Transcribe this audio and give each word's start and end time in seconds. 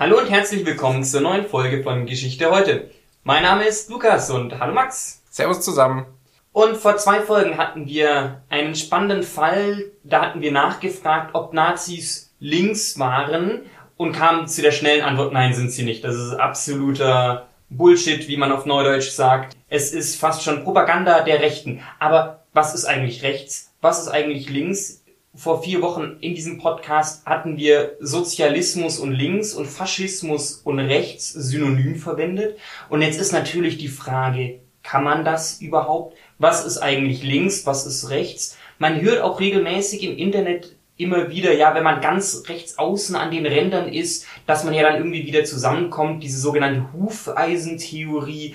Hallo 0.00 0.16
und 0.16 0.30
herzlich 0.30 0.64
willkommen 0.64 1.04
zur 1.04 1.20
neuen 1.20 1.44
Folge 1.44 1.82
von 1.82 2.06
Geschichte 2.06 2.50
heute. 2.50 2.90
Mein 3.22 3.42
Name 3.42 3.66
ist 3.66 3.90
Lukas 3.90 4.30
und 4.30 4.58
hallo 4.58 4.72
Max. 4.72 5.20
Servus 5.28 5.60
zusammen. 5.60 6.06
Und 6.52 6.78
vor 6.78 6.96
zwei 6.96 7.20
Folgen 7.20 7.58
hatten 7.58 7.84
wir 7.84 8.40
einen 8.48 8.74
spannenden 8.74 9.22
Fall. 9.22 9.90
Da 10.02 10.22
hatten 10.22 10.40
wir 10.40 10.52
nachgefragt, 10.52 11.34
ob 11.34 11.52
Nazis 11.52 12.32
links 12.38 12.98
waren 12.98 13.66
und 13.98 14.12
kamen 14.12 14.48
zu 14.48 14.62
der 14.62 14.72
schnellen 14.72 15.04
Antwort, 15.04 15.34
nein, 15.34 15.52
sind 15.52 15.70
sie 15.70 15.82
nicht. 15.82 16.02
Das 16.02 16.14
ist 16.14 16.32
absoluter 16.32 17.48
Bullshit, 17.68 18.26
wie 18.26 18.38
man 18.38 18.52
auf 18.52 18.64
Neudeutsch 18.64 19.10
sagt. 19.10 19.54
Es 19.68 19.92
ist 19.92 20.18
fast 20.18 20.42
schon 20.42 20.64
Propaganda 20.64 21.20
der 21.24 21.40
Rechten. 21.40 21.82
Aber 21.98 22.44
was 22.54 22.74
ist 22.74 22.86
eigentlich 22.86 23.22
rechts? 23.22 23.74
Was 23.82 24.00
ist 24.00 24.08
eigentlich 24.08 24.48
links? 24.48 24.99
Vor 25.34 25.62
vier 25.62 25.80
Wochen 25.80 26.16
in 26.20 26.34
diesem 26.34 26.58
Podcast 26.58 27.24
hatten 27.24 27.56
wir 27.56 27.96
Sozialismus 28.00 28.98
und 28.98 29.12
links 29.12 29.54
und 29.54 29.66
Faschismus 29.66 30.54
und 30.64 30.80
rechts 30.80 31.32
synonym 31.32 31.96
verwendet. 31.96 32.58
Und 32.88 33.02
jetzt 33.02 33.20
ist 33.20 33.32
natürlich 33.32 33.78
die 33.78 33.88
Frage, 33.88 34.60
kann 34.82 35.04
man 35.04 35.24
das 35.24 35.60
überhaupt? 35.60 36.16
Was 36.38 36.66
ist 36.66 36.78
eigentlich 36.78 37.22
links? 37.22 37.64
Was 37.66 37.86
ist 37.86 38.10
rechts? 38.10 38.58
Man 38.78 39.00
hört 39.00 39.22
auch 39.22 39.40
regelmäßig 39.40 40.02
im 40.02 40.16
Internet 40.16 40.74
immer 40.96 41.30
wieder, 41.30 41.54
ja, 41.54 41.74
wenn 41.74 41.84
man 41.84 42.00
ganz 42.00 42.44
rechts 42.48 42.78
außen 42.78 43.14
an 43.14 43.30
den 43.30 43.46
Rändern 43.46 43.90
ist, 43.90 44.26
dass 44.46 44.64
man 44.64 44.74
ja 44.74 44.82
dann 44.82 44.96
irgendwie 44.96 45.26
wieder 45.26 45.44
zusammenkommt, 45.44 46.22
diese 46.22 46.38
sogenannte 46.38 46.92
Hufeisentheorie. 46.92 48.54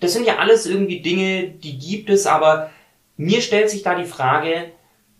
Das 0.00 0.12
sind 0.12 0.26
ja 0.26 0.38
alles 0.38 0.66
irgendwie 0.66 1.00
Dinge, 1.00 1.48
die 1.48 1.78
gibt 1.78 2.10
es, 2.10 2.26
aber 2.26 2.70
mir 3.16 3.42
stellt 3.42 3.70
sich 3.70 3.82
da 3.82 3.94
die 3.94 4.08
Frage, 4.08 4.72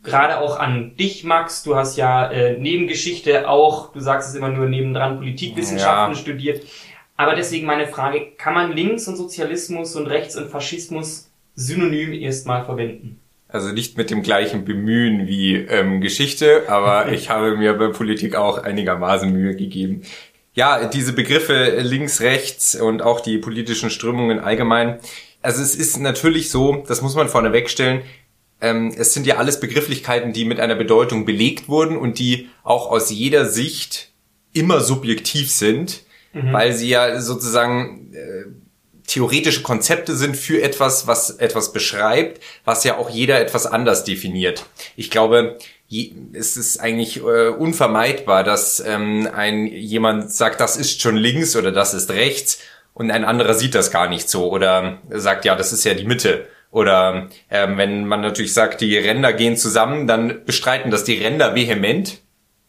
gerade 0.09 0.39
auch 0.39 0.59
an 0.59 0.97
dich, 0.97 1.25
Max. 1.25 1.63
Du 1.63 1.77
hast 1.77 1.97
ja 1.97 2.31
äh, 2.31 2.59
Nebengeschichte 2.59 3.49
auch, 3.49 3.93
du 3.93 4.01
sagst 4.01 4.31
es 4.31 4.35
immer 4.35 4.49
nur 4.49 4.67
nebendran, 4.67 5.19
Politikwissenschaften 5.19 6.15
ja. 6.15 6.21
studiert. 6.21 6.63
Aber 7.17 7.35
deswegen 7.35 7.67
meine 7.67 7.87
Frage, 7.87 8.33
kann 8.37 8.55
man 8.55 8.73
Links 8.73 9.09
und 9.09 9.17
Sozialismus 9.17 9.97
und 9.97 10.07
Rechts 10.07 10.37
und 10.37 10.49
Faschismus 10.49 11.29
synonym 11.55 12.13
erstmal 12.13 12.65
verwenden? 12.65 13.21
Also 13.49 13.73
nicht 13.73 13.97
mit 13.97 14.11
dem 14.11 14.23
gleichen 14.23 14.65
Bemühen 14.65 15.27
wie 15.27 15.57
ähm, 15.57 16.01
Geschichte, 16.01 16.65
aber 16.69 17.09
ich 17.13 17.31
habe 17.31 17.57
mir 17.57 17.75
bei 17.75 17.89
Politik 17.89 18.37
auch 18.37 18.59
einigermaßen 18.59 19.33
Mühe 19.33 19.57
gegeben. 19.57 20.03
Ja, 20.55 20.87
diese 20.87 21.13
Begriffe 21.13 21.79
links, 21.81 22.21
rechts 22.21 22.75
und 22.75 23.03
auch 23.03 23.21
die 23.21 23.39
politischen 23.39 23.91
Strömungen 23.91 24.41
allgemein. 24.41 24.99
Also 25.41 25.63
es 25.63 25.77
ist 25.77 25.99
natürlich 25.99 26.51
so, 26.51 26.85
das 26.89 27.01
muss 27.01 27.15
man 27.15 27.29
vorneweg 27.29 27.71
stellen, 27.71 28.03
ähm, 28.61 28.93
es 28.97 29.15
sind 29.15 29.27
ja 29.27 29.37
alles 29.37 29.61
Begrifflichkeiten, 29.61 30.33
die 30.33 30.45
mit 30.45 30.61
einer 30.61 30.75
Bedeutung 30.75 31.25
belegt 31.25 31.69
wurden 31.69 31.97
und 31.97 32.19
die 32.19 32.49
auch 32.65 32.91
aus 32.91 33.11
jeder 33.11 33.47
Sicht 33.47 34.11
immer 34.53 34.81
subjektiv 34.81 35.51
sind, 35.51 36.03
mhm. 36.33 36.53
weil 36.53 36.73
sie 36.73 36.89
ja 36.89 37.21
sozusagen 37.21 38.13
äh, 38.15 38.45
theoretische 39.07 39.63
Konzepte 39.63 40.17
sind 40.17 40.37
für 40.37 40.63
etwas, 40.63 41.07
was 41.07 41.31
etwas 41.31 41.73
beschreibt, 41.73 42.43
was 42.65 42.85
ja 42.85 42.99
auch 42.99 43.11
jeder 43.11 43.41
etwas 43.41 43.67
anders 43.67 44.05
definiert. 44.05 44.67
Ich 44.97 45.11
glaube, 45.11 45.59
je, 45.87 46.13
es 46.33 46.57
ist 46.57 46.79
eigentlich 46.79 47.19
äh, 47.19 47.49
unvermeidbar, 47.49 48.45
dass 48.45 48.81
ähm, 48.81 49.29
ein 49.33 49.67
jemand 49.67 50.33
sagt, 50.33 50.61
das 50.61 50.77
ist 50.77 51.01
schon 51.01 51.17
links 51.17 51.57
oder 51.57 51.73
das 51.73 51.95
ist 51.95 52.11
rechts 52.11 52.59
und 52.93 53.11
ein 53.11 53.25
anderer 53.25 53.55
sieht 53.55 53.75
das 53.75 53.91
gar 53.91 54.09
nicht 54.09 54.29
so 54.29 54.51
oder 54.51 54.99
sagt, 55.11 55.45
ja, 55.45 55.55
das 55.55 55.73
ist 55.73 55.85
ja 55.85 55.95
die 55.95 56.05
Mitte 56.05 56.47
oder 56.71 57.29
ähm, 57.51 57.79
wenn 57.79 58.05
man 58.05 58.21
natürlich 58.21 58.53
sagt, 58.53 58.81
die 58.81 58.97
Ränder 58.97 59.33
gehen 59.33 59.57
zusammen, 59.57 60.07
dann 60.07 60.45
bestreiten 60.45 60.91
das 60.91 61.05
die 61.05 61.15
Ränder 61.15 61.55
vehement. 61.55 62.21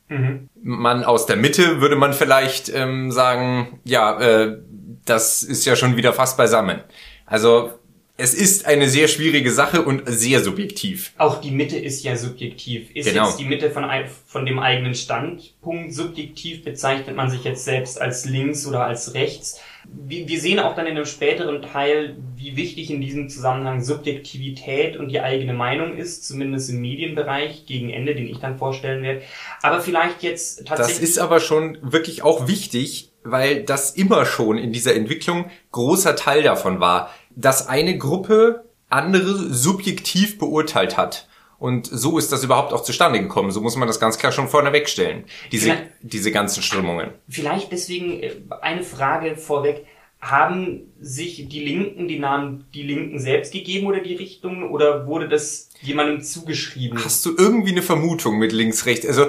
Mhm. 0.07 0.49
Man 0.61 1.03
aus 1.03 1.25
der 1.25 1.35
Mitte 1.35 1.81
würde 1.81 1.95
man 1.95 2.13
vielleicht 2.13 2.69
ähm, 2.69 3.11
sagen, 3.11 3.79
ja, 3.83 4.19
äh, 4.19 4.57
das 5.05 5.43
ist 5.43 5.65
ja 5.65 5.75
schon 5.75 5.97
wieder 5.97 6.13
fast 6.13 6.37
beisammen. 6.37 6.81
Also 7.25 7.73
es 8.19 8.33
ist 8.33 8.65
eine 8.65 8.89
sehr 8.89 9.07
schwierige 9.07 9.51
Sache 9.51 9.81
und 9.81 10.03
sehr 10.05 10.41
subjektiv. 10.43 11.13
Auch 11.17 11.39
die 11.39 11.51
Mitte 11.51 11.77
ist 11.77 12.03
ja 12.03 12.17
subjektiv. 12.17 12.93
Ist 12.93 13.07
genau. 13.07 13.27
jetzt 13.27 13.39
die 13.39 13.45
Mitte 13.45 13.71
von, 13.71 13.85
von 14.25 14.45
dem 14.45 14.59
eigenen 14.59 14.93
Standpunkt 14.93 15.93
subjektiv? 15.93 16.65
Bezeichnet 16.65 17.15
man 17.15 17.29
sich 17.29 17.45
jetzt 17.45 17.63
selbst 17.63 17.99
als 17.99 18.25
links 18.25 18.67
oder 18.67 18.83
als 18.83 19.13
rechts? 19.13 19.61
Wir, 19.91 20.39
sehen 20.39 20.59
auch 20.59 20.75
dann 20.75 20.87
in 20.87 20.95
einem 20.95 21.05
späteren 21.05 21.61
Teil, 21.61 22.17
wie 22.35 22.55
wichtig 22.55 22.89
in 22.89 22.99
diesem 22.99 23.29
Zusammenhang 23.29 23.83
Subjektivität 23.83 24.97
und 24.97 25.09
die 25.09 25.19
eigene 25.19 25.53
Meinung 25.53 25.95
ist, 25.95 26.27
zumindest 26.27 26.69
im 26.71 26.81
Medienbereich, 26.81 27.65
gegen 27.67 27.91
Ende, 27.91 28.15
den 28.15 28.27
ich 28.27 28.39
dann 28.39 28.57
vorstellen 28.57 29.03
werde. 29.03 29.21
Aber 29.61 29.81
vielleicht 29.81 30.23
jetzt 30.23 30.65
tatsächlich. 30.67 30.99
Das 30.99 31.09
ist 31.09 31.19
aber 31.19 31.39
schon 31.39 31.77
wirklich 31.81 32.23
auch 32.23 32.47
wichtig, 32.47 33.11
weil 33.23 33.63
das 33.63 33.91
immer 33.91 34.25
schon 34.25 34.57
in 34.57 34.73
dieser 34.73 34.95
Entwicklung 34.95 35.51
großer 35.71 36.15
Teil 36.15 36.41
davon 36.41 36.79
war 36.79 37.11
dass 37.39 37.67
eine 37.67 37.97
Gruppe 37.97 38.65
andere 38.89 39.53
subjektiv 39.53 40.37
beurteilt 40.37 40.97
hat. 40.97 41.27
Und 41.59 41.87
so 41.91 42.17
ist 42.17 42.31
das 42.31 42.43
überhaupt 42.43 42.73
auch 42.73 42.83
zustande 42.83 43.19
gekommen. 43.19 43.51
So 43.51 43.61
muss 43.61 43.75
man 43.75 43.87
das 43.87 43.99
ganz 43.99 44.17
klar 44.17 44.31
schon 44.31 44.47
vorneweg 44.47 44.87
stellen. 44.87 45.25
Diese, 45.51 45.75
diese 46.01 46.31
ganzen 46.31 46.63
Strömungen. 46.63 47.11
Vielleicht 47.27 47.71
deswegen 47.71 48.23
äh, 48.23 48.31
eine 48.61 48.83
Frage 48.83 49.35
vorweg. 49.35 49.85
Haben 50.21 50.91
sich 50.99 51.47
die 51.47 51.63
Linken 51.63 52.09
die 52.09 52.19
Namen 52.19 52.65
die 52.73 52.83
Linken 52.83 53.19
selbst 53.19 53.53
gegeben 53.53 53.87
oder 53.87 54.01
die 54.01 54.15
Richtung 54.15 54.69
oder 54.69 55.07
wurde 55.07 55.29
das 55.29 55.69
jemandem 55.81 56.21
zugeschrieben? 56.21 57.01
Hast 57.01 57.25
du 57.25 57.35
irgendwie 57.37 57.71
eine 57.71 57.81
Vermutung 57.81 58.37
mit 58.37 58.51
links, 58.51 58.85
rechts? 58.85 59.05
Also 59.07 59.27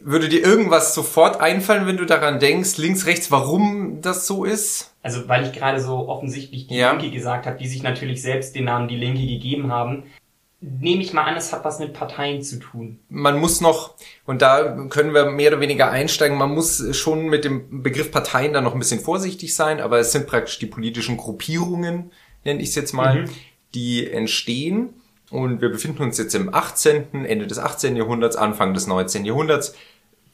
würde 0.00 0.30
dir 0.30 0.42
irgendwas 0.42 0.94
sofort 0.94 1.40
einfallen, 1.40 1.86
wenn 1.86 1.98
du 1.98 2.06
daran 2.06 2.40
denkst, 2.40 2.78
links, 2.78 3.04
rechts, 3.04 3.30
warum 3.30 4.00
das 4.00 4.26
so 4.26 4.44
ist? 4.44 4.94
Also 5.02 5.28
weil 5.28 5.44
ich 5.44 5.52
gerade 5.52 5.80
so 5.80 6.08
offensichtlich 6.08 6.66
die 6.66 6.76
ja. 6.76 6.92
Linke 6.92 7.10
gesagt 7.10 7.46
habe, 7.46 7.58
die 7.58 7.68
sich 7.68 7.82
natürlich 7.82 8.22
selbst 8.22 8.54
den 8.54 8.64
Namen 8.64 8.88
die 8.88 8.96
Linke 8.96 9.26
gegeben 9.26 9.70
haben, 9.70 10.04
nehme 10.60 11.02
ich 11.02 11.12
mal 11.12 11.24
an, 11.24 11.36
es 11.36 11.52
hat 11.52 11.64
was 11.64 11.78
mit 11.78 11.92
Parteien 11.92 12.42
zu 12.42 12.58
tun. 12.58 12.98
Man 13.08 13.38
muss 13.38 13.60
noch, 13.60 13.94
und 14.26 14.42
da 14.42 14.86
können 14.88 15.14
wir 15.14 15.26
mehr 15.26 15.52
oder 15.52 15.60
weniger 15.60 15.90
einsteigen, 15.90 16.36
man 16.36 16.52
muss 16.52 16.96
schon 16.96 17.26
mit 17.26 17.44
dem 17.44 17.82
Begriff 17.82 18.10
Parteien 18.10 18.52
da 18.52 18.60
noch 18.60 18.74
ein 18.74 18.78
bisschen 18.80 19.00
vorsichtig 19.00 19.54
sein, 19.54 19.80
aber 19.80 19.98
es 19.98 20.10
sind 20.10 20.26
praktisch 20.26 20.58
die 20.58 20.66
politischen 20.66 21.16
Gruppierungen, 21.16 22.10
nenne 22.44 22.60
ich 22.60 22.70
es 22.70 22.74
jetzt 22.74 22.92
mal, 22.92 23.22
mhm. 23.22 23.30
die 23.74 24.10
entstehen. 24.10 24.94
Und 25.30 25.60
wir 25.60 25.68
befinden 25.68 26.02
uns 26.02 26.18
jetzt 26.18 26.34
im 26.34 26.52
18., 26.52 27.26
Ende 27.26 27.46
des 27.46 27.58
18. 27.58 27.94
Jahrhunderts, 27.96 28.36
Anfang 28.36 28.72
des 28.74 28.86
19. 28.86 29.26
Jahrhunderts 29.26 29.74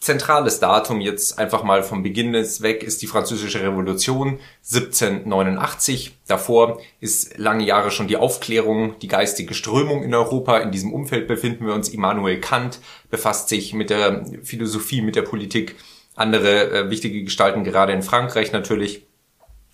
zentrales 0.04 0.60
Datum 0.60 1.00
jetzt 1.00 1.38
einfach 1.38 1.64
mal 1.64 1.82
vom 1.82 2.02
Beginn 2.02 2.34
des 2.34 2.60
weg 2.60 2.82
ist 2.82 3.00
die 3.00 3.06
französische 3.06 3.62
Revolution 3.62 4.38
1789. 4.62 6.16
Davor 6.26 6.80
ist 7.00 7.38
lange 7.38 7.64
Jahre 7.64 7.90
schon 7.90 8.06
die 8.06 8.18
Aufklärung, 8.18 8.98
die 9.00 9.08
geistige 9.08 9.54
Strömung 9.54 10.02
in 10.02 10.14
Europa. 10.14 10.58
In 10.58 10.72
diesem 10.72 10.92
Umfeld 10.92 11.26
befinden 11.26 11.66
wir 11.66 11.72
uns. 11.72 11.88
Immanuel 11.88 12.38
Kant 12.38 12.80
befasst 13.10 13.48
sich 13.48 13.72
mit 13.72 13.88
der 13.88 14.26
Philosophie, 14.42 15.00
mit 15.00 15.16
der 15.16 15.22
Politik. 15.22 15.74
Andere 16.16 16.70
äh, 16.70 16.90
wichtige 16.90 17.24
Gestalten, 17.24 17.64
gerade 17.64 17.94
in 17.94 18.02
Frankreich 18.02 18.52
natürlich 18.52 19.06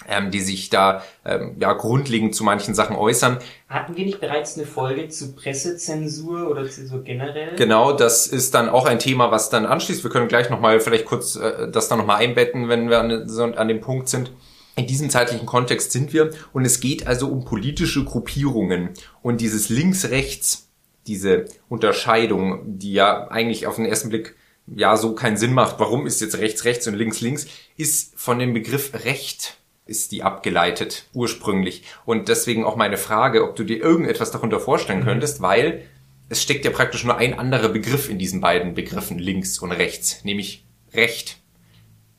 ähm, 0.09 0.31
die 0.31 0.41
sich 0.41 0.71
da 0.71 1.03
ähm, 1.25 1.57
ja 1.59 1.73
grundlegend 1.73 2.35
zu 2.35 2.45
manchen 2.45 2.75
Sachen 2.75 2.97
äußern. 2.97 3.39
Hatten 3.69 3.97
wir 3.97 4.05
nicht 4.05 4.21
bereits 4.21 4.57
eine 4.57 4.67
Folge 4.67 5.09
zu 5.09 5.35
Pressezensur 5.35 6.49
oder 6.51 6.69
Zensur 6.69 7.03
generell? 7.03 7.57
Genau, 7.57 7.93
das 7.93 8.27
ist 8.27 8.55
dann 8.55 8.69
auch 8.69 8.87
ein 8.87 8.99
Thema, 8.99 9.31
was 9.31 9.51
dann 9.51 9.67
anschließt. 9.67 10.03
Wir 10.03 10.11
können 10.11 10.29
gleich 10.29 10.51
nochmal 10.51 10.81
vielleicht 10.81 11.05
kurz 11.05 11.37
äh, 11.37 11.71
das 11.71 11.89
dann 11.89 11.99
nochmal 11.99 12.23
einbetten, 12.23 12.69
wenn 12.69 12.89
wir 12.89 13.01
an, 13.01 13.29
so 13.29 13.45
an 13.45 13.69
dem 13.69 13.81
Punkt 13.81 14.09
sind. 14.09 14.33
In 14.77 14.87
diesem 14.87 15.11
zeitlichen 15.11 15.47
Kontext 15.47 15.93
sind 15.93 16.13
wir 16.13 16.31
und 16.53 16.65
es 16.65 16.81
geht 16.81 17.07
also 17.07 17.29
um 17.29 17.45
politische 17.45 18.05
Gruppierungen 18.05 18.91
und 19.21 19.41
dieses 19.41 19.69
links-rechts, 19.69 20.71
diese 21.07 21.47
Unterscheidung, 21.69 22.79
die 22.79 22.93
ja 22.93 23.29
eigentlich 23.29 23.67
auf 23.67 23.77
den 23.77 23.85
ersten 23.85 24.09
Blick 24.09 24.37
ja 24.67 24.97
so 24.97 25.15
keinen 25.15 25.37
Sinn 25.37 25.53
macht. 25.53 25.81
Warum 25.81 26.07
ist 26.07 26.21
jetzt 26.21 26.39
rechts 26.39 26.65
rechts 26.65 26.87
und 26.87 26.95
links 26.95 27.21
links? 27.21 27.47
Ist 27.77 28.15
von 28.17 28.39
dem 28.39 28.55
Begriff 28.55 29.05
Recht 29.05 29.60
ist 29.91 30.13
die 30.13 30.23
abgeleitet 30.23 31.07
ursprünglich. 31.13 31.83
Und 32.07 32.29
deswegen 32.29 32.65
auch 32.65 32.77
meine 32.77 32.97
Frage, 32.97 33.45
ob 33.45 33.57
du 33.57 33.65
dir 33.65 33.83
irgendetwas 33.83 34.31
darunter 34.31 34.61
vorstellen 34.61 35.01
mhm. 35.01 35.05
könntest, 35.05 35.43
weil 35.43 35.83
es 36.31 36.41
steckt 36.43 36.65
ja 36.65 36.71
praktisch 36.71 37.05
nur 37.05 37.17
ein 37.17 37.39
anderer 37.39 37.69
Begriff 37.69 38.09
in 38.09 38.19
diesen 38.19 38.41
beiden 38.41 38.75
Begriffen 38.75 39.19
links 39.19 39.59
und 39.59 39.73
rechts, 39.73 40.25
nämlich 40.25 40.65
Recht. 40.95 41.39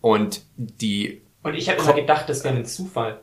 Und 0.02 0.42
die. 0.58 1.22
Und 1.44 1.56
ich 1.56 1.70
habe 1.70 1.82
immer 1.82 1.94
gedacht, 1.94 2.30
das 2.30 2.44
wäre 2.44 2.56
ein 2.56 2.66
Zufall. 2.66 3.22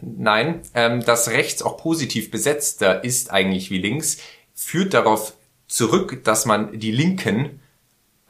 Nein, 0.00 0.62
ähm, 0.74 1.04
dass 1.04 1.28
rechts 1.28 1.62
auch 1.62 1.76
positiv 1.76 2.30
besetzter 2.30 3.04
ist 3.04 3.30
eigentlich 3.30 3.70
wie 3.70 3.78
links, 3.78 4.18
führt 4.54 4.94
darauf 4.94 5.34
zurück, 5.66 6.24
dass 6.24 6.44
man 6.46 6.78
die 6.78 6.90
Linken 6.90 7.60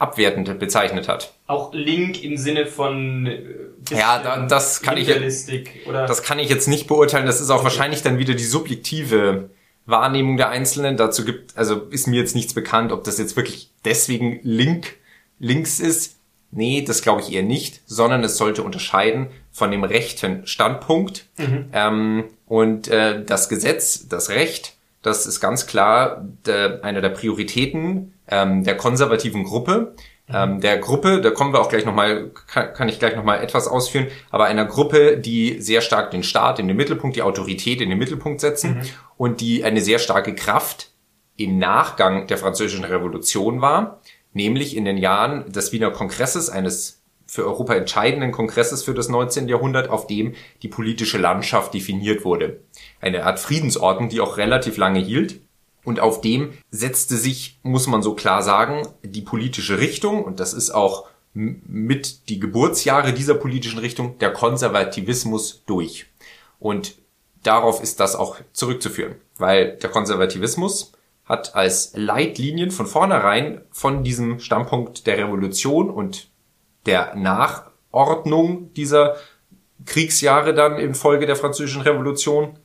abwertend 0.03 0.59
bezeichnet 0.59 1.09
hat. 1.09 1.33
Auch 1.47 1.73
Link 1.73 2.23
im 2.23 2.37
Sinne 2.37 2.67
von 2.67 3.27
äh, 3.27 3.41
ja, 3.91 4.19
da, 4.19 4.47
das 4.47 4.83
kann 4.83 4.97
ich 4.97 5.09
oder? 5.87 6.07
das 6.07 6.23
kann 6.23 6.39
ich 6.39 6.51
jetzt 6.51 6.67
nicht 6.67 6.89
beurteilen. 6.89 7.25
Das 7.25 7.41
ist 7.41 7.51
auch 7.51 7.57
okay. 7.57 7.65
wahrscheinlich 7.65 8.03
dann 8.03 8.19
wieder 8.19 8.35
die 8.35 8.45
subjektive 8.45 9.51
Wahrnehmung 9.87 10.37
der 10.37 10.49
Einzelnen. 10.49 10.97
Dazu 10.97 11.25
gibt 11.25 11.57
also 11.57 11.83
ist 11.91 12.09
mir 12.09 12.21
jetzt 12.21 12.35
nichts 12.35 12.53
bekannt, 12.53 12.91
ob 12.93 13.05
das 13.05 13.19
jetzt 13.19 13.37
wirklich 13.37 13.71
deswegen 13.85 14.41
Link 14.43 14.97
links 15.39 15.79
ist. 15.79 16.17
Nee, 16.51 16.85
das 16.87 17.01
glaube 17.01 17.23
ich 17.23 17.33
eher 17.33 17.43
nicht, 17.43 17.81
sondern 17.87 18.23
es 18.25 18.37
sollte 18.37 18.63
unterscheiden 18.63 19.29
von 19.53 19.71
dem 19.71 19.85
rechten 19.85 20.47
Standpunkt. 20.47 21.27
Mhm. 21.39 21.71
Ähm, 21.73 22.25
und 22.47 22.89
äh, 22.89 23.25
das 23.25 23.49
Gesetz, 23.49 24.09
das 24.09 24.29
Recht, 24.29 24.75
das 25.03 25.27
ist 25.27 25.41
ganz 25.41 25.67
klar 25.67 26.25
der, 26.47 26.85
eine 26.85 27.01
der 27.01 27.11
Prioritäten 27.11 28.15
ähm, 28.29 28.65
der 28.65 28.77
konservativen 28.77 29.45
Gruppe. 29.45 29.95
Mhm. 30.29 30.35
Ähm, 30.35 30.61
der 30.61 30.79
Gruppe, 30.79 31.21
da 31.21 31.31
kommen 31.31 31.53
wir 31.53 31.61
auch 31.61 31.69
gleich 31.69 31.85
nochmal, 31.85 32.31
kann, 32.47 32.73
kann 32.73 32.89
ich 32.89 32.99
gleich 32.99 33.17
nochmal 33.17 33.43
etwas 33.43 33.69
ausführen, 33.69 34.07
aber 34.31 34.45
einer 34.45 34.65
Gruppe, 34.65 35.19
die 35.19 35.61
sehr 35.61 35.81
stark 35.81 36.13
den 36.13 36.23
Staat 36.23 36.59
in 36.59 36.69
den 36.69 36.77
Mittelpunkt, 36.77 37.17
die 37.17 37.23
Autorität 37.23 37.81
in 37.81 37.91
den 37.91 37.99
Mittelpunkt 37.99 38.41
setzen 38.41 38.77
mhm. 38.77 38.83
und 39.17 39.41
die 39.41 39.65
eine 39.65 39.81
sehr 39.81 39.99
starke 39.99 40.35
Kraft 40.35 40.91
im 41.37 41.59
Nachgang 41.59 42.27
der 42.27 42.39
französischen 42.39 42.85
Revolution 42.85 43.61
war 43.61 44.01
nämlich 44.33 44.77
in 44.77 44.85
den 44.85 44.97
Jahren 44.97 45.51
des 45.53 45.73
Wiener 45.73 45.91
Kongresses, 45.91 46.51
eines 46.51 47.02
für 47.27 47.45
Europa 47.45 47.75
entscheidenden 47.75 48.33
Kongresses 48.33 48.83
für 48.83 48.95
das 48.95 49.09
19. 49.09 49.49
Jahrhundert, 49.49 49.89
auf 49.89 50.07
dem 50.07 50.35
die 50.63 50.69
politische 50.69 51.19
Landschaft 51.19 51.75
definiert 51.75 52.25
wurde. 52.25 52.61
Eine 53.01 53.25
Art 53.25 53.41
Friedensordnung, 53.41 54.09
die 54.09 54.21
auch 54.21 54.37
relativ 54.37 54.77
lange 54.77 55.01
hielt. 55.01 55.41
Und 55.85 55.99
auf 55.99 56.21
dem 56.21 56.53
setzte 56.71 57.17
sich, 57.17 57.59
muss 57.63 57.89
man 57.89 58.03
so 58.03 58.15
klar 58.15 58.43
sagen, 58.43 58.87
die 59.03 59.23
politische 59.23 59.79
Richtung, 59.79 60.23
und 60.23 60.39
das 60.39 60.55
ist 60.55 60.71
auch 60.71 61.09
mit 61.35 62.29
die 62.29 62.39
Geburtsjahre 62.39 63.13
dieser 63.13 63.35
politischen 63.35 63.79
Richtung, 63.79 64.19
der 64.19 64.33
Konservativismus 64.33 65.63
durch. 65.67 66.07
Und 66.59 66.97
darauf 67.43 67.83
ist 67.83 68.01
das 68.01 68.15
auch 68.15 68.37
zurückzuführen, 68.53 69.17
weil 69.39 69.77
der 69.77 69.91
Konservativismus 69.91 70.93
hat 71.25 71.55
als 71.55 71.93
Leitlinien 71.95 72.71
von 72.71 72.87
vornherein 72.87 73.63
von 73.71 74.05
diesem 74.05 74.41
Standpunkt 74.41 75.07
der 75.07 75.19
Revolution 75.19 75.91
und 75.91 76.29
der 76.87 77.15
Nachordnung 77.15 78.73
dieser 78.75 79.17
Kriegsjahre 79.85 80.55
dann 80.55 80.79
in 80.79 80.95
Folge 80.95 81.27
der 81.27 81.37
französischen 81.37 81.83
Revolution 81.83 82.59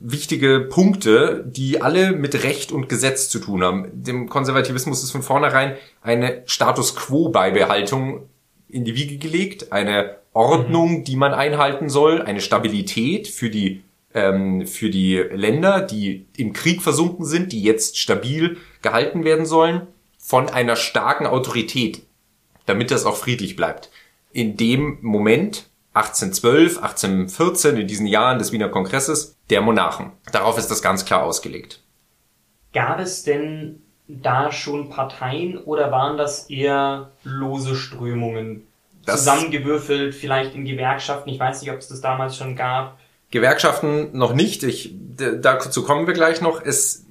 wichtige 0.00 0.60
Punkte, 0.60 1.44
die 1.46 1.82
alle 1.82 2.12
mit 2.12 2.44
Recht 2.44 2.70
und 2.70 2.88
Gesetz 2.88 3.28
zu 3.28 3.40
tun 3.40 3.64
haben. 3.64 3.88
Dem 3.92 4.28
Konservativismus 4.28 5.02
ist 5.02 5.10
von 5.10 5.22
vornherein 5.22 5.76
eine 6.02 6.42
Status 6.46 6.94
quo 6.94 7.30
Beibehaltung 7.30 8.28
in 8.68 8.84
die 8.84 8.94
Wiege 8.94 9.16
gelegt, 9.18 9.72
eine 9.72 10.16
Ordnung, 10.32 11.04
die 11.04 11.16
man 11.16 11.34
einhalten 11.34 11.88
soll, 11.88 12.22
eine 12.22 12.40
Stabilität 12.40 13.26
für 13.26 13.50
die 13.50 13.82
ähm, 14.14 14.66
für 14.66 14.90
die 14.90 15.16
Länder, 15.16 15.80
die 15.80 16.26
im 16.36 16.52
Krieg 16.52 16.82
versunken 16.82 17.24
sind, 17.24 17.52
die 17.52 17.62
jetzt 17.62 17.98
stabil 17.98 18.56
gehalten 18.82 19.24
werden 19.24 19.46
sollen, 19.46 19.86
von 20.18 20.48
einer 20.48 20.76
starken 20.76 21.26
Autorität, 21.26 22.02
damit 22.68 22.90
das 22.90 23.06
auch 23.06 23.16
friedlich 23.16 23.56
bleibt. 23.56 23.90
In 24.32 24.56
dem 24.56 24.98
Moment 25.00 25.68
1812, 25.94 26.76
1814, 26.76 27.76
in 27.78 27.88
diesen 27.88 28.06
Jahren 28.06 28.38
des 28.38 28.52
Wiener 28.52 28.68
Kongresses, 28.68 29.36
der 29.50 29.62
Monarchen. 29.62 30.12
Darauf 30.32 30.58
ist 30.58 30.70
das 30.70 30.82
ganz 30.82 31.04
klar 31.04 31.24
ausgelegt. 31.24 31.82
Gab 32.72 33.00
es 33.00 33.24
denn 33.24 33.82
da 34.06 34.52
schon 34.52 34.90
Parteien 34.90 35.58
oder 35.58 35.90
waren 35.90 36.16
das 36.18 36.48
eher 36.50 37.10
lose 37.24 37.74
Strömungen? 37.74 38.66
Das 39.04 39.20
zusammengewürfelt, 39.20 40.14
vielleicht 40.14 40.54
in 40.54 40.66
Gewerkschaften. 40.66 41.30
Ich 41.30 41.40
weiß 41.40 41.62
nicht, 41.62 41.70
ob 41.70 41.78
es 41.78 41.88
das 41.88 42.02
damals 42.02 42.36
schon 42.36 42.54
gab. 42.54 42.98
Gewerkschaften 43.30 44.16
noch 44.16 44.34
nicht. 44.34 44.62
Ich, 44.62 44.94
dazu 45.16 45.82
kommen 45.82 46.06
wir 46.06 46.14
gleich 46.14 46.42
noch. 46.42 46.62
Es, 46.62 47.06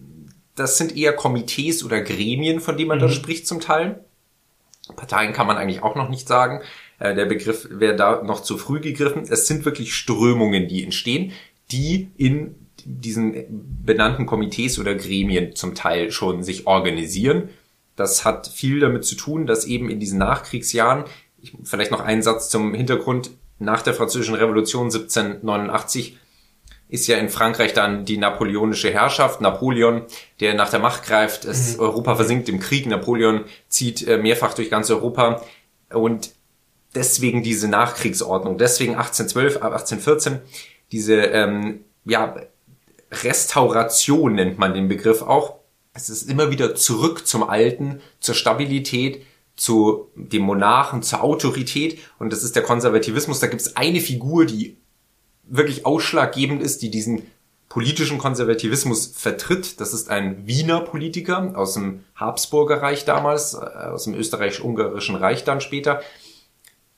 das 0.56 0.78
sind 0.78 0.96
eher 0.96 1.14
Komitees 1.14 1.84
oder 1.84 2.02
Gremien, 2.02 2.60
von 2.60 2.78
denen 2.78 2.90
man 2.90 3.00
mhm. 3.00 3.04
da 3.04 3.10
spricht 3.10 3.48
zum 3.48 3.60
Teil. 3.60 4.04
Parteien 4.96 5.34
kann 5.34 5.48
man 5.48 5.58
eigentlich 5.58 5.84
auch 5.84 5.96
noch 5.96 6.10
nicht 6.10 6.28
sagen. 6.28 6.62
Äh, 7.00 7.16
der 7.16 7.26
Begriff 7.26 7.68
wäre 7.72 7.96
da 7.96 8.24
noch 8.24 8.42
zu 8.42 8.58
früh 8.58 8.80
gegriffen. 8.80 9.24
Es 9.30 9.48
sind 9.48 9.66
wirklich 9.66 9.96
Strömungen, 9.96 10.68
die 10.68 10.84
entstehen, 10.84 11.32
die 11.72 12.10
in 12.18 12.56
diesen 12.86 13.46
benannten 13.86 14.26
Komitees 14.26 14.80
oder 14.80 14.96
Gremien 14.96 15.56
zum 15.56 15.76
Teil 15.76 16.12
schon 16.12 16.44
sich 16.44 16.68
organisieren. 16.68 17.50
Das 17.96 18.24
hat 18.24 18.48
viel 18.48 18.80
damit 18.80 19.04
zu 19.04 19.16
tun, 19.16 19.48
dass 19.48 19.66
eben 19.66 19.90
in 19.90 20.00
diesen 20.00 20.20
Nachkriegsjahren, 20.20 21.06
ich, 21.42 21.54
vielleicht 21.64 21.92
noch 21.92 22.00
einen 22.00 22.22
Satz 22.22 22.50
zum 22.50 22.74
Hintergrund, 22.74 23.32
nach 23.60 23.82
der 23.82 23.96
Französischen 23.96 24.36
Revolution 24.36 24.86
1789 24.86 26.18
ist 26.90 27.08
ja 27.08 27.18
in 27.18 27.30
Frankreich 27.30 27.74
dann 27.74 28.06
die 28.06 28.18
napoleonische 28.18 28.92
Herrschaft, 28.92 29.42
Napoleon, 29.42 30.04
der 30.40 30.54
nach 30.54 30.70
der 30.70 30.80
Macht 30.80 31.04
greift, 31.04 31.46
es 31.46 31.76
mhm. 31.76 31.82
Europa 31.82 32.16
versinkt 32.16 32.50
im 32.50 32.60
Krieg, 32.60 32.86
Napoleon 32.86 33.46
zieht 33.68 34.08
äh, 34.08 34.18
mehrfach 34.18 34.54
durch 34.54 34.70
ganz 34.70 34.90
Europa 34.90 35.42
und 35.94 36.32
deswegen 36.96 37.44
diese 37.44 37.68
Nachkriegsordnung, 37.68 38.58
deswegen 38.58 38.96
1812, 38.96 39.56
1814 39.58 40.40
diese 40.92 41.16
ähm, 41.16 41.82
ja 42.06 42.36
Restauration 43.12 44.36
nennt 44.36 44.58
man 44.58 44.74
den 44.74 44.88
Begriff 44.88 45.22
auch. 45.22 45.60
Es 45.94 46.10
ist 46.10 46.30
immer 46.30 46.52
wieder 46.52 46.76
zurück 46.76 47.26
zum 47.26 47.44
Alten, 47.44 48.02
zur 48.20 48.36
Stabilität, 48.36 49.24
zu 49.56 50.12
dem 50.16 50.44
Monarchen, 50.44 51.02
zur 51.02 51.24
Autorität 51.24 52.00
und 52.20 52.32
das 52.32 52.44
ist 52.44 52.56
der 52.56 52.64
Konservativismus. 52.64 53.40
Da 53.40 53.48
gibt 53.48 53.62
es 53.62 53.76
eine 53.76 54.00
Figur, 54.00 54.46
die 54.46 54.78
wirklich 55.50 55.86
ausschlaggebend 55.86 56.62
ist, 56.62 56.82
die 56.82 56.90
diesen 56.90 57.24
politischen 57.70 58.18
Konservativismus 58.18 59.08
vertritt. 59.08 59.80
Das 59.80 59.94
ist 59.94 60.10
ein 60.10 60.48
Wiener 60.48 60.82
Politiker 60.82 61.54
aus 61.56 61.74
dem 61.74 62.04
Habsburger 62.16 62.82
Reich 62.82 63.06
damals, 63.06 63.54
äh, 63.54 63.58
aus 63.58 64.06
dem 64.06 64.16
österreichisch-ungarischen 64.16 65.16
Reich 65.16 65.44
dann 65.44 65.62
später, 65.62 66.02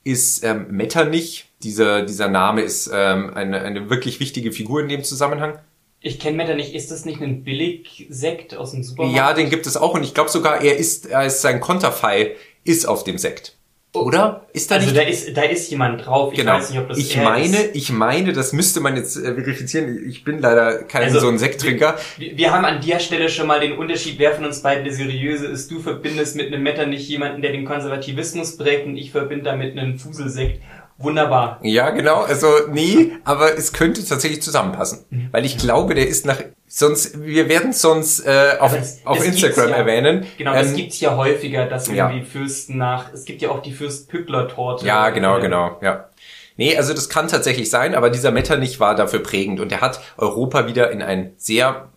ist 0.04 0.44
ähm, 0.44 0.68
Metternich. 0.70 1.46
Dieser, 1.64 2.04
dieser 2.04 2.30
Name 2.30 2.62
ist 2.62 2.90
ähm, 2.94 3.34
eine, 3.34 3.62
eine 3.62 3.90
wirklich 3.90 4.20
wichtige 4.20 4.52
Figur 4.52 4.82
in 4.82 4.90
dem 4.90 5.04
Zusammenhang. 5.04 5.60
Ich 6.02 6.20
kenne 6.20 6.38
Metternich. 6.38 6.74
Ist 6.74 6.92
das 6.92 7.04
nicht 7.04 7.22
ein 7.22 7.44
Billigsekt 7.44 8.56
aus 8.56 8.72
dem 8.72 8.84
Supermarkt? 8.84 9.18
Ja, 9.18 9.34
den 9.34 9.50
gibt 9.50 9.68
es 9.68 9.76
auch 9.76 9.94
und 9.94 10.04
ich 10.04 10.14
glaube 10.14 10.30
sogar, 10.30 10.62
er 10.62 10.78
ist, 10.78 11.08
er 11.08 11.26
ist 11.26 11.42
sein 11.42 11.60
Konterfei 11.60 12.38
ist 12.64 12.88
auf 12.88 13.04
dem 13.04 13.18
Sekt. 13.18 13.58
Oder? 13.94 14.46
Ist 14.54 14.70
da 14.70 14.76
also 14.76 14.88
nicht? 14.88 14.98
da 14.98 15.02
ist, 15.02 15.36
da 15.36 15.42
ist 15.42 15.72
jemand 15.72 16.06
drauf. 16.06 16.32
Ich 16.34 16.40
genau. 16.40 16.54
weiß 16.54 16.70
nicht, 16.70 16.80
ob 16.80 16.90
das 16.90 16.98
Ich 17.00 17.18
meine, 17.18 17.58
ist. 17.58 17.76
ich 17.76 17.92
meine, 17.92 18.34
das 18.34 18.54
müsste 18.54 18.82
man 18.82 18.96
jetzt 18.96 19.18
äh, 19.18 19.34
verifizieren. 19.34 20.08
Ich 20.08 20.24
bin 20.24 20.40
leider 20.40 20.84
kein 20.84 21.06
also, 21.06 21.20
so 21.20 21.28
ein 21.28 21.40
Sekttrinker. 21.40 21.98
Wir, 22.18 22.38
wir, 22.38 22.54
haben 22.54 22.66
an 22.66 22.82
der 22.86 23.00
Stelle 23.00 23.30
schon 23.30 23.48
mal 23.48 23.60
den 23.60 23.78
Unterschied, 23.78 24.20
wer 24.20 24.34
von 24.34 24.46
uns 24.46 24.62
beiden 24.62 24.84
der 24.84 24.94
Seriöse 24.94 25.48
ist. 25.48 25.72
Du 25.72 25.80
verbindest 25.80 26.36
mit 26.36 26.48
einem 26.48 26.62
Metter 26.62 26.86
nicht 26.86 27.10
jemanden, 27.10 27.42
der 27.42 27.52
den 27.52 27.66
Konservativismus 27.66 28.58
prägt 28.58 28.86
und 28.86 28.96
ich 28.96 29.10
verbinde 29.10 29.46
damit 29.46 29.76
einen 29.76 29.98
Fuselsekt. 29.98 30.62
Wunderbar. 31.00 31.60
Ja, 31.64 31.90
genau. 31.92 32.22
Also 32.22 32.48
nee, 32.72 33.14
aber 33.24 33.58
es 33.58 33.72
könnte 33.72 34.06
tatsächlich 34.06 34.42
zusammenpassen. 34.42 35.06
Mhm. 35.10 35.30
Weil 35.32 35.46
ich 35.46 35.58
glaube, 35.58 35.96
der 35.96 36.08
ist 36.08 36.26
nach 36.26 36.40
sonst, 36.68 37.22
wir 37.24 37.48
werden 37.48 37.72
sonst 37.72 38.20
äh, 38.26 38.58
auf, 38.60 38.74
das, 38.76 39.00
auf 39.06 39.18
das 39.18 39.28
Instagram 39.28 39.70
ja, 39.70 39.76
erwähnen. 39.78 40.26
Genau, 40.38 40.54
das 40.54 40.70
ähm, 40.70 40.76
gibt's 40.76 41.00
ja 41.00 41.16
häufiger, 41.16 41.66
dass 41.66 41.88
irgendwie 41.88 42.20
ja. 42.20 42.26
Fürsten 42.26 42.78
nach. 42.78 43.14
Es 43.14 43.26
gibt 43.26 43.42
ja 43.42 43.50
auch 43.50 43.62
die 43.62 43.72
Fürst-Pückler-Torte. 43.72 44.86
Ja, 44.86 45.10
genau, 45.10 45.38
äh, 45.38 45.42
genau, 45.42 45.78
ja. 45.82 46.10
Nee, 46.58 46.76
also 46.76 46.94
das 46.94 47.08
kann 47.08 47.30
tatsächlich 47.30 47.70
sein, 47.70 47.96
aber 47.96 48.10
dieser 48.10 48.32
Metternich 48.32 48.82
war 48.82 48.94
dafür 48.94 49.24
prägend 49.24 49.62
und 49.62 49.72
er 49.72 49.80
hat 49.80 50.02
Europa 50.18 50.68
wieder 50.68 50.92
in 50.92 51.02
ein 51.02 51.32
sehr, 51.38 51.88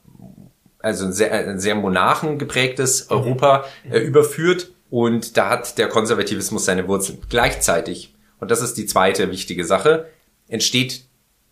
also 0.79 1.07
ein 1.07 1.13
sehr, 1.13 1.33
ein 1.33 1.59
sehr 1.59 1.75
monarchen 1.75 2.39
geprägtes 2.39 3.11
mhm. 3.11 3.17
Europa 3.17 3.65
äh, 3.91 3.99
überführt 3.99 4.71
und 4.89 5.37
da 5.37 5.51
hat 5.51 5.79
der 5.79 5.89
Konservativismus 5.89 6.65
seine 6.65 6.87
Wurzeln. 6.87 7.19
Gleichzeitig 7.29 8.15
und 8.43 8.51
das 8.51 8.61
ist 8.61 8.77
die 8.77 8.87
zweite 8.87 9.31
wichtige 9.31 9.65
Sache, 9.65 10.09
entsteht 10.49 11.05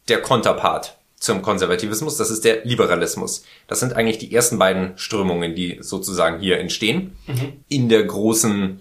der 0.09 0.21
Konterpart 0.21 0.99
zum 1.15 1.41
Konservativismus, 1.41 2.17
das 2.17 2.33
ist 2.33 2.45
der 2.45 2.65
Liberalismus. 2.65 3.45
Das 3.69 3.79
sind 3.79 3.93
eigentlich 3.93 4.19
die 4.19 4.35
ersten 4.35 4.59
beiden 4.59 4.99
Strömungen, 4.99 5.55
die 5.55 5.79
sozusagen 5.81 6.41
hier 6.41 6.59
entstehen, 6.59 7.17
mhm. 7.29 7.53
in 7.69 7.89
der 7.89 8.03
großen, 8.03 8.79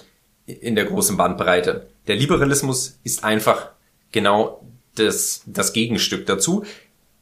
in 0.48 0.75
der 0.75 0.86
großen 0.86 1.18
Bandbreite. 1.18 1.88
Der 2.08 2.16
Liberalismus 2.16 2.98
ist 3.04 3.24
einfach 3.24 3.70
genau 4.12 4.66
das, 4.96 5.44
das 5.46 5.72
Gegenstück 5.72 6.25
dazu. 6.25 6.66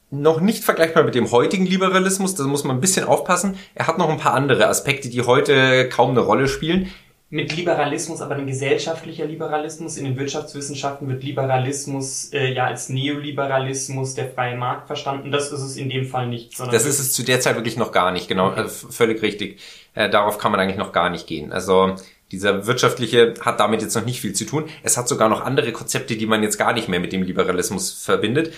Noch 0.09 0.39
nicht 0.39 0.63
vergleichbar 0.63 1.03
mit 1.03 1.15
dem 1.15 1.31
heutigen 1.31 1.65
Liberalismus, 1.65 2.35
da 2.35 2.45
muss 2.45 2.63
man 2.63 2.77
ein 2.77 2.81
bisschen 2.81 3.05
aufpassen. 3.05 3.57
Er 3.75 3.87
hat 3.87 3.97
noch 3.97 4.07
ein 4.07 4.19
paar 4.19 4.35
andere 4.35 4.69
Aspekte, 4.69 5.09
die 5.09 5.23
heute 5.23 5.89
kaum 5.89 6.11
eine 6.11 6.21
Rolle 6.21 6.47
spielen 6.47 6.93
mit 7.29 7.55
Liberalismus, 7.55 8.21
aber 8.21 8.35
ein 8.35 8.47
gesellschaftlicher 8.47 9.25
Liberalismus. 9.25 9.97
In 9.97 10.05
den 10.05 10.17
Wirtschaftswissenschaften 10.17 11.09
wird 11.09 11.23
Liberalismus 11.23 12.31
äh, 12.31 12.53
ja 12.53 12.65
als 12.65 12.87
Neoliberalismus, 12.87 14.15
der 14.15 14.29
freie 14.29 14.55
Markt 14.55 14.87
verstanden. 14.87 15.31
Das 15.31 15.51
ist 15.51 15.59
es 15.59 15.75
in 15.75 15.89
dem 15.89 16.05
Fall 16.05 16.27
nicht. 16.27 16.57
das 16.57 16.85
ist 16.85 16.99
es 16.99 17.11
zu 17.11 17.23
der 17.23 17.41
Zeit 17.41 17.55
wirklich 17.55 17.75
noch 17.75 17.91
gar 17.91 18.11
nicht, 18.11 18.29
genau, 18.29 18.47
okay. 18.47 18.61
äh, 18.61 18.69
völlig 18.69 19.21
richtig. 19.21 19.59
Äh, 19.93 20.09
darauf 20.09 20.37
kann 20.37 20.51
man 20.51 20.61
eigentlich 20.61 20.77
noch 20.77 20.93
gar 20.93 21.09
nicht 21.09 21.27
gehen. 21.27 21.51
Also 21.51 21.95
dieser 22.31 22.65
wirtschaftliche 22.65 23.33
hat 23.41 23.59
damit 23.59 23.81
jetzt 23.81 23.95
noch 23.95 24.05
nicht 24.05 24.21
viel 24.21 24.33
zu 24.33 24.45
tun. 24.45 24.69
Es 24.83 24.95
hat 24.95 25.09
sogar 25.09 25.27
noch 25.27 25.41
andere 25.41 25.73
Konzepte, 25.73 26.15
die 26.15 26.25
man 26.27 26.43
jetzt 26.43 26.57
gar 26.57 26.71
nicht 26.71 26.87
mehr 26.87 27.01
mit 27.01 27.11
dem 27.11 27.23
Liberalismus 27.23 27.91
verbindet. 27.91 28.53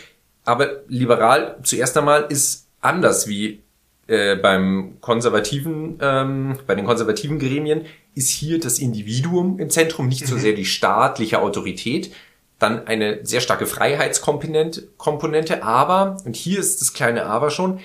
Aber 0.45 0.81
liberal 0.88 1.57
zuerst 1.63 1.97
einmal 1.97 2.25
ist 2.29 2.67
anders 2.81 3.27
wie 3.27 3.61
äh, 4.09 4.35
beim 4.35 4.97
konservativen, 5.01 5.99
ähm, 6.01 6.57
bei 6.65 6.75
den 6.75 6.85
konservativen 6.85 7.37
Gremien 7.37 7.85
ist 8.15 8.29
hier 8.29 8.59
das 8.59 8.79
Individuum 8.79 9.59
im 9.59 9.69
Zentrum, 9.69 10.07
nicht 10.07 10.25
so 10.25 10.35
mhm. 10.35 10.39
sehr 10.39 10.53
die 10.53 10.65
staatliche 10.65 11.41
Autorität, 11.41 12.11
dann 12.57 12.87
eine 12.87 13.25
sehr 13.25 13.39
starke 13.39 13.65
Freiheitskomponente, 13.65 14.89
Komponente, 14.97 15.63
aber, 15.63 16.17
und 16.25 16.35
hier 16.35 16.59
ist 16.59 16.81
das 16.81 16.93
kleine 16.93 17.25
Aber 17.25 17.51
schon, 17.51 17.79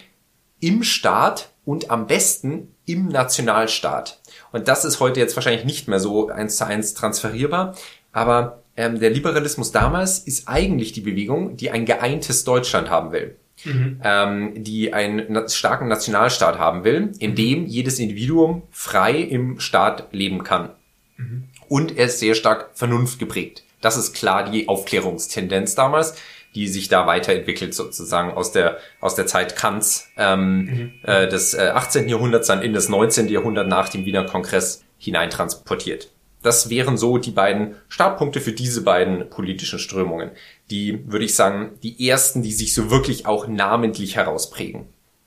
im 0.61 0.83
Staat 0.83 1.51
und 1.65 1.91
am 1.91 2.07
besten 2.07 2.75
im 2.87 3.09
Nationalstaat. 3.09 4.21
Und 4.51 4.67
das 4.67 4.85
ist 4.85 5.01
heute 5.01 5.21
jetzt 5.21 5.37
wahrscheinlich 5.37 5.65
nicht 5.65 5.89
mehr 5.89 6.01
so 6.01 6.29
eins 6.29 6.57
zu 6.57 6.67
eins 6.67 6.95
transferierbar, 6.95 7.77
aber 8.13 8.63
ähm, 8.77 8.99
der 8.99 9.11
Liberalismus 9.11 9.73
damals 9.73 10.19
ist 10.21 10.49
eigentlich 10.49 10.93
die 10.93 11.03
Bewegung, 11.03 11.57
die 11.57 11.71
ein 11.71 11.85
geeintes 11.85 12.45
Deutschland 12.45 12.89
haben 12.89 13.13
will. 13.13 13.37
Mhm. 13.65 14.01
Ähm, 14.05 14.65
die 14.65 14.93
einen 14.93 15.49
starken 15.49 15.89
Nationalstaat 15.89 16.59
haben 16.59 16.85
will, 16.85 17.13
in 17.19 17.35
dem 17.35 17.67
jedes 17.67 17.99
Individuum 17.99 18.63
frei 18.71 19.15
im 19.15 19.61
Staat 19.61 20.09
leben 20.13 20.43
kann. 20.45 20.71
Mhm. 21.17 21.45
Und 21.69 21.97
er 21.97 22.07
ist 22.07 22.21
sehr 22.21 22.35
stark 22.35 22.71
vernunftgeprägt. 22.75 23.65
Das 23.81 23.97
ist 23.97 24.15
klar 24.15 24.51
die 24.51 24.69
Aufklärungstendenz 24.69 25.75
damals, 25.75 26.15
die 26.55 26.69
sich 26.69 26.89
da 26.89 27.07
weiterentwickelt 27.07 27.75
sozusagen 27.75 28.31
aus 28.31 28.53
der 28.53 28.79
aus 29.01 29.15
der 29.15 29.27
Zeit 29.27 29.57
Kants 29.57 30.09
ähm, 30.17 30.59
mhm. 30.59 30.93
äh, 31.03 31.29
des 31.29 31.55
äh, 31.55 31.71
18. 31.75 32.09
Jahrhunderts 32.09 32.47
dann 32.47 32.63
in 32.63 32.73
das 32.73 32.89
19. 32.89 33.29
Jahrhundert 33.29 33.69
nach 33.69 33.89
dem 33.89 34.05
Wiener 34.05 34.25
Kongress 34.25 34.85
hineintransportiert. 34.99 36.11
Das 36.45 36.69
wären 36.69 36.99
so 36.99 37.17
die 37.17 37.31
beiden 37.31 37.75
Startpunkte 37.89 38.41
für 38.41 38.53
diese 38.53 38.83
beiden 38.83 39.31
politischen 39.31 39.79
Strömungen. 39.79 40.31
Die, 40.71 41.11
würde 41.11 41.25
ich 41.25 41.35
sagen, 41.35 41.71
die 41.83 42.09
ersten, 42.09 42.43
die 42.43 42.53
sich 42.53 42.75
so 42.75 42.91
wirklich 42.91 43.27
auch 43.27 43.49
namentlich 43.49 44.17
herausprägen. 44.17 44.87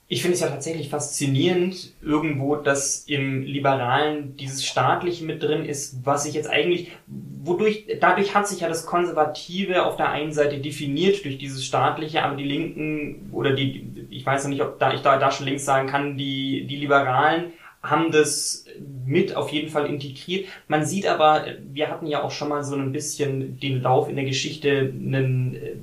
Ich 0.09 0.21
finde 0.21 0.35
es 0.35 0.41
ja 0.41 0.47
tatsächlich 0.47 0.89
faszinierend 0.89 1.91
irgendwo, 2.01 2.55
dass 2.55 2.99
im 3.07 3.41
Liberalen 3.41 4.37
dieses 4.37 4.63
Staatliche 4.63 5.25
mit 5.25 5.43
drin 5.43 5.65
ist, 5.65 6.05
was 6.05 6.23
sich 6.23 6.33
jetzt 6.33 6.49
eigentlich, 6.49 6.91
wodurch, 7.07 7.85
dadurch 7.99 8.33
hat 8.33 8.47
sich 8.47 8.61
ja 8.61 8.69
das 8.69 8.85
Konservative 8.85 9.85
auf 9.85 9.97
der 9.97 10.09
einen 10.09 10.31
Seite 10.31 10.59
definiert 10.59 11.25
durch 11.25 11.37
dieses 11.39 11.65
Staatliche, 11.65 12.23
aber 12.23 12.37
die 12.37 12.45
Linken 12.45 13.29
oder 13.33 13.51
die, 13.53 14.07
ich 14.09 14.25
weiß 14.25 14.43
noch 14.43 14.51
nicht, 14.51 14.61
ob 14.61 14.79
da 14.79 14.93
ich 14.93 15.01
da, 15.01 15.17
da 15.17 15.29
schon 15.29 15.47
links 15.47 15.65
sagen 15.65 15.89
kann, 15.89 16.15
die, 16.15 16.65
die 16.67 16.77
Liberalen 16.77 17.51
haben 17.89 18.11
das 18.11 18.65
mit 19.05 19.35
auf 19.35 19.49
jeden 19.49 19.69
Fall 19.69 19.87
integriert. 19.87 20.47
Man 20.67 20.85
sieht 20.85 21.07
aber, 21.07 21.45
wir 21.71 21.89
hatten 21.89 22.07
ja 22.07 22.23
auch 22.23 22.31
schon 22.31 22.49
mal 22.49 22.63
so 22.63 22.75
ein 22.75 22.91
bisschen 22.91 23.59
den 23.59 23.81
Lauf 23.81 24.09
in 24.09 24.15
der 24.15 24.25
Geschichte, 24.25 24.69
einen 24.93 25.55
äh, 25.55 25.75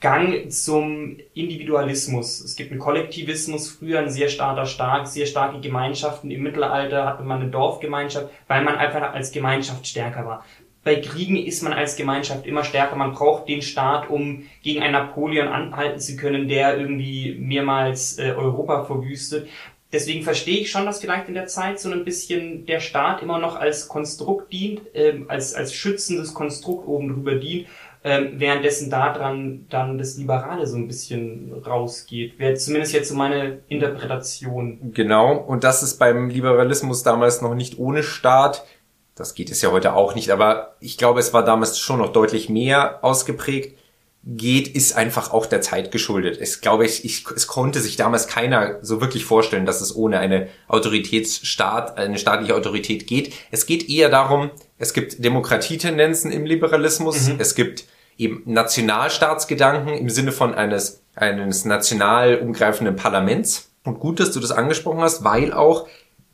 Gang 0.00 0.50
zum 0.52 1.16
Individualismus. 1.32 2.40
Es 2.40 2.56
gibt 2.56 2.70
einen 2.70 2.78
Kollektivismus, 2.78 3.70
früher 3.70 4.00
ein 4.00 4.10
sehr 4.10 4.28
starker 4.28 4.66
Stark, 4.66 5.06
sehr 5.06 5.24
starke 5.24 5.60
Gemeinschaften. 5.60 6.30
Im 6.30 6.42
Mittelalter 6.42 7.06
hatte 7.06 7.22
man 7.22 7.40
eine 7.40 7.50
Dorfgemeinschaft, 7.50 8.28
weil 8.46 8.62
man 8.62 8.76
einfach 8.76 9.14
als 9.14 9.32
Gemeinschaft 9.32 9.86
stärker 9.86 10.26
war. 10.26 10.44
Bei 10.84 10.96
Kriegen 10.96 11.38
ist 11.38 11.62
man 11.62 11.72
als 11.72 11.96
Gemeinschaft 11.96 12.46
immer 12.46 12.62
stärker. 12.62 12.96
Man 12.96 13.14
braucht 13.14 13.48
den 13.48 13.62
Staat, 13.62 14.10
um 14.10 14.44
gegen 14.62 14.82
einen 14.82 14.92
Napoleon 14.92 15.48
anhalten 15.48 15.98
zu 15.98 16.16
können, 16.16 16.46
der 16.46 16.76
irgendwie 16.76 17.36
mehrmals 17.40 18.18
äh, 18.18 18.34
Europa 18.36 18.84
verwüstet. 18.84 19.48
Deswegen 19.94 20.22
verstehe 20.22 20.58
ich 20.58 20.70
schon, 20.70 20.84
dass 20.84 21.00
vielleicht 21.00 21.28
in 21.28 21.34
der 21.34 21.46
Zeit 21.46 21.80
so 21.80 21.90
ein 21.90 22.04
bisschen 22.04 22.66
der 22.66 22.80
Staat 22.80 23.22
immer 23.22 23.38
noch 23.38 23.56
als 23.56 23.88
Konstrukt 23.88 24.52
dient, 24.52 24.82
äh, 24.94 25.22
als, 25.28 25.54
als 25.54 25.72
schützendes 25.72 26.34
Konstrukt 26.34 26.86
oben 26.86 27.14
drüber 27.14 27.36
dient 27.36 27.66
ähm, 28.06 28.34
währenddessen 28.34 28.90
daran 28.90 29.64
dann 29.70 29.96
das 29.96 30.18
Liberale 30.18 30.66
so 30.66 30.76
ein 30.76 30.86
bisschen 30.86 31.54
rausgeht. 31.66 32.38
Wäre 32.38 32.54
zumindest 32.54 32.92
jetzt 32.92 33.08
so 33.08 33.14
meine 33.14 33.60
Interpretation. 33.68 34.92
Genau, 34.92 35.34
und 35.34 35.64
das 35.64 35.82
ist 35.82 35.98
beim 35.98 36.28
Liberalismus 36.28 37.02
damals 37.02 37.40
noch 37.40 37.54
nicht 37.54 37.78
ohne 37.78 38.02
Staat. 38.02 38.66
Das 39.14 39.34
geht 39.34 39.50
es 39.50 39.62
ja 39.62 39.72
heute 39.72 39.94
auch 39.94 40.14
nicht, 40.14 40.30
aber 40.30 40.74
ich 40.80 40.98
glaube, 40.98 41.20
es 41.20 41.32
war 41.32 41.44
damals 41.44 41.78
schon 41.78 41.98
noch 41.98 42.12
deutlich 42.12 42.50
mehr 42.50 43.02
ausgeprägt. 43.02 43.78
Geht, 44.26 44.68
ist 44.68 44.96
einfach 44.96 45.32
auch 45.32 45.44
der 45.44 45.60
Zeit 45.60 45.90
geschuldet. 45.90 46.38
Ich 46.40 46.62
glaube, 46.62 46.86
ich, 46.86 47.04
ich, 47.04 47.26
es 47.36 47.46
konnte 47.46 47.80
sich 47.80 47.96
damals 47.96 48.26
keiner 48.26 48.78
so 48.80 49.02
wirklich 49.02 49.26
vorstellen, 49.26 49.66
dass 49.66 49.82
es 49.82 49.94
ohne 49.94 50.18
eine 50.18 50.48
Autoritätsstaat, 50.66 51.98
eine 51.98 52.18
staatliche 52.18 52.54
Autorität 52.54 53.06
geht. 53.06 53.34
Es 53.50 53.66
geht 53.66 53.90
eher 53.90 54.08
darum, 54.08 54.50
es 54.78 54.94
gibt 54.94 55.22
Demokratietendenzen 55.22 56.32
im 56.32 56.46
Liberalismus, 56.46 57.28
mhm. 57.28 57.36
es 57.38 57.54
gibt 57.54 57.84
eben 58.16 58.42
Nationalstaatsgedanken 58.46 59.92
im 59.94 60.08
Sinne 60.08 60.32
von 60.32 60.54
eines, 60.54 61.02
eines 61.14 61.66
national 61.66 62.38
umgreifenden 62.38 62.96
Parlaments. 62.96 63.70
Und 63.84 64.00
gut, 64.00 64.20
dass 64.20 64.32
du 64.32 64.40
das 64.40 64.52
angesprochen 64.52 65.00
hast, 65.00 65.24
weil 65.24 65.52
auch 65.52 65.86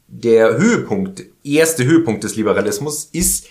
der 0.07 0.57
Höhepunkt, 0.57 1.25
erste 1.43 1.85
Höhepunkt 1.85 2.25
des 2.25 2.37
Liberalismus 2.37 3.05
ist 3.05 3.47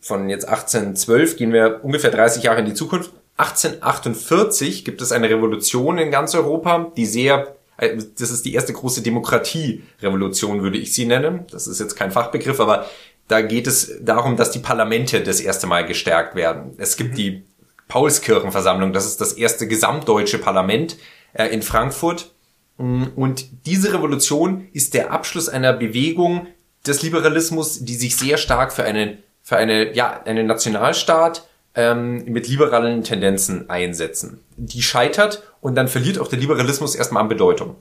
von 0.00 0.28
jetzt 0.28 0.48
1812 0.48 1.36
gehen 1.36 1.52
wir 1.52 1.80
ungefähr 1.84 2.10
30 2.10 2.42
Jahre 2.42 2.60
in 2.60 2.66
die 2.66 2.74
Zukunft. 2.74 3.12
1848 3.40 4.84
gibt 4.84 5.02
es 5.02 5.12
eine 5.12 5.30
Revolution 5.30 5.98
in 5.98 6.10
ganz 6.10 6.34
Europa, 6.34 6.92
die 6.96 7.06
sehr 7.06 7.56
äh, 7.80 7.96
das 8.18 8.30
ist 8.30 8.44
die 8.44 8.54
erste 8.54 8.72
große 8.72 9.02
Demokratierevolution, 9.02 10.62
würde 10.62 10.78
ich 10.78 10.94
sie 10.94 11.06
nennen. 11.06 11.46
Das 11.50 11.66
ist 11.66 11.80
jetzt 11.80 11.96
kein 11.96 12.12
Fachbegriff, 12.12 12.60
aber 12.60 12.86
da 13.28 13.40
geht 13.40 13.66
es 13.66 13.92
darum, 14.00 14.36
dass 14.36 14.50
die 14.50 14.58
Parlamente 14.58 15.22
das 15.22 15.40
erste 15.40 15.66
Mal 15.66 15.86
gestärkt 15.86 16.34
werden. 16.34 16.74
Es 16.78 16.96
gibt 16.96 17.12
mhm. 17.12 17.16
die 17.16 17.44
Paulskirchenversammlung, 17.88 18.92
das 18.92 19.06
ist 19.06 19.20
das 19.20 19.32
erste 19.32 19.66
gesamtdeutsche 19.66 20.38
Parlament 20.38 20.96
äh, 21.32 21.46
in 21.46 21.62
Frankfurt. 21.62 22.32
Mm, 22.76 23.04
und 23.16 23.66
diese 23.66 23.92
Revolution 23.92 24.68
ist 24.72 24.94
der 24.94 25.12
Abschluss 25.12 25.48
einer 25.48 25.72
Bewegung 25.72 26.46
des 26.86 27.02
Liberalismus, 27.02 27.84
die 27.84 27.94
sich 27.94 28.16
sehr 28.16 28.36
stark 28.36 28.72
für 28.72 28.84
einen, 28.84 29.18
für 29.42 29.56
eine, 29.56 29.92
ja, 29.94 30.22
einen 30.24 30.46
Nationalstaat 30.46 31.48
ähm, 31.74 32.24
mit 32.24 32.48
liberalen 32.48 33.02
Tendenzen 33.04 33.70
einsetzen. 33.70 34.40
Die 34.56 34.82
scheitert 34.82 35.42
und 35.60 35.74
dann 35.74 35.88
verliert 35.88 36.18
auch 36.18 36.28
der 36.28 36.38
Liberalismus 36.38 36.94
erstmal 36.94 37.22
an 37.22 37.28
Bedeutung. 37.28 37.76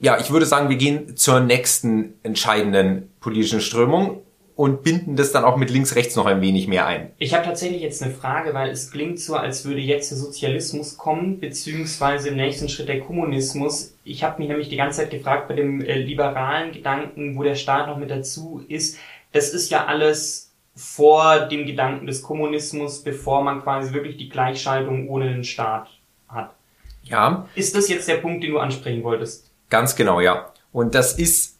Ja, 0.00 0.18
ich 0.18 0.30
würde 0.32 0.46
sagen, 0.46 0.68
wir 0.68 0.76
gehen 0.76 1.16
zur 1.16 1.40
nächsten 1.40 2.14
entscheidenden 2.24 3.10
politischen 3.20 3.60
Strömung 3.60 4.22
und 4.56 4.82
binden 4.82 5.16
das 5.16 5.32
dann 5.32 5.44
auch 5.44 5.56
mit 5.56 5.70
links, 5.70 5.94
rechts 5.96 6.16
noch 6.16 6.26
ein 6.26 6.40
wenig 6.40 6.68
mehr 6.68 6.86
ein. 6.86 7.10
Ich 7.18 7.34
habe 7.34 7.44
tatsächlich 7.44 7.82
jetzt 7.82 8.02
eine 8.02 8.12
Frage, 8.12 8.52
weil 8.52 8.70
es 8.70 8.90
klingt 8.90 9.18
so, 9.18 9.34
als 9.34 9.64
würde 9.64 9.80
jetzt 9.80 10.10
der 10.10 10.18
Sozialismus 10.18 10.96
kommen, 10.96 11.40
beziehungsweise 11.40 12.28
im 12.28 12.36
nächsten 12.36 12.68
Schritt 12.68 12.88
der 12.88 13.00
Kommunismus. 13.00 13.94
Ich 14.04 14.24
habe 14.24 14.40
mich 14.40 14.48
nämlich 14.48 14.68
die 14.68 14.76
ganze 14.76 15.00
Zeit 15.00 15.10
gefragt 15.10 15.48
bei 15.48 15.54
dem 15.54 15.80
äh, 15.80 15.98
liberalen 15.98 16.72
Gedanken, 16.72 17.36
wo 17.36 17.42
der 17.42 17.54
Staat 17.54 17.86
noch 17.86 17.96
mit 17.96 18.10
dazu 18.10 18.62
ist. 18.68 18.98
Das 19.32 19.50
ist 19.50 19.70
ja 19.70 19.86
alles 19.86 20.51
vor 20.74 21.40
dem 21.40 21.66
Gedanken 21.66 22.06
des 22.06 22.22
Kommunismus, 22.22 23.02
bevor 23.02 23.42
man 23.42 23.62
quasi 23.62 23.92
wirklich 23.92 24.16
die 24.16 24.28
Gleichschaltung 24.28 25.08
ohne 25.08 25.32
den 25.32 25.44
Staat 25.44 25.88
hat. 26.28 26.54
Ja. 27.02 27.46
Ist 27.54 27.74
das 27.74 27.88
jetzt 27.88 28.08
der 28.08 28.16
Punkt, 28.16 28.42
den 28.42 28.52
du 28.52 28.58
ansprechen 28.58 29.02
wolltest? 29.02 29.50
Ganz 29.68 29.96
genau, 29.96 30.20
ja. 30.20 30.52
Und 30.72 30.94
das 30.94 31.18
ist 31.18 31.52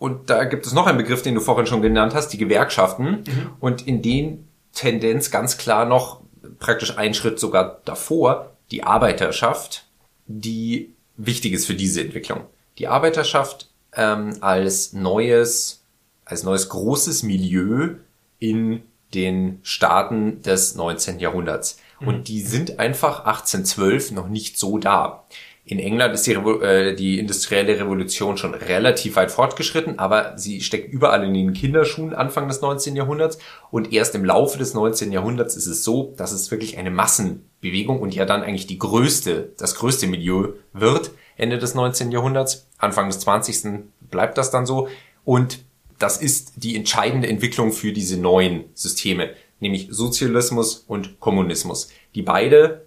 und 0.00 0.30
da 0.30 0.44
gibt 0.44 0.66
es 0.66 0.72
noch 0.72 0.86
einen 0.86 0.96
Begriff, 0.96 1.22
den 1.22 1.34
du 1.34 1.42
vorhin 1.42 1.66
schon 1.66 1.82
genannt 1.82 2.14
hast, 2.14 2.28
die 2.28 2.38
Gewerkschaften. 2.38 3.22
Mhm. 3.26 3.50
Und 3.60 3.86
in 3.86 4.00
den 4.00 4.48
Tendenz 4.72 5.30
ganz 5.30 5.58
klar 5.58 5.84
noch 5.84 6.22
praktisch 6.58 6.96
einen 6.96 7.12
Schritt 7.12 7.38
sogar 7.38 7.80
davor, 7.84 8.56
die 8.70 8.82
Arbeiterschaft, 8.82 9.84
die 10.26 10.94
wichtig 11.18 11.52
ist 11.52 11.66
für 11.66 11.74
diese 11.74 12.00
Entwicklung. 12.00 12.46
Die 12.78 12.88
Arbeiterschaft 12.88 13.68
ähm, 13.94 14.38
als 14.40 14.94
neues, 14.94 15.84
als 16.24 16.44
neues 16.44 16.70
großes 16.70 17.22
Milieu 17.22 17.96
in 18.40 18.82
den 19.14 19.60
Staaten 19.62 20.42
des 20.42 20.74
19. 20.74 21.20
Jahrhunderts. 21.20 21.78
Mhm. 22.00 22.08
Und 22.08 22.28
die 22.28 22.40
sind 22.40 22.80
einfach 22.80 23.24
1812 23.24 24.12
noch 24.12 24.28
nicht 24.28 24.58
so 24.58 24.78
da. 24.78 25.24
In 25.64 25.78
England 25.78 26.14
ist 26.14 26.26
die, 26.26 26.32
äh, 26.32 26.96
die 26.96 27.20
industrielle 27.20 27.78
Revolution 27.78 28.36
schon 28.36 28.54
relativ 28.54 29.14
weit 29.16 29.30
fortgeschritten, 29.30 30.00
aber 30.00 30.36
sie 30.36 30.62
steckt 30.62 30.92
überall 30.92 31.22
in 31.22 31.34
den 31.34 31.52
Kinderschuhen 31.52 32.14
Anfang 32.14 32.48
des 32.48 32.60
19. 32.60 32.96
Jahrhunderts. 32.96 33.38
Und 33.70 33.92
erst 33.92 34.14
im 34.16 34.24
Laufe 34.24 34.58
des 34.58 34.74
19. 34.74 35.12
Jahrhunderts 35.12 35.54
ist 35.54 35.66
es 35.66 35.84
so, 35.84 36.14
dass 36.16 36.32
es 36.32 36.50
wirklich 36.50 36.78
eine 36.78 36.90
Massenbewegung 36.90 38.00
und 38.00 38.14
ja 38.14 38.24
dann 38.24 38.42
eigentlich 38.42 38.66
die 38.66 38.78
größte, 38.78 39.52
das 39.58 39.76
größte 39.76 40.08
Milieu 40.08 40.54
wird 40.72 41.12
Ende 41.36 41.58
des 41.58 41.74
19. 41.74 42.10
Jahrhunderts. 42.10 42.66
Anfang 42.78 43.08
des 43.08 43.20
20. 43.20 43.84
bleibt 44.10 44.38
das 44.38 44.50
dann 44.50 44.66
so. 44.66 44.88
Und 45.24 45.60
das 46.00 46.16
ist 46.16 46.54
die 46.56 46.74
entscheidende 46.74 47.28
Entwicklung 47.28 47.72
für 47.72 47.92
diese 47.92 48.18
neuen 48.18 48.64
Systeme, 48.74 49.34
nämlich 49.60 49.88
Sozialismus 49.90 50.84
und 50.88 51.20
Kommunismus, 51.20 51.90
die 52.14 52.22
beide 52.22 52.86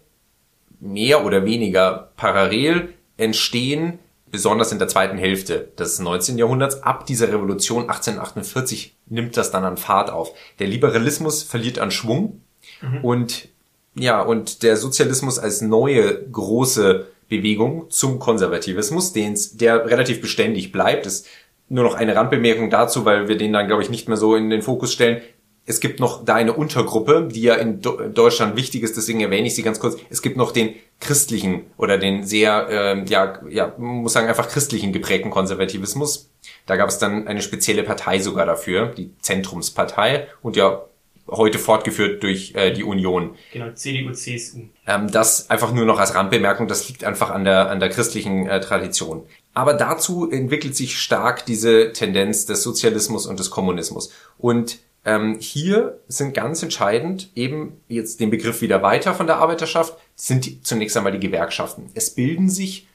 mehr 0.82 1.24
oder 1.24 1.46
weniger 1.46 2.12
parallel 2.18 2.94
entstehen, 3.16 4.00
besonders 4.32 4.72
in 4.72 4.80
der 4.80 4.88
zweiten 4.88 5.20
Hälfte 5.20 5.72
des 5.78 6.00
19. 6.00 6.40
Jahrhunderts. 6.40 6.82
Ab 6.82 7.06
dieser 7.06 7.32
Revolution 7.32 7.84
1848 7.84 8.96
nimmt 9.06 9.38
das 9.38 9.52
dann 9.52 9.64
an 9.64 9.78
Fahrt 9.78 10.10
auf. 10.10 10.32
Der 10.58 10.68
Liberalismus 10.68 11.44
verliert 11.44 11.78
an 11.78 11.92
Schwung 11.92 12.42
mhm. 12.82 13.06
und 13.06 13.50
ja, 13.96 14.22
und 14.24 14.64
der 14.64 14.76
Sozialismus 14.76 15.38
als 15.38 15.62
neue 15.62 16.28
große 16.28 17.06
Bewegung 17.30 17.90
zum 17.90 18.20
Konservativismus, 18.20 19.14
den's, 19.14 19.56
der 19.56 19.86
relativ 19.86 20.20
beständig 20.20 20.72
bleibt. 20.72 21.06
Ist 21.06 21.28
nur 21.70 21.84
noch 21.84 21.96
eine 21.96 22.16
Randbemerkung 22.16 22.70
dazu, 22.70 23.06
weil 23.06 23.28
wir 23.28 23.38
den 23.38 23.54
dann, 23.54 23.68
glaube 23.68 23.84
ich, 23.84 23.90
nicht 23.90 24.08
mehr 24.08 24.18
so 24.18 24.36
in 24.36 24.50
den 24.50 24.62
Fokus 24.62 24.94
stellen. 24.94 25.22
Es 25.66 25.80
gibt 25.80 26.02
noch 26.02 26.26
da 26.26 26.36
eine 26.36 26.54
Untergruppe, 26.54 27.30
die 27.32 27.42
ja 27.42 27.56
in 27.56 27.82
Deutschland 27.82 28.58
wichtig 28.58 28.84
ist, 28.84 28.98
deswegen 28.98 29.22
erwähne 29.22 29.48
ich 29.48 29.56
sie 29.56 29.64
ganz 29.64 29.80
kurz. 29.80 29.98
Es 30.10 30.22
gibt 30.22 30.36
noch 30.36 30.52
den 30.52 30.76
christlichen 31.00 31.62
oder 31.78 31.98
den 31.98 32.26
sehr, 32.26 32.68
äh, 32.70 33.04
ja, 33.06 33.40
ja, 33.50 33.74
muss 33.78 34.12
sagen, 34.12 34.28
einfach 34.28 34.50
christlichen 34.50 34.92
geprägten 34.92 35.32
Konservativismus. 35.32 36.30
Da 36.66 36.76
gab 36.76 36.90
es 36.90 36.98
dann 36.98 37.28
eine 37.28 37.42
spezielle 37.42 37.84
Partei 37.84 38.20
sogar 38.20 38.46
dafür, 38.46 38.88
die 38.88 39.12
Zentrumspartei 39.20 40.28
und 40.42 40.58
ja 40.58 40.84
heute 41.30 41.60
fortgeführt 41.60 42.22
durch 42.24 42.54
äh, 42.56 42.72
die 42.72 42.84
Union. 42.84 43.36
Genau, 43.52 43.72
CDU, 43.74 44.12
CSU. 44.12 44.64
Ähm, 44.86 45.12
das 45.12 45.50
einfach 45.50 45.74
nur 45.74 45.86
noch 45.86 46.00
als 46.00 46.16
Randbemerkung, 46.16 46.68
das 46.68 46.88
liegt 46.90 47.04
einfach 47.04 47.30
an 47.30 47.44
der, 47.46 47.70
an 47.70 47.80
der 47.80 47.90
christlichen 47.90 48.48
äh, 48.48 48.60
Tradition. 48.60 49.26
Aber 49.54 49.74
dazu 49.74 50.30
entwickelt 50.30 50.76
sich 50.76 51.00
stark 51.00 51.46
diese 51.46 51.94
Tendenz 51.94 52.46
des 52.46 52.64
Sozialismus 52.64 53.28
und 53.28 53.40
des 53.40 53.52
Kommunismus. 53.52 54.10
Und 54.38 54.80
ähm, 55.06 55.38
hier 55.40 56.00
sind 56.08 56.34
ganz 56.34 56.64
entscheidend 56.64 57.30
eben 57.36 57.82
jetzt 57.88 58.20
den 58.20 58.30
Begriff 58.30 58.62
wieder 58.62 58.82
weiter 58.82 59.14
von 59.14 59.28
der 59.28 59.38
Arbeiterschaft, 59.38 59.98
sind 60.16 60.46
die, 60.46 60.62
zunächst 60.62 60.96
einmal 60.98 61.12
die 61.12 61.20
Gewerkschaften. 61.20 61.90
Es 61.94 62.12
bilden 62.12 62.50
sich 62.50 62.88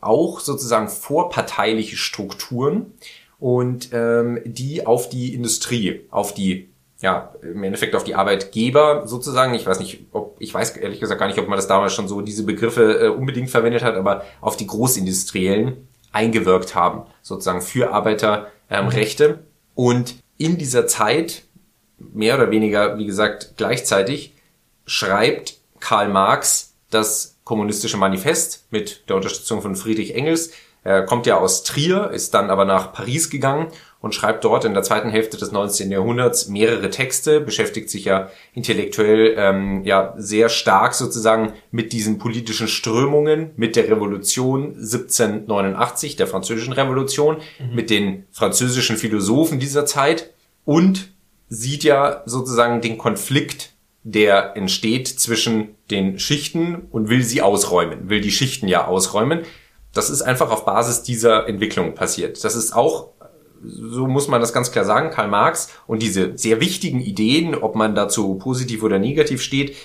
auch 0.00 0.40
sozusagen 0.40 0.88
vorparteiliche 0.88 1.96
Strukturen 1.96 2.92
und 3.38 3.90
ähm, 3.92 4.40
die 4.44 4.86
auf 4.86 5.08
die 5.08 5.34
Industrie, 5.34 6.02
auf 6.10 6.34
die 6.34 6.68
ja, 7.00 7.34
im 7.42 7.62
Endeffekt 7.62 7.94
auf 7.94 8.04
die 8.04 8.14
Arbeitgeber 8.14 9.06
sozusagen. 9.06 9.54
Ich 9.54 9.66
weiß 9.66 9.78
nicht, 9.78 10.06
ob, 10.12 10.36
ich 10.38 10.54
weiß 10.54 10.76
ehrlich 10.78 11.00
gesagt 11.00 11.20
gar 11.20 11.26
nicht, 11.26 11.38
ob 11.38 11.48
man 11.48 11.56
das 11.56 11.66
damals 11.66 11.92
schon 11.92 12.08
so 12.08 12.22
diese 12.22 12.44
Begriffe 12.44 12.98
äh, 12.98 13.08
unbedingt 13.08 13.50
verwendet 13.50 13.82
hat, 13.82 13.94
aber 13.94 14.24
auf 14.40 14.56
die 14.56 14.66
Großindustriellen 14.66 15.86
eingewirkt 16.14 16.74
haben, 16.74 17.02
sozusagen 17.22 17.60
für 17.60 17.92
Arbeiterrechte. 17.92 19.24
Ähm, 19.24 19.38
und 19.74 20.16
in 20.38 20.56
dieser 20.58 20.86
Zeit, 20.86 21.42
mehr 21.98 22.36
oder 22.36 22.50
weniger, 22.50 22.98
wie 22.98 23.06
gesagt, 23.06 23.54
gleichzeitig, 23.56 24.34
schreibt 24.86 25.58
Karl 25.80 26.08
Marx 26.08 26.74
das 26.90 27.38
kommunistische 27.44 27.96
Manifest 27.96 28.66
mit 28.70 29.08
der 29.08 29.16
Unterstützung 29.16 29.60
von 29.60 29.76
Friedrich 29.76 30.14
Engels. 30.14 30.52
Er 30.82 31.04
kommt 31.04 31.26
ja 31.26 31.38
aus 31.38 31.64
Trier, 31.64 32.10
ist 32.10 32.34
dann 32.34 32.50
aber 32.50 32.64
nach 32.64 32.92
Paris 32.92 33.30
gegangen 33.30 33.68
und 34.04 34.14
schreibt 34.14 34.44
dort 34.44 34.66
in 34.66 34.74
der 34.74 34.82
zweiten 34.82 35.08
Hälfte 35.08 35.38
des 35.38 35.50
19. 35.50 35.90
Jahrhunderts 35.90 36.48
mehrere 36.48 36.90
Texte, 36.90 37.40
beschäftigt 37.40 37.88
sich 37.88 38.04
ja 38.04 38.28
intellektuell 38.52 39.34
ähm, 39.38 39.82
ja 39.84 40.12
sehr 40.18 40.50
stark 40.50 40.92
sozusagen 40.92 41.54
mit 41.70 41.94
diesen 41.94 42.18
politischen 42.18 42.68
Strömungen, 42.68 43.52
mit 43.56 43.76
der 43.76 43.88
Revolution 43.88 44.74
1789, 44.74 46.16
der 46.16 46.26
französischen 46.26 46.74
Revolution, 46.74 47.38
mhm. 47.58 47.74
mit 47.74 47.88
den 47.88 48.26
französischen 48.30 48.98
Philosophen 48.98 49.58
dieser 49.58 49.86
Zeit 49.86 50.34
und 50.66 51.08
sieht 51.48 51.82
ja 51.82 52.24
sozusagen 52.26 52.82
den 52.82 52.98
Konflikt, 52.98 53.72
der 54.02 54.54
entsteht 54.54 55.08
zwischen 55.08 55.76
den 55.90 56.18
Schichten 56.18 56.88
und 56.90 57.08
will 57.08 57.22
sie 57.22 57.40
ausräumen, 57.40 58.10
will 58.10 58.20
die 58.20 58.32
Schichten 58.32 58.68
ja 58.68 58.86
ausräumen. 58.86 59.44
Das 59.94 60.10
ist 60.10 60.20
einfach 60.20 60.50
auf 60.50 60.66
Basis 60.66 61.04
dieser 61.04 61.48
Entwicklung 61.48 61.94
passiert. 61.94 62.44
Das 62.44 62.54
ist 62.54 62.74
auch 62.74 63.13
so 63.62 64.06
muss 64.06 64.28
man 64.28 64.40
das 64.40 64.52
ganz 64.52 64.72
klar 64.72 64.84
sagen, 64.84 65.10
Karl 65.10 65.28
Marx 65.28 65.70
und 65.86 66.02
diese 66.02 66.36
sehr 66.36 66.60
wichtigen 66.60 67.00
Ideen, 67.00 67.54
ob 67.54 67.74
man 67.74 67.94
dazu 67.94 68.34
positiv 68.34 68.82
oder 68.82 68.98
negativ 68.98 69.42
steht, 69.42 69.76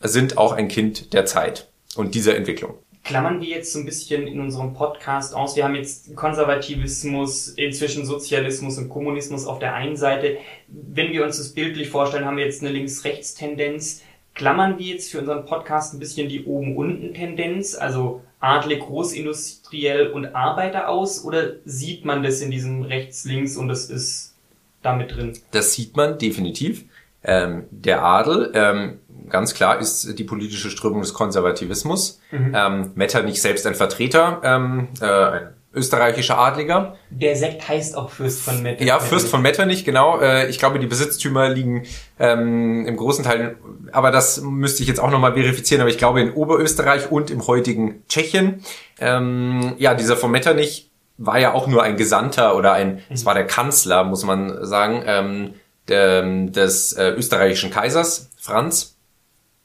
sind 0.00 0.38
auch 0.38 0.52
ein 0.52 0.68
Kind 0.68 1.12
der 1.12 1.26
Zeit 1.26 1.68
und 1.96 2.14
dieser 2.14 2.36
Entwicklung. 2.36 2.74
Klammern 3.02 3.40
wir 3.40 3.48
jetzt 3.48 3.72
so 3.72 3.78
ein 3.78 3.86
bisschen 3.86 4.26
in 4.26 4.40
unserem 4.40 4.74
Podcast 4.74 5.34
aus. 5.34 5.56
Wir 5.56 5.64
haben 5.64 5.74
jetzt 5.74 6.14
Konservativismus, 6.14 7.48
inzwischen 7.48 8.04
Sozialismus 8.04 8.76
und 8.76 8.90
Kommunismus 8.90 9.46
auf 9.46 9.58
der 9.58 9.74
einen 9.74 9.96
Seite. 9.96 10.36
Wenn 10.68 11.10
wir 11.12 11.24
uns 11.24 11.38
das 11.38 11.54
bildlich 11.54 11.88
vorstellen, 11.88 12.26
haben 12.26 12.36
wir 12.36 12.44
jetzt 12.44 12.62
eine 12.62 12.70
Links-Rechts-Tendenz. 12.70 14.02
Klammern 14.40 14.78
wir 14.78 14.86
jetzt 14.86 15.12
für 15.12 15.18
unseren 15.18 15.44
Podcast 15.44 15.92
ein 15.92 15.98
bisschen 15.98 16.30
die 16.30 16.46
Oben-Unten-Tendenz, 16.46 17.74
also 17.74 18.22
adlig, 18.40 18.80
großindustriell 18.80 20.06
und 20.12 20.34
Arbeiter 20.34 20.88
aus 20.88 21.26
oder 21.26 21.56
sieht 21.66 22.06
man 22.06 22.22
das 22.22 22.40
in 22.40 22.50
diesem 22.50 22.80
rechts-links 22.80 23.58
und 23.58 23.68
das 23.68 23.90
ist 23.90 24.34
damit 24.80 25.14
drin? 25.14 25.38
Das 25.50 25.74
sieht 25.74 25.94
man 25.94 26.16
definitiv. 26.16 26.86
Ähm, 27.22 27.64
der 27.70 28.02
Adel, 28.02 28.50
ähm, 28.54 29.00
ganz 29.28 29.52
klar, 29.52 29.78
ist 29.78 30.18
die 30.18 30.24
politische 30.24 30.70
Strömung 30.70 31.02
des 31.02 31.12
Konservativismus. 31.12 32.18
Mhm. 32.30 32.54
Ähm, 32.56 32.92
Metternich 32.94 33.42
selbst 33.42 33.66
ein 33.66 33.74
Vertreter, 33.74 34.40
ähm, 34.42 34.88
äh, 35.02 35.04
ein 35.04 35.48
österreichischer 35.72 36.38
Adliger. 36.38 36.96
Der 37.10 37.36
Sekt 37.36 37.68
heißt 37.68 37.96
auch 37.96 38.10
Fürst 38.10 38.40
von 38.40 38.62
Metternich. 38.62 38.88
Ja, 38.88 38.98
Fürst 38.98 39.28
von 39.28 39.40
Metternich, 39.40 39.84
genau. 39.84 40.18
Äh, 40.20 40.48
ich 40.48 40.58
glaube, 40.58 40.78
die 40.78 40.86
Besitztümer 40.86 41.48
liegen 41.48 41.84
ähm, 42.18 42.86
im 42.86 42.96
großen 42.96 43.24
Teil, 43.24 43.56
aber 43.92 44.10
das 44.10 44.40
müsste 44.40 44.82
ich 44.82 44.88
jetzt 44.88 45.00
auch 45.00 45.10
nochmal 45.10 45.34
verifizieren, 45.34 45.80
aber 45.80 45.90
ich 45.90 45.98
glaube 45.98 46.20
in 46.20 46.32
Oberösterreich 46.32 47.10
und 47.10 47.30
im 47.30 47.46
heutigen 47.46 48.02
Tschechien. 48.08 48.64
Ähm, 48.98 49.74
ja, 49.78 49.94
dieser 49.94 50.16
von 50.16 50.30
Metternich 50.30 50.90
war 51.18 51.38
ja 51.38 51.52
auch 51.52 51.66
nur 51.66 51.82
ein 51.82 51.96
Gesandter 51.96 52.56
oder 52.56 52.72
ein, 52.72 53.02
es 53.10 53.24
war 53.24 53.34
der 53.34 53.46
Kanzler, 53.46 54.04
muss 54.04 54.24
man 54.24 54.64
sagen, 54.64 55.02
ähm, 55.06 55.54
der, 55.86 56.22
des 56.46 56.94
äh, 56.94 57.10
österreichischen 57.10 57.70
Kaisers, 57.70 58.30
Franz. 58.38 58.96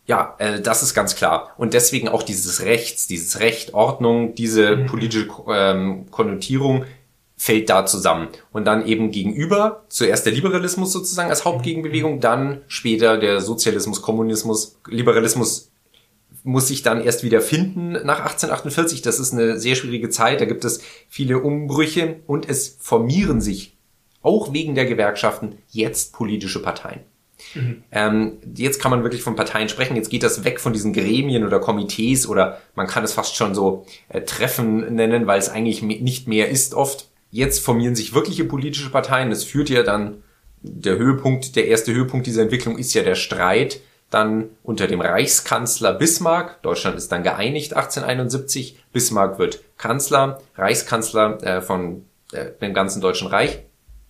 Ja, 0.08 0.36
äh, 0.38 0.62
das 0.62 0.84
ist 0.84 0.94
ganz 0.94 1.15
klar. 1.15 1.54
Und 1.58 1.74
deswegen 1.74 2.08
auch 2.10 2.24
dieses 2.24 2.62
Rechts, 2.62 3.08
dieses 3.08 3.39
Recht, 3.39 3.74
Ordnung, 3.74 4.36
diese 4.36 4.76
mhm. 4.76 4.86
politische 4.86 5.28
ähm, 5.50 6.10
Konnotierung 6.12 6.86
fällt 7.38 7.70
da 7.70 7.86
zusammen. 7.86 8.30
Und 8.52 8.65
dann 8.65 8.86
eben 8.86 9.12
gegenüber, 9.12 9.84
zuerst 9.89 10.26
der 10.26 10.34
Liberalismus 10.34 10.94
sozusagen 10.94 11.30
als 11.30 11.44
Hauptgegenbewegung, 11.44 12.20
dann 12.20 12.62
später 12.68 13.18
der 13.18 13.41
Sozialismus, 13.41 14.02
Kommunismus, 14.02 14.78
Liberalismus 14.88 15.72
muss 16.44 16.68
sich 16.68 16.84
dann 16.84 17.04
erst 17.04 17.24
wieder 17.24 17.41
finden 17.41 17.94
nach 17.94 18.20
1848. 18.20 19.02
Das 19.02 19.20
ist 19.20 19.34
eine 19.34 19.60
sehr 19.60 19.76
schwierige 19.76 20.10
Zeit, 20.10 20.39
da 20.39 20.46
gibt 20.46 20.63
es 20.63 20.82
viele 21.10 21.39
Umbrüche 21.39 22.18
und 22.28 22.48
es 22.48 22.78
formieren 22.80 23.41
sich 23.41 23.76
auch 24.22 24.54
wegen 24.54 24.76
der 24.76 24.86
Gewerkschaften 24.86 25.58
jetzt 25.70 26.13
politische 26.13 26.62
Parteien. 26.62 27.02
Mhm. 27.56 27.84
Ähm, 27.91 28.34
jetzt 28.56 28.82
kann 28.82 28.91
man 28.91 29.04
wirklich 29.04 29.24
von 29.24 29.36
Parteien 29.36 29.70
sprechen. 29.70 29.96
Jetzt 29.96 30.10
geht 30.10 30.24
das 30.24 30.44
weg 30.44 30.60
von 30.60 30.74
diesen 30.74 30.94
Gremien 30.94 31.46
oder 31.46 31.60
Komitees 31.60 32.28
oder 32.28 32.62
man 32.76 32.88
kann 32.88 33.04
es 33.04 33.13
fast 33.13 33.36
schon 33.36 33.56
so 33.56 33.86
äh, 34.10 34.22
Treffen 34.22 34.94
nennen, 34.96 35.26
weil 35.28 35.39
es 35.39 35.50
eigentlich 35.50 35.82
nicht 35.82 36.28
mehr 36.28 36.50
ist 36.50 36.74
oft. 36.74 37.08
Jetzt 37.32 37.60
formieren 37.60 37.96
sich 37.96 38.13
wirkliche 38.13 38.46
politische 38.46 38.89
Parteien. 38.89 39.30
Das 39.30 39.44
führt 39.44 39.70
ja 39.70 39.84
dann 39.84 40.24
der 40.62 40.98
Höhepunkt, 40.98 41.56
der 41.56 41.68
erste 41.68 41.94
Höhepunkt 41.94 42.28
dieser 42.28 42.44
Entwicklung 42.44 42.78
ist 42.78 42.94
ja 42.94 43.04
der 43.04 43.15
Streit 43.15 43.82
dann 44.10 44.50
unter 44.63 44.88
dem 44.88 45.02
Reichskanzler 45.02 45.94
Bismarck. 45.94 46.62
Deutschland 46.62 46.98
ist 46.98 47.12
dann 47.12 47.24
geeinigt 47.24 47.74
1871. 47.74 48.78
Bismarck 48.94 49.39
wird 49.39 49.62
Kanzler, 49.78 50.41
Reichskanzler 50.56 51.44
äh, 51.44 51.62
von 51.62 52.06
äh, 52.32 52.52
dem 52.62 52.74
ganzen 52.74 53.02
Deutschen 53.02 53.28
Reich. 53.28 53.60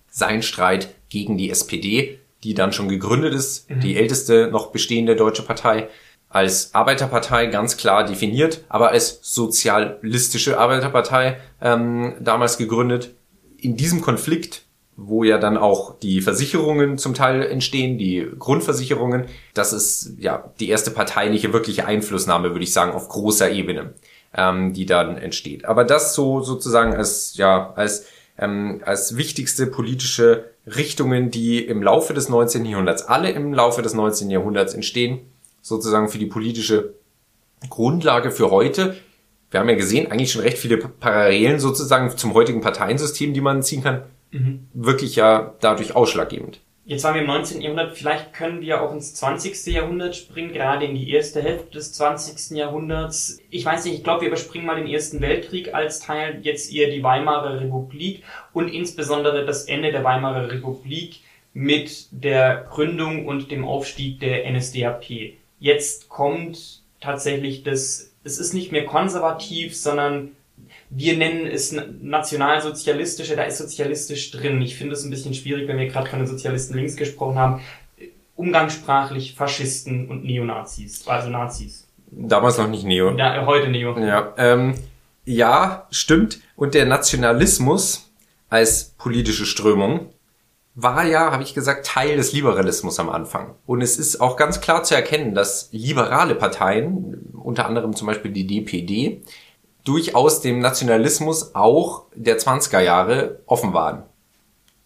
Sein 0.10 0.44
Streit 0.44 0.90
gegen 1.10 1.38
die 1.38 1.50
SPD 1.50 2.20
die 2.46 2.54
dann 2.54 2.72
schon 2.72 2.88
gegründet 2.88 3.34
ist, 3.34 3.70
mhm. 3.70 3.80
die 3.82 3.98
älteste 3.98 4.50
noch 4.52 4.68
bestehende 4.68 5.16
deutsche 5.16 5.42
Partei, 5.42 5.90
als 6.30 6.76
Arbeiterpartei 6.76 7.48
ganz 7.48 7.78
klar 7.78 8.06
definiert, 8.06 8.64
aber 8.70 8.90
als 8.90 9.20
sozialistische 9.22 10.60
Arbeiterpartei 10.60 11.38
ähm, 11.62 12.16
damals 12.20 12.58
gegründet. 12.58 13.16
In 13.58 13.78
diesem 13.78 14.02
Konflikt, 14.02 14.64
wo 14.96 15.24
ja 15.24 15.38
dann 15.38 15.58
auch 15.58 15.98
die 15.98 16.22
Versicherungen 16.22 16.98
zum 16.98 17.14
Teil 17.14 17.42
entstehen, 17.42 17.98
die 17.98 18.28
Grundversicherungen, 18.38 19.26
das 19.54 19.74
ist 19.74 20.18
ja 20.20 20.52
die 20.60 20.70
erste 20.70 20.92
parteiliche 20.92 21.52
wirkliche 21.52 21.86
Einflussnahme, 21.86 22.52
würde 22.52 22.64
ich 22.64 22.74
sagen, 22.74 22.92
auf 22.92 23.10
großer 23.10 23.50
Ebene, 23.52 23.94
ähm, 24.36 24.74
die 24.74 24.86
dann 24.86 25.18
entsteht. 25.18 25.66
Aber 25.66 25.84
das 25.84 26.14
so 26.14 26.42
sozusagen 26.42 26.94
als 26.94 27.38
ja 27.38 27.74
als 27.76 28.06
ähm, 28.38 28.82
als 28.86 29.18
wichtigste 29.18 29.68
politische 29.68 30.52
Richtungen, 30.68 31.32
die 31.32 31.60
im 31.64 31.84
Laufe 31.84 32.14
des 32.14 32.30
19. 32.30 32.66
Jahrhunderts, 32.66 33.04
alle 33.04 33.32
im 33.32 33.54
Laufe 33.54 33.82
des 33.82 33.94
19. 33.94 34.30
Jahrhunderts 34.30 34.74
entstehen, 34.74 35.20
sozusagen 35.62 36.10
für 36.10 36.18
die 36.18 36.26
politische 36.26 36.96
Grundlage 37.70 38.32
für 38.32 38.52
heute. 38.52 38.96
Wir 39.52 39.60
haben 39.60 39.70
ja 39.70 39.76
gesehen, 39.76 40.12
eigentlich 40.12 40.32
schon 40.32 40.42
recht 40.42 40.58
viele 40.58 40.78
Parallelen 40.78 41.60
sozusagen 41.60 42.16
zum 42.18 42.34
heutigen 42.34 42.62
Parteiensystem, 42.62 43.34
die 43.34 43.42
man 43.42 43.64
ziehen 43.64 43.84
kann, 43.84 44.04
mhm. 44.32 44.68
wirklich 44.74 45.16
ja 45.16 45.56
dadurch 45.62 45.96
ausschlaggebend. 45.96 46.60
Jetzt 46.88 47.04
waren 47.04 47.16
wir 47.16 47.22
im 47.22 47.28
19. 47.28 47.62
Jahrhundert, 47.62 47.98
vielleicht 47.98 48.32
können 48.34 48.62
wir 48.62 48.82
auch 48.82 48.94
ins 48.94 49.16
20. 49.16 49.74
Jahrhundert 49.74 50.16
springen, 50.16 50.54
gerade 50.54 50.86
in 50.86 50.94
die 50.94 51.10
erste 51.10 51.42
Hälfte 51.42 51.72
des 51.72 51.94
20. 51.94 52.56
Jahrhunderts. 52.56 53.40
Ich 53.50 53.66
weiß 53.66 53.86
nicht, 53.86 53.96
ich 53.96 54.04
glaube, 54.04 54.22
wir 54.22 54.28
überspringen 54.28 54.68
mal 54.68 54.76
den 54.76 54.88
Ersten 54.88 55.20
Weltkrieg 55.20 55.74
als 55.74 56.00
Teil, 56.00 56.42
jetzt 56.44 56.72
eher 56.72 56.92
die 56.92 57.02
Weimarer 57.02 57.60
Republik 57.60 58.24
und 58.54 58.68
insbesondere 58.68 59.46
das 59.46 59.66
Ende 59.66 59.92
der 59.92 60.04
Weimarer 60.04 60.52
Republik 60.52 61.22
mit 61.54 62.08
der 62.12 62.68
Gründung 62.70 63.26
und 63.26 63.50
dem 63.50 63.66
Aufstieg 63.66 64.20
der 64.20 64.48
NSDAP. 64.52 65.34
Jetzt 65.60 66.08
kommt 66.08 66.84
tatsächlich 67.02 67.64
das 67.64 68.16
es 68.26 68.40
ist 68.40 68.54
nicht 68.54 68.72
mehr 68.72 68.86
konservativ, 68.86 69.76
sondern 69.78 70.32
wir 70.90 71.18
nennen 71.18 71.48
es 71.48 71.76
nationalsozialistische, 72.02 73.36
da 73.36 73.44
ist 73.44 73.58
sozialistisch 73.58 74.32
drin. 74.32 74.62
Ich 74.62 74.76
finde 74.76 74.94
es 74.94 75.04
ein 75.04 75.10
bisschen 75.10 75.34
schwierig, 75.34 75.68
wenn 75.68 75.78
wir 75.78 75.88
gerade 75.88 76.10
von 76.10 76.20
den 76.20 76.28
Sozialisten 76.28 76.76
links 76.76 76.96
gesprochen 76.96 77.38
haben. 77.38 77.62
Umgangssprachlich 78.36 79.34
Faschisten 79.34 80.10
und 80.10 80.26
Neonazis, 80.26 81.08
also 81.08 81.30
Nazis. 81.30 81.88
Damals 82.12 82.58
noch 82.58 82.68
nicht 82.68 82.84
Neo. 82.84 83.16
Ja, 83.18 83.46
heute 83.46 83.70
Neo. 83.70 83.98
Ja, 84.00 84.34
ähm, 84.38 84.76
ja, 85.26 85.88
stimmt. 85.90 86.40
Und 86.56 86.74
der 86.74 86.86
Nationalismus 86.86 88.12
als 88.50 88.94
politische 88.98 89.46
Strömung 89.46 90.12
war 90.76 91.06
ja, 91.06 91.32
habe 91.32 91.44
ich 91.44 91.54
gesagt, 91.54 91.86
Teil 91.86 92.18
des 92.18 92.34
Liberalismus 92.34 93.00
am 93.00 93.10
Anfang. 93.10 93.56
Und 93.66 93.82
es 93.82 93.98
ist 93.98 94.20
auch 94.20 94.36
ganz 94.36 94.60
klar 94.60 94.84
zu 94.84 94.94
erkennen, 94.94 95.34
dass 95.34 95.70
liberale 95.72 96.36
Parteien, 96.36 97.32
unter 97.34 97.66
anderem 97.66 97.96
zum 97.96 98.08
Beispiel 98.08 98.32
die 98.32 98.46
DPD, 98.46 99.22
durchaus 99.86 100.42
dem 100.42 100.60
Nationalismus 100.60 101.56
auch 101.56 102.04
der 102.14 102.38
20er 102.38 102.82
Jahre 102.82 103.40
offen 103.46 103.74
waren. 103.74 104.04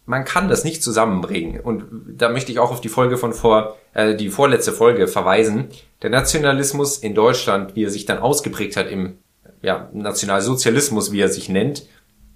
Man 0.06 0.24
kann 0.24 0.48
das 0.48 0.64
nicht 0.64 0.82
zusammenbringen. 0.82 1.60
Und 1.60 1.84
da 2.16 2.28
möchte 2.28 2.52
ich 2.52 2.58
auch 2.58 2.70
auf 2.70 2.80
die 2.80 2.88
Folge 2.88 3.16
von 3.16 3.32
vor, 3.32 3.76
äh, 3.94 4.14
die 4.14 4.28
vorletzte 4.28 4.72
Folge 4.72 5.08
verweisen. 5.08 5.68
Der 6.02 6.10
Nationalismus 6.10 6.98
in 6.98 7.14
Deutschland, 7.14 7.74
wie 7.76 7.84
er 7.84 7.90
sich 7.90 8.06
dann 8.06 8.18
ausgeprägt 8.18 8.76
hat 8.76 8.90
im 8.90 9.18
ja, 9.62 9.88
Nationalsozialismus, 9.92 11.12
wie 11.12 11.20
er 11.20 11.28
sich 11.28 11.48
nennt, 11.48 11.86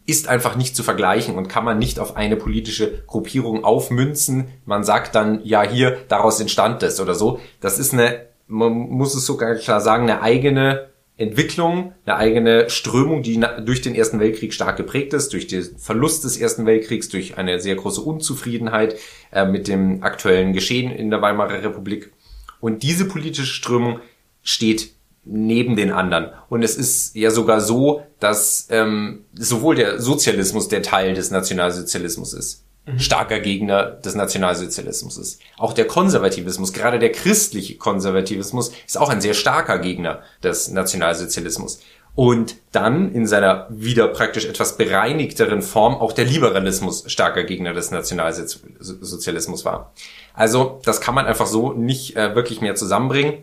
ist 0.06 0.28
einfach 0.28 0.56
nicht 0.56 0.76
zu 0.76 0.82
vergleichen 0.82 1.36
und 1.36 1.48
kann 1.48 1.64
man 1.64 1.78
nicht 1.78 1.98
auf 1.98 2.16
eine 2.16 2.36
politische 2.36 3.02
Gruppierung 3.06 3.64
aufmünzen. 3.64 4.48
Man 4.66 4.84
sagt 4.84 5.14
dann, 5.14 5.40
ja, 5.44 5.62
hier, 5.62 5.96
daraus 6.08 6.40
entstand 6.40 6.82
das 6.82 7.00
oder 7.00 7.14
so. 7.14 7.40
Das 7.60 7.78
ist 7.78 7.92
eine, 7.92 8.26
man 8.46 8.72
muss 8.72 9.14
es 9.14 9.24
sogar 9.24 9.54
klar 9.56 9.80
sagen, 9.80 10.04
eine 10.04 10.20
eigene 10.20 10.90
Entwicklung, 11.16 11.92
eine 12.06 12.16
eigene 12.16 12.70
Strömung, 12.70 13.22
die 13.22 13.40
durch 13.64 13.82
den 13.82 13.94
Ersten 13.94 14.18
Weltkrieg 14.18 14.52
stark 14.52 14.76
geprägt 14.76 15.12
ist, 15.14 15.32
durch 15.32 15.46
den 15.46 15.64
Verlust 15.78 16.24
des 16.24 16.36
Ersten 16.36 16.66
Weltkriegs, 16.66 17.08
durch 17.08 17.38
eine 17.38 17.60
sehr 17.60 17.76
große 17.76 18.00
Unzufriedenheit 18.00 18.96
äh, 19.30 19.44
mit 19.44 19.68
dem 19.68 20.02
aktuellen 20.02 20.52
Geschehen 20.52 20.90
in 20.90 21.10
der 21.10 21.22
Weimarer 21.22 21.62
Republik. 21.62 22.12
Und 22.60 22.82
diese 22.82 23.04
politische 23.04 23.46
Strömung 23.46 24.00
steht 24.42 24.90
neben 25.24 25.76
den 25.76 25.92
anderen. 25.92 26.30
Und 26.48 26.62
es 26.62 26.76
ist 26.76 27.14
ja 27.14 27.30
sogar 27.30 27.60
so, 27.60 28.02
dass 28.18 28.66
ähm, 28.70 29.24
sowohl 29.34 29.76
der 29.76 30.00
Sozialismus 30.00 30.68
der 30.68 30.82
Teil 30.82 31.14
des 31.14 31.30
Nationalsozialismus 31.30 32.34
ist, 32.34 32.64
mhm. 32.86 32.98
starker 32.98 33.40
Gegner 33.40 33.84
des 33.84 34.14
Nationalsozialismus 34.14 35.16
ist. 35.16 35.40
Auch 35.58 35.72
der 35.72 35.86
Konservativismus, 35.86 36.72
gerade 36.72 36.98
der 36.98 37.12
christliche 37.12 37.76
Konservativismus, 37.76 38.72
ist 38.86 38.98
auch 38.98 39.08
ein 39.08 39.20
sehr 39.20 39.34
starker 39.34 39.78
Gegner 39.78 40.22
des 40.42 40.70
Nationalsozialismus. 40.70 41.80
Und 42.16 42.56
dann 42.70 43.12
in 43.12 43.26
seiner 43.26 43.66
wieder 43.70 44.06
praktisch 44.06 44.44
etwas 44.44 44.76
bereinigteren 44.76 45.62
Form 45.62 45.94
auch 45.94 46.12
der 46.12 46.24
Liberalismus 46.24 47.04
starker 47.08 47.42
Gegner 47.42 47.72
des 47.72 47.90
Nationalsozialismus 47.90 49.64
war. 49.64 49.92
Also 50.32 50.80
das 50.84 51.00
kann 51.00 51.16
man 51.16 51.26
einfach 51.26 51.46
so 51.46 51.72
nicht 51.72 52.16
äh, 52.16 52.36
wirklich 52.36 52.60
mehr 52.60 52.76
zusammenbringen. 52.76 53.42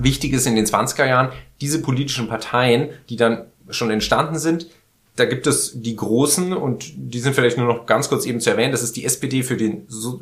Wichtig 0.00 0.32
ist 0.32 0.46
in 0.46 0.56
den 0.56 0.66
20er 0.66 1.06
Jahren, 1.06 1.30
diese 1.60 1.80
politischen 1.80 2.28
Parteien, 2.28 2.88
die 3.08 3.16
dann 3.16 3.46
schon 3.70 3.90
entstanden 3.90 4.38
sind, 4.38 4.66
da 5.16 5.26
gibt 5.26 5.46
es 5.46 5.72
die 5.74 5.94
großen 5.94 6.54
und 6.54 6.92
die 6.96 7.20
sind 7.20 7.34
vielleicht 7.34 7.58
nur 7.58 7.66
noch 7.66 7.86
ganz 7.86 8.08
kurz 8.08 8.24
eben 8.24 8.40
zu 8.40 8.50
erwähnen. 8.50 8.72
Das 8.72 8.82
ist 8.82 8.96
die 8.96 9.04
SPD 9.04 9.42
für 9.42 9.56
den 9.56 9.84
so 9.88 10.20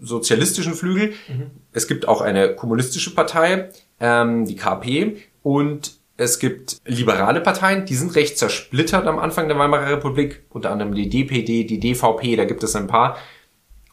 sozialistischen 0.00 0.74
Flügel. 0.74 1.14
Mhm. 1.28 1.50
Es 1.72 1.88
gibt 1.88 2.06
auch 2.06 2.20
eine 2.20 2.54
kommunistische 2.54 3.14
Partei, 3.14 3.70
ähm, 3.98 4.44
die 4.44 4.56
KP 4.56 5.16
und 5.42 5.96
es 6.18 6.38
gibt 6.38 6.80
liberale 6.86 7.40
Parteien, 7.40 7.84
die 7.84 7.94
sind 7.94 8.14
recht 8.14 8.38
zersplittert 8.38 9.06
am 9.06 9.18
Anfang 9.18 9.48
der 9.48 9.58
Weimarer 9.58 9.90
Republik, 9.90 10.44
unter 10.50 10.70
anderem 10.70 10.94
die 10.94 11.08
DPD, 11.08 11.64
die 11.64 11.80
DVP, 11.80 12.36
da 12.36 12.44
gibt 12.44 12.62
es 12.62 12.74
ein 12.74 12.86
paar. 12.86 13.16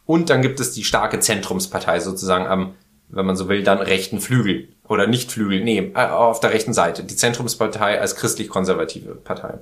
Und 0.06 0.30
dann 0.30 0.42
gibt 0.42 0.60
es 0.60 0.72
die 0.72 0.84
starke 0.84 1.20
Zentrumspartei 1.20 2.00
sozusagen 2.00 2.46
am, 2.46 2.76
wenn 3.10 3.26
man 3.26 3.36
so 3.36 3.48
will, 3.50 3.64
dann 3.64 3.80
rechten 3.80 4.20
Flügel 4.20 4.70
oder 4.88 5.08
nicht 5.08 5.32
Flügel, 5.32 5.64
nee, 5.64 5.92
äh, 5.96 6.06
auf 6.08 6.40
der 6.40 6.52
rechten 6.52 6.74
Seite, 6.74 7.04
die 7.04 7.16
Zentrumspartei 7.16 8.00
als 8.00 8.16
christlich-konservative 8.16 9.16
Partei. 9.16 9.60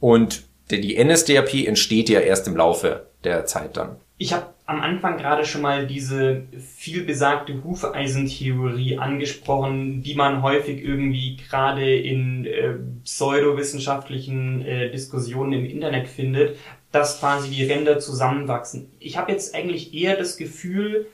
Und 0.00 0.44
die 0.70 1.02
NSDAP 1.02 1.66
entsteht 1.66 2.08
ja 2.08 2.20
erst 2.20 2.48
im 2.48 2.56
Laufe 2.56 3.06
der 3.24 3.46
Zeit 3.46 3.76
dann. 3.76 3.96
Ich 4.18 4.32
habe 4.32 4.46
am 4.66 4.80
Anfang 4.80 5.18
gerade 5.18 5.44
schon 5.44 5.62
mal 5.62 5.86
diese 5.86 6.42
vielbesagte 6.58 7.62
Hufeisentheorie 7.62 8.98
angesprochen, 8.98 10.02
die 10.02 10.14
man 10.14 10.42
häufig 10.42 10.82
irgendwie 10.82 11.36
gerade 11.36 11.96
in 11.96 12.46
äh, 12.46 12.74
pseudowissenschaftlichen 13.04 14.62
äh, 14.62 14.90
Diskussionen 14.90 15.52
im 15.52 15.66
Internet 15.66 16.08
findet, 16.08 16.56
dass 16.90 17.20
quasi 17.20 17.50
die 17.50 17.64
Ränder 17.64 18.00
zusammenwachsen. 18.00 18.90
Ich 18.98 19.16
habe 19.16 19.30
jetzt 19.30 19.54
eigentlich 19.54 19.94
eher 19.94 20.16
das 20.16 20.36
Gefühl, 20.36 21.06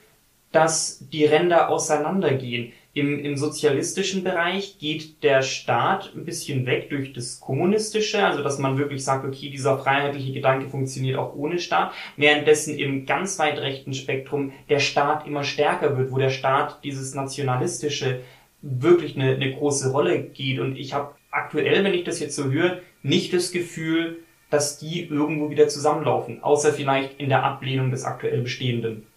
dass 0.51 1.03
die 1.11 1.25
Ränder 1.25 1.69
auseinandergehen. 1.69 2.73
Im, 2.95 3.25
Im 3.25 3.37
sozialistischen 3.37 4.23
Bereich 4.23 4.77
geht 4.77 5.23
der 5.23 5.41
Staat 5.41 6.13
ein 6.15 6.25
bisschen 6.25 6.67
weg 6.67 6.91
durch 6.91 7.11
das 7.11 7.39
Kommunistische, 7.39 8.23
also 8.23 8.43
dass 8.43 8.59
man 8.59 8.77
wirklich 8.77 9.03
sagt, 9.03 9.25
okay, 9.25 9.49
dieser 9.49 9.79
freiheitliche 9.79 10.31
Gedanke 10.31 10.69
funktioniert 10.69 11.17
auch 11.17 11.33
ohne 11.35 11.57
Staat, 11.57 11.91
währenddessen 12.17 12.77
im 12.77 13.07
ganz 13.07 13.39
weit 13.39 13.57
rechten 13.57 13.95
Spektrum 13.95 14.53
der 14.69 14.77
Staat 14.77 15.25
immer 15.25 15.43
stärker 15.43 15.97
wird, 15.97 16.11
wo 16.11 16.19
der 16.19 16.29
Staat 16.29 16.83
dieses 16.83 17.15
Nationalistische 17.15 18.21
wirklich 18.61 19.15
eine, 19.15 19.35
eine 19.35 19.53
große 19.53 19.91
Rolle 19.91 20.21
geht. 20.21 20.59
Und 20.59 20.75
ich 20.75 20.93
habe 20.93 21.15
aktuell, 21.31 21.83
wenn 21.83 21.95
ich 21.95 22.03
das 22.03 22.19
jetzt 22.19 22.35
so 22.35 22.51
höre, 22.51 22.79
nicht 23.01 23.33
das 23.33 23.51
Gefühl, 23.51 24.19
dass 24.51 24.77
die 24.77 25.07
irgendwo 25.07 25.49
wieder 25.49 25.67
zusammenlaufen, 25.67 26.43
außer 26.43 26.71
vielleicht 26.73 27.19
in 27.19 27.29
der 27.29 27.43
Ablehnung 27.43 27.89
des 27.89 28.05
aktuell 28.05 28.41
Bestehenden. 28.41 29.07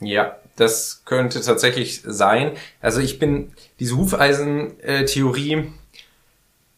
Ja, 0.00 0.36
das 0.56 1.02
könnte 1.04 1.40
tatsächlich 1.40 2.02
sein. 2.04 2.52
Also 2.80 3.00
ich 3.00 3.18
bin, 3.18 3.52
diese 3.78 3.96
Hufeisen-Theorie 3.96 5.72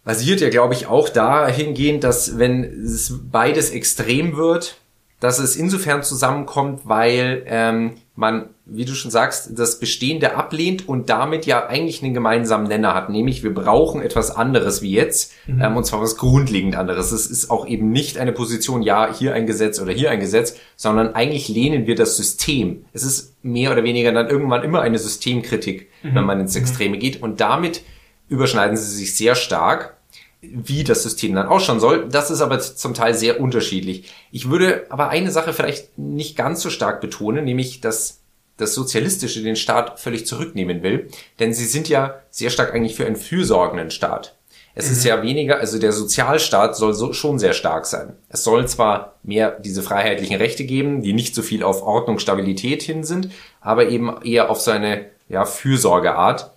basiert 0.05 0.41
ja, 0.41 0.49
glaube 0.51 0.75
ich, 0.75 0.87
auch 0.87 1.09
dahingehend, 1.09 2.05
dass 2.05 2.38
wenn 2.38 2.64
es 2.64 3.14
beides 3.31 3.71
extrem 3.71 4.37
wird, 4.37 4.77
dass 5.21 5.38
es 5.38 5.57
insofern 5.57 6.03
zusammenkommt, 6.03 6.83
weil 6.85 7.43
ähm, 7.47 7.95
man, 8.18 8.46
wie 8.66 8.85
du 8.85 8.94
schon 8.94 9.12
sagst, 9.12 9.57
das 9.57 9.78
Bestehende 9.78 10.35
ablehnt 10.35 10.88
und 10.88 11.09
damit 11.09 11.46
ja 11.46 11.68
eigentlich 11.68 12.02
einen 12.02 12.14
gemeinsamen 12.14 12.66
Nenner 12.66 12.92
hat, 12.92 13.11
nämlich 13.11 13.44
wir 13.44 13.54
brauchen 13.54 14.02
etwas 14.02 14.33
anderes 14.33 14.83
wie 14.83 14.90
jetzt, 14.90 15.33
mhm. 15.46 15.62
ähm, 15.62 15.76
und 15.76 15.85
zwar 15.85 16.00
was 16.00 16.16
grundlegend 16.16 16.74
anderes. 16.74 17.12
Es 17.12 17.28
ist 17.28 17.48
auch 17.48 17.64
eben 17.68 17.92
nicht 17.92 18.18
eine 18.18 18.33
Position, 18.33 18.83
ja, 18.83 19.14
hier 19.14 19.35
ein 19.35 19.46
Gesetz 19.46 19.81
oder 19.81 19.92
hier 19.92 20.11
ein 20.11 20.18
Gesetz, 20.18 20.57
sondern 20.74 21.14
eigentlich 21.14 21.48
lehnen 21.48 21.87
wir 21.87 21.94
das 21.94 22.16
System. 22.16 22.85
Es 22.92 23.04
ist 23.04 23.37
mehr 23.44 23.70
oder 23.70 23.85
weniger 23.85 24.11
dann 24.11 24.26
irgendwann 24.26 24.64
immer 24.64 24.81
eine 24.81 24.98
Systemkritik, 24.98 25.88
mhm. 26.02 26.16
wenn 26.16 26.24
man 26.24 26.40
ins 26.40 26.57
mhm. 26.57 26.62
Extreme 26.62 26.98
geht 26.98 27.22
und 27.22 27.40
damit 27.40 27.85
überschneiden 28.28 28.76
sie 28.76 28.96
sich 28.96 29.16
sehr 29.16 29.37
stark 29.37 29.96
wie 30.40 30.85
das 30.85 31.03
System 31.03 31.35
dann 31.35 31.48
ausschauen 31.48 31.81
soll. 31.81 32.09
Das 32.09 32.31
ist 32.31 32.40
aber 32.40 32.61
zum 32.61 32.94
Teil 32.94 33.14
sehr 33.14 33.40
unterschiedlich. 33.40 34.12
Ich 34.31 34.51
würde 34.51 34.87
aber 34.88 35.09
eine 35.09 35.31
Sache 35.31 35.53
vielleicht 35.53 35.98
nicht 35.98 36.37
ganz 36.37 36.62
so 36.62 36.70
stark 36.70 37.01
betonen, 37.01 37.44
nämlich 37.44 37.81
dass 37.81 38.20
das 38.57 38.74
Sozialistische 38.74 39.42
den 39.42 39.57
Staat 39.57 40.01
völlig 40.01 40.27
zurücknehmen 40.27 40.83
will. 40.83 41.09
Denn 41.38 41.55
sie 41.55 41.64
sind 41.64 41.88
ja 41.88 42.20
sehr 42.31 42.51
stark 42.51 42.74
eigentlich 42.74 42.96
für 42.96 43.07
einen 43.07 43.16
fürsorgenden 43.16 43.90
Staat. 43.90 44.37
Es 44.74 44.87
mhm. 44.87 44.92
ist 44.92 45.05
ja 45.05 45.22
weniger, 45.22 45.59
also 45.59 45.79
der 45.79 45.92
Sozialstaat 45.92 46.77
soll 46.77 46.94
so 46.94 47.12
schon 47.12 47.38
sehr 47.38 47.53
stark 47.53 47.87
sein. 47.87 48.14
Es 48.29 48.44
soll 48.44 48.68
zwar 48.68 49.14
mehr 49.22 49.59
diese 49.59 49.83
freiheitlichen 49.83 50.37
Rechte 50.37 50.64
geben, 50.64 51.03
die 51.03 51.12
nicht 51.12 51.35
so 51.35 51.42
viel 51.42 51.62
auf 51.62 51.83
Ordnung, 51.83 52.18
Stabilität 52.18 52.83
hin 52.83 53.03
sind, 53.03 53.31
aber 53.61 53.88
eben 53.88 54.22
eher 54.22 54.51
auf 54.51 54.61
so 54.61 54.70
eine 54.70 55.07
ja, 55.29 55.44
Fürsorgeart 55.44 56.53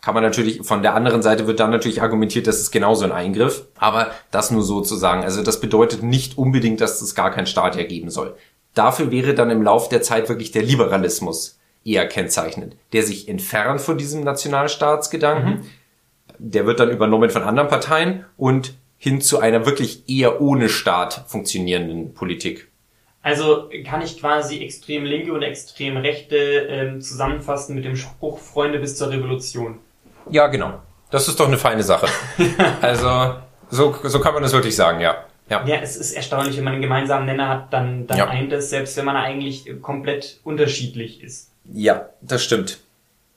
kann 0.00 0.14
man 0.14 0.22
natürlich, 0.22 0.62
von 0.62 0.82
der 0.82 0.94
anderen 0.94 1.22
Seite 1.22 1.46
wird 1.46 1.60
dann 1.60 1.70
natürlich 1.70 2.00
argumentiert, 2.00 2.46
das 2.46 2.60
ist 2.60 2.70
genauso 2.70 3.04
ein 3.04 3.12
Eingriff. 3.12 3.66
Aber 3.78 4.10
das 4.30 4.50
nur 4.50 4.62
sozusagen. 4.62 5.22
Also 5.22 5.42
das 5.42 5.60
bedeutet 5.60 6.02
nicht 6.02 6.38
unbedingt, 6.38 6.80
dass 6.80 7.02
es 7.02 7.14
gar 7.14 7.30
keinen 7.30 7.46
Staat 7.46 7.76
ergeben 7.76 8.10
soll. 8.10 8.36
Dafür 8.74 9.10
wäre 9.10 9.34
dann 9.34 9.50
im 9.50 9.62
Lauf 9.62 9.88
der 9.88 10.02
Zeit 10.02 10.28
wirklich 10.28 10.52
der 10.52 10.62
Liberalismus 10.62 11.58
eher 11.84 12.06
kennzeichnend, 12.06 12.76
der 12.92 13.02
sich 13.02 13.28
entfernt 13.28 13.80
von 13.80 13.98
diesem 13.98 14.22
Nationalstaatsgedanken. 14.22 15.50
Mhm. 15.50 15.66
Der 16.38 16.66
wird 16.66 16.80
dann 16.80 16.90
übernommen 16.90 17.30
von 17.30 17.42
anderen 17.42 17.68
Parteien 17.68 18.24
und 18.36 18.74
hin 18.96 19.20
zu 19.20 19.38
einer 19.38 19.66
wirklich 19.66 20.08
eher 20.08 20.40
ohne 20.40 20.68
Staat 20.68 21.24
funktionierenden 21.26 22.14
Politik. 22.14 22.68
Also 23.22 23.68
kann 23.84 24.00
ich 24.02 24.18
quasi 24.18 24.60
extrem 24.60 25.04
linke 25.04 25.32
und 25.32 25.42
extrem 25.42 25.96
rechte 25.98 26.36
ähm, 26.36 27.00
zusammenfassen 27.02 27.74
mit 27.74 27.84
dem 27.84 27.96
Spruch 27.96 28.38
Freunde 28.38 28.78
bis 28.78 28.96
zur 28.96 29.10
Revolution. 29.10 29.78
Ja, 30.30 30.46
genau. 30.46 30.80
Das 31.10 31.28
ist 31.28 31.38
doch 31.40 31.48
eine 31.48 31.58
feine 31.58 31.82
Sache. 31.82 32.06
also, 32.80 33.34
so, 33.68 33.96
so 34.02 34.20
kann 34.20 34.34
man 34.34 34.42
das 34.42 34.52
wirklich 34.52 34.76
sagen, 34.76 35.00
ja. 35.00 35.24
Ja. 35.48 35.64
ja, 35.66 35.76
es 35.82 35.96
ist 35.96 36.12
erstaunlich, 36.12 36.56
wenn 36.56 36.64
man 36.64 36.74
einen 36.74 36.82
gemeinsamen 36.82 37.26
Nenner 37.26 37.48
hat, 37.48 37.72
dann, 37.72 38.06
dann 38.06 38.18
ja. 38.18 38.28
eint 38.28 38.52
es, 38.52 38.70
selbst 38.70 38.96
wenn 38.96 39.04
man 39.04 39.16
eigentlich 39.16 39.68
komplett 39.82 40.38
unterschiedlich 40.44 41.24
ist. 41.24 41.50
Ja, 41.72 42.10
das 42.20 42.44
stimmt. 42.44 42.78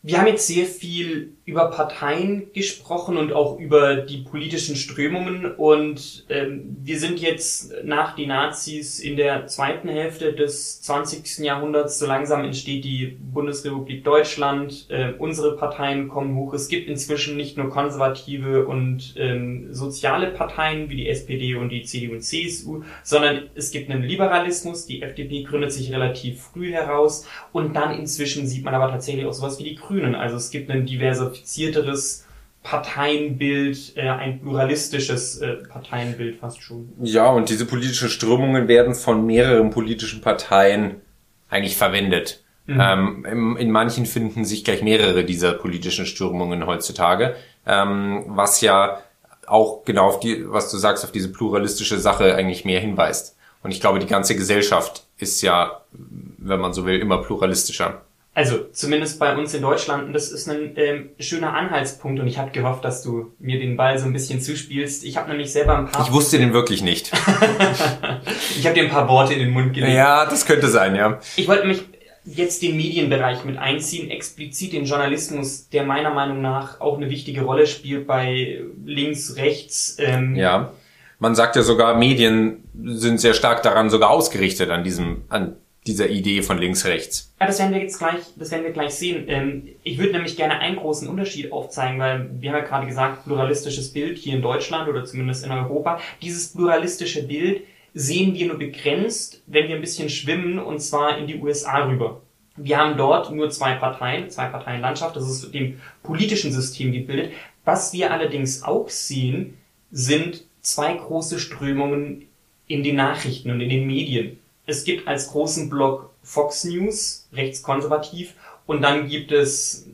Wir 0.06 0.18
haben 0.20 0.28
jetzt 0.28 0.48
sehr 0.48 0.66
viel 0.66 1.38
über 1.46 1.72
Parteien 1.72 2.52
gesprochen 2.52 3.16
und 3.16 3.32
auch 3.32 3.58
über 3.58 3.96
die 3.96 4.18
politischen 4.18 4.76
Strömungen 4.76 5.56
und 5.56 6.26
ähm, 6.28 6.76
wir 6.82 7.00
sind 7.00 7.22
jetzt 7.22 7.74
nach 7.86 8.14
die 8.14 8.26
Nazis 8.26 9.00
in 9.00 9.16
der 9.16 9.48
zweiten 9.48 9.88
Hälfte 9.88 10.34
des 10.34 10.82
20. 10.82 11.46
Jahrhunderts. 11.46 12.00
So 12.00 12.06
langsam 12.06 12.44
entsteht 12.44 12.84
die 12.84 13.18
Bundesrepublik 13.18 14.04
Deutschland. 14.04 14.88
Äh, 14.90 15.14
unsere 15.20 15.56
Parteien 15.56 16.10
kommen 16.10 16.36
hoch. 16.36 16.54
Es 16.54 16.68
gibt 16.68 16.90
inzwischen 16.90 17.38
nicht 17.38 17.56
nur 17.58 17.70
konservative 17.70 18.66
und 18.66 19.14
ähm, 19.18 19.74
soziale 19.74 20.32
Parteien 20.32 20.90
wie 20.90 20.98
die 20.98 21.08
SPD 21.08 21.56
und 21.56 21.70
die 21.70 21.84
CDU 21.84 22.16
und 22.16 22.22
CSU, 22.24 22.84
sondern 23.04 23.44
es 23.56 23.72
gibt 23.72 23.90
einen 23.90 24.04
Liberalismus. 24.04 24.86
Die 24.86 25.02
FDP 25.02 25.44
gründet 25.44 25.72
sich 25.72 25.94
relativ 25.94 26.42
früh 26.42 26.74
heraus 26.74 27.26
und 27.54 27.74
dann 27.74 27.98
inzwischen 27.98 28.48
sieht 28.48 28.66
man 28.66 28.76
aber 28.76 28.90
tatsächlich 28.92 29.26
auch 29.26 29.34
sowas 29.34 29.58
wie 29.60 29.64
die 29.64 29.76
Grünen. 29.76 29.93
Also 30.16 30.38
es 30.38 30.50
gibt 30.52 30.70
ein 30.70 30.86
diversifizierteres 30.86 32.26
Parteienbild, 32.64 33.98
äh, 33.98 34.10
ein 34.10 34.40
pluralistisches 34.40 35.40
äh, 35.40 35.56
Parteienbild 35.68 36.38
fast 36.40 36.62
schon. 36.62 36.90
Ja, 37.02 37.30
und 37.30 37.50
diese 37.50 37.66
politischen 37.66 38.10
Strömungen 38.10 38.68
werden 38.68 38.96
von 38.96 39.26
mehreren 39.26 39.70
politischen 39.70 40.22
Parteien 40.22 41.02
eigentlich 41.50 41.76
verwendet. 41.76 42.42
Mhm. 42.66 42.80
Ähm, 42.82 43.58
in 43.58 43.72
manchen 43.72 44.06
finden 44.06 44.46
sich 44.46 44.64
gleich 44.64 44.82
mehrere 44.82 45.26
dieser 45.26 45.54
politischen 45.54 46.06
Strömungen 46.06 46.66
heutzutage, 46.66 47.36
ähm, 47.68 48.24
was 48.28 48.62
ja 48.62 49.00
auch 49.46 49.84
genau 49.84 50.08
auf 50.08 50.22
die, 50.22 50.50
was 50.50 50.72
du 50.72 50.78
sagst, 50.78 51.04
auf 51.04 51.12
diese 51.12 51.32
pluralistische 51.32 52.00
Sache 52.00 52.36
eigentlich 52.36 52.64
mehr 52.64 52.80
hinweist. 52.80 53.36
Und 53.62 53.72
ich 53.72 53.82
glaube, 53.82 54.00
die 54.00 54.08
ganze 54.08 54.36
Gesellschaft 54.36 55.06
ist 55.18 55.42
ja, 55.42 55.82
wenn 55.92 56.60
man 56.60 56.74
so 56.74 56.86
will, 56.86 57.00
immer 57.00 57.22
pluralistischer. 57.22 58.02
Also 58.36 58.66
zumindest 58.72 59.20
bei 59.20 59.36
uns 59.38 59.54
in 59.54 59.62
Deutschland, 59.62 60.08
und 60.08 60.14
das 60.14 60.32
ist 60.32 60.50
ein 60.50 60.74
ähm, 60.76 61.10
schöner 61.20 61.54
Anhaltspunkt 61.54 62.20
und 62.20 62.28
ich 62.28 62.40
habe 62.40 62.50
gehofft, 62.50 62.84
dass 62.84 63.04
du 63.04 63.32
mir 63.38 63.60
den 63.60 63.78
Ball 63.78 64.00
so 64.00 64.06
ein 64.06 64.14
bisschen 64.14 64.42
zuspielst. 64.42 65.04
Ich 65.04 65.18
habe 65.18 65.30
nämlich 65.30 65.52
selber 65.52 65.78
ein 65.78 65.88
paar... 65.88 66.04
Ich 66.04 66.12
wusste 66.12 66.40
den 66.40 66.52
wirklich 66.52 66.82
nicht. 66.82 67.12
ich 68.58 68.66
habe 68.66 68.74
dir 68.74 68.86
ein 68.86 68.90
paar 68.90 69.08
Worte 69.08 69.34
in 69.34 69.40
den 69.40 69.52
Mund 69.52 69.76
gelegt. 69.76 69.94
Ja, 69.94 70.26
das 70.26 70.48
könnte 70.48 70.68
sein, 70.68 70.96
ja. 70.96 71.20
Ich 71.36 71.48
wollte 71.48 71.68
mich 71.68 71.84
jetzt 72.26 72.64
den 72.64 72.76
Medienbereich 72.76 73.46
mit 73.46 73.60
einziehen, 73.60 74.10
explizit 74.10 74.74
den 74.74 74.86
Journalismus, 74.86 75.70
der 75.70 75.84
meiner 75.84 76.12
Meinung 76.12 76.42
nach 76.42 76.82
auch 76.82 76.98
eine 76.98 77.12
wichtige 77.12 77.44
Rolle 77.44 77.68
spielt 77.68 78.08
bei 78.08 78.62
links, 78.84 79.36
rechts. 79.36 79.98
Ähm, 80.00 80.36
ja. 80.36 80.72
Man 81.20 81.36
sagt 81.36 81.56
ja 81.56 81.62
sogar, 81.62 81.96
Medien 81.96 82.64
sind 82.84 83.20
sehr 83.20 83.36
stark 83.36 83.62
daran 83.62 83.92
sogar 83.92 84.10
ausgerichtet 84.10 84.72
an 84.72 84.84
diesem, 84.84 85.24
an 85.30 85.58
dieser 85.88 86.10
Idee 86.10 86.42
von 86.42 86.58
links-rechts. 86.58 87.34
Ja, 87.40 87.48
das 87.48 87.60
werden 87.60 87.74
wir 87.74 87.82
jetzt 87.82 88.00
gleich, 88.00 88.22
das 88.36 88.52
werden 88.52 88.64
wir 88.64 88.72
gleich 88.72 88.94
sehen. 88.96 89.26
Ähm, 89.28 89.70
ich 89.84 89.98
würde 89.98 90.14
nämlich 90.14 90.38
gerne 90.38 90.60
einen 90.60 90.78
großen 90.78 91.08
Unterschied 91.08 91.52
aufzeigen, 91.52 92.00
weil 92.00 92.30
wir 92.40 92.52
haben 92.52 92.60
ja 92.60 92.66
gerade 92.66 92.88
gesagt, 92.88 93.26
pluralistisches 93.26 93.92
Bild 93.92 94.18
hier 94.18 94.36
in 94.36 94.42
Deutschland 94.42 94.88
oder 94.88 95.04
zumindest 95.06 95.46
in 95.46 95.52
Europa. 95.52 96.00
Dieses 96.22 96.54
pluralistische 96.54 97.24
Bild 97.24 97.64
sehen 97.94 98.34
wir 98.34 98.48
nur 98.48 98.58
begrenzt, 98.58 99.42
wenn 99.48 99.68
wir 99.68 99.76
ein 99.76 99.82
bisschen 99.82 100.10
schwimmen 100.10 100.60
und 100.60 100.80
zwar 100.80 101.18
in 101.18 101.28
die 101.28 101.38
USA 101.38 101.86
rüber. 101.86 102.22
Wir 102.56 102.78
haben 102.78 102.98
dort 102.98 103.32
nur 103.32 103.50
zwei 103.50 103.74
Parteien, 103.74 104.30
zwei 104.30 104.46
Parteien 104.46 104.82
Landschaft, 104.82 105.16
das 105.16 105.30
ist 105.30 105.54
dem 105.54 105.80
politischen 106.04 106.52
System 106.52 106.92
gebildet. 106.92 107.32
Was 107.66 107.94
wir 107.94 108.12
allerdings 108.12 108.64
auch 108.64 108.90
sehen, 108.90 109.58
sind 109.92 110.44
zwei 110.62 110.94
große 110.94 111.40
Strömungen 111.40 112.28
in 112.68 112.84
den 112.84 112.96
Nachrichten 112.96 113.52
und 113.52 113.62
in 113.62 113.70
den 113.70 113.88
Medien. 113.88 114.40
Es 114.66 114.84
gibt 114.84 115.08
als 115.08 115.28
großen 115.30 115.70
Block 115.70 116.12
Fox 116.24 116.64
News, 116.64 117.28
rechtskonservativ, 117.34 118.34
und 118.66 118.82
dann 118.82 119.08
gibt 119.08 119.32
es, 119.32 119.88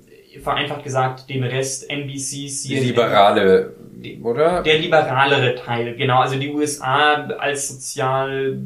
vereinfacht 0.43 0.83
gesagt, 0.83 1.29
den 1.29 1.43
Rest 1.43 1.89
NBC, 1.89 2.47
CNN. 2.49 2.81
Die 2.81 2.87
liberale, 2.87 3.73
oder? 4.21 4.61
Der 4.61 4.77
liberalere 4.77 5.55
Teil, 5.55 5.95
genau. 5.95 6.19
Also 6.19 6.37
die 6.37 6.49
USA 6.49 7.25
als 7.39 7.69
sozial 7.69 8.59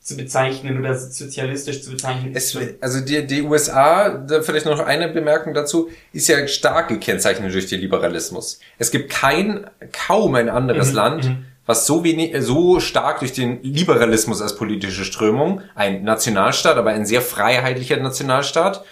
zu 0.00 0.16
bezeichnen 0.16 0.78
oder 0.78 0.94
sozialistisch 0.94 1.82
zu 1.82 1.90
bezeichnen. 1.90 2.32
Es, 2.34 2.56
also 2.80 3.00
die, 3.00 3.26
die 3.26 3.42
USA, 3.42 4.10
da 4.10 4.42
vielleicht 4.42 4.66
noch 4.66 4.80
eine 4.80 5.08
Bemerkung 5.08 5.54
dazu, 5.54 5.88
ist 6.12 6.28
ja 6.28 6.46
stark 6.46 6.88
gekennzeichnet 6.88 7.52
durch 7.52 7.66
den 7.68 7.80
Liberalismus. 7.80 8.60
Es 8.78 8.90
gibt 8.90 9.10
kein, 9.10 9.66
kaum 9.92 10.34
ein 10.34 10.50
anderes 10.50 10.90
mhm, 10.90 10.94
Land, 10.94 11.24
mhm 11.24 11.44
was 11.66 11.86
so 11.86 12.04
wenig, 12.04 12.34
so 12.40 12.80
stark 12.80 13.20
durch 13.20 13.32
den 13.32 13.62
Liberalismus 13.62 14.42
als 14.42 14.56
politische 14.56 15.04
Strömung, 15.04 15.62
ein 15.74 16.04
Nationalstaat, 16.04 16.76
aber 16.76 16.90
ein 16.90 17.06
sehr 17.06 17.22
freiheitlicher 17.22 17.96
Nationalstaat, 17.96 18.84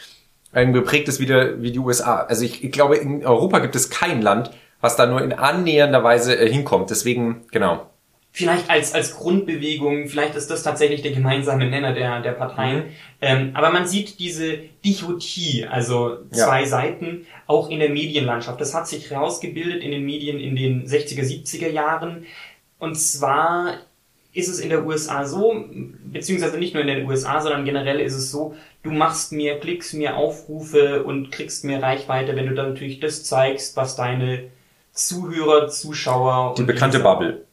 ein 0.53 0.73
geprägtes 0.73 1.21
wieder 1.21 1.63
wie 1.63 1.73
die 1.73 1.79
USA. 1.79 2.21
Also 2.21 2.45
ich, 2.45 2.65
ich 2.65 2.73
glaube, 2.73 2.97
in 2.97 3.25
Europa 3.25 3.59
gibt 3.59 3.75
es 3.77 3.91
kein 3.91 4.23
Land, 4.23 4.51
was 4.81 4.97
da 4.97 5.07
nur 5.07 5.23
in 5.23 5.33
annähernder 5.33 6.03
Weise 6.03 6.39
äh, 6.39 6.51
hinkommt. 6.51 6.91
Deswegen, 6.91 7.43
genau. 7.51 7.87
Vielleicht 8.35 8.71
als, 8.71 8.95
als 8.95 9.15
Grundbewegung, 9.15 10.09
vielleicht 10.09 10.35
ist 10.37 10.51
das 10.51 10.63
tatsächlich 10.63 11.03
der 11.03 11.13
gemeinsame 11.13 11.69
Nenner 11.69 11.93
der, 11.93 12.21
der 12.23 12.33
Parteien. 12.33 12.79
Mhm. 12.79 12.91
Ähm, 13.21 13.51
aber 13.53 13.71
man 13.71 13.87
sieht 13.87 14.19
diese 14.19 14.59
Dichotie, 14.85 15.67
also 15.71 16.17
zwei 16.31 16.61
ja. 16.61 16.67
Seiten, 16.67 17.27
auch 17.47 17.69
in 17.69 17.79
der 17.79 17.91
Medienlandschaft. 17.91 18.59
Das 18.59 18.75
hat 18.75 18.89
sich 18.89 19.11
herausgebildet 19.11 19.83
in 19.83 19.91
den 19.91 20.05
Medien 20.05 20.41
in 20.41 20.57
den 20.57 20.87
60er, 20.87 21.23
70er 21.23 21.69
Jahren. 21.69 22.25
Und 22.83 22.97
zwar 22.97 23.75
ist 24.33 24.49
es 24.49 24.59
in 24.59 24.69
der 24.69 24.85
USA 24.85 25.25
so, 25.25 25.67
beziehungsweise 26.03 26.59
nicht 26.59 26.75
nur 26.75 26.81
in 26.83 26.89
den 26.89 27.09
USA, 27.09 27.41
sondern 27.41 27.65
generell 27.65 28.01
ist 28.01 28.17
es 28.17 28.33
so, 28.33 28.57
du 28.83 28.91
machst 28.91 29.31
mehr 29.31 29.61
Klicks, 29.61 29.93
mehr 29.93 30.17
Aufrufe 30.17 31.05
und 31.05 31.31
kriegst 31.31 31.65
mehr 31.65 31.81
Reichweite, 31.81 32.35
wenn 32.35 32.49
du 32.49 32.55
dann 32.55 32.71
natürlich 32.71 32.99
das 32.99 33.23
zeigst, 33.23 33.77
was 33.77 33.95
deine 33.95 34.51
Zuhörer, 34.91 35.69
Zuschauer... 35.69 36.57
Die 36.59 36.65
bekannte 36.65 36.99
Bubble. 36.99 37.47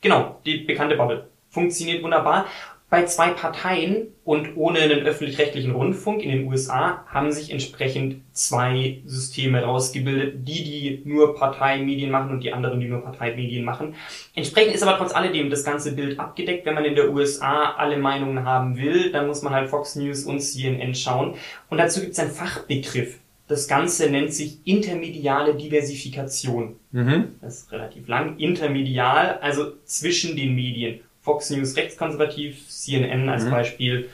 Genau, 0.00 0.40
die 0.46 0.58
bekannte 0.58 0.94
Bubble. 0.94 1.26
Funktioniert 1.50 2.04
wunderbar 2.04 2.46
bei 2.90 3.04
zwei 3.04 3.30
Parteien 3.30 4.08
und 4.24 4.56
ohne 4.56 4.78
einen 4.78 5.00
öffentlich-rechtlichen 5.00 5.72
Rundfunk 5.72 6.22
in 6.22 6.30
den 6.30 6.46
USA 6.46 7.04
haben 7.06 7.32
sich 7.32 7.50
entsprechend 7.50 8.22
zwei 8.32 9.02
Systeme 9.04 9.62
rausgebildet, 9.62 10.48
die, 10.48 10.64
die 10.64 11.02
nur 11.04 11.34
Parteimedien 11.34 12.10
machen 12.10 12.30
und 12.30 12.40
die 12.42 12.52
anderen, 12.52 12.80
die 12.80 12.88
nur 12.88 13.02
Parteimedien 13.02 13.62
machen. 13.62 13.94
Entsprechend 14.34 14.74
ist 14.74 14.82
aber 14.82 14.96
trotz 14.96 15.14
alledem 15.14 15.50
das 15.50 15.64
ganze 15.64 15.92
Bild 15.94 16.18
abgedeckt. 16.18 16.64
Wenn 16.64 16.74
man 16.74 16.86
in 16.86 16.94
der 16.94 17.12
USA 17.12 17.72
alle 17.72 17.98
Meinungen 17.98 18.44
haben 18.44 18.78
will, 18.78 19.12
dann 19.12 19.26
muss 19.26 19.42
man 19.42 19.52
halt 19.52 19.68
Fox 19.68 19.94
News 19.96 20.24
und 20.24 20.40
CNN 20.40 20.94
schauen. 20.94 21.34
Und 21.68 21.76
dazu 21.76 22.00
gibt 22.00 22.12
es 22.12 22.18
einen 22.18 22.30
Fachbegriff. 22.30 23.18
Das 23.48 23.66
Ganze 23.66 24.10
nennt 24.10 24.32
sich 24.32 24.58
intermediale 24.64 25.54
Diversifikation. 25.54 26.76
Mhm. 26.92 27.36
Das 27.40 27.60
ist 27.60 27.72
relativ 27.72 28.08
lang. 28.08 28.38
Intermedial, 28.38 29.38
also 29.40 29.72
zwischen 29.84 30.36
den 30.36 30.54
Medien. 30.54 31.00
Fox 31.28 31.50
News 31.50 31.76
rechtskonservativ, 31.76 32.66
CNN 32.68 33.28
als 33.28 33.44
mhm. 33.44 33.50
Beispiel 33.50 34.08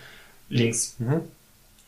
links. 0.48 0.96
Mhm. 0.98 1.20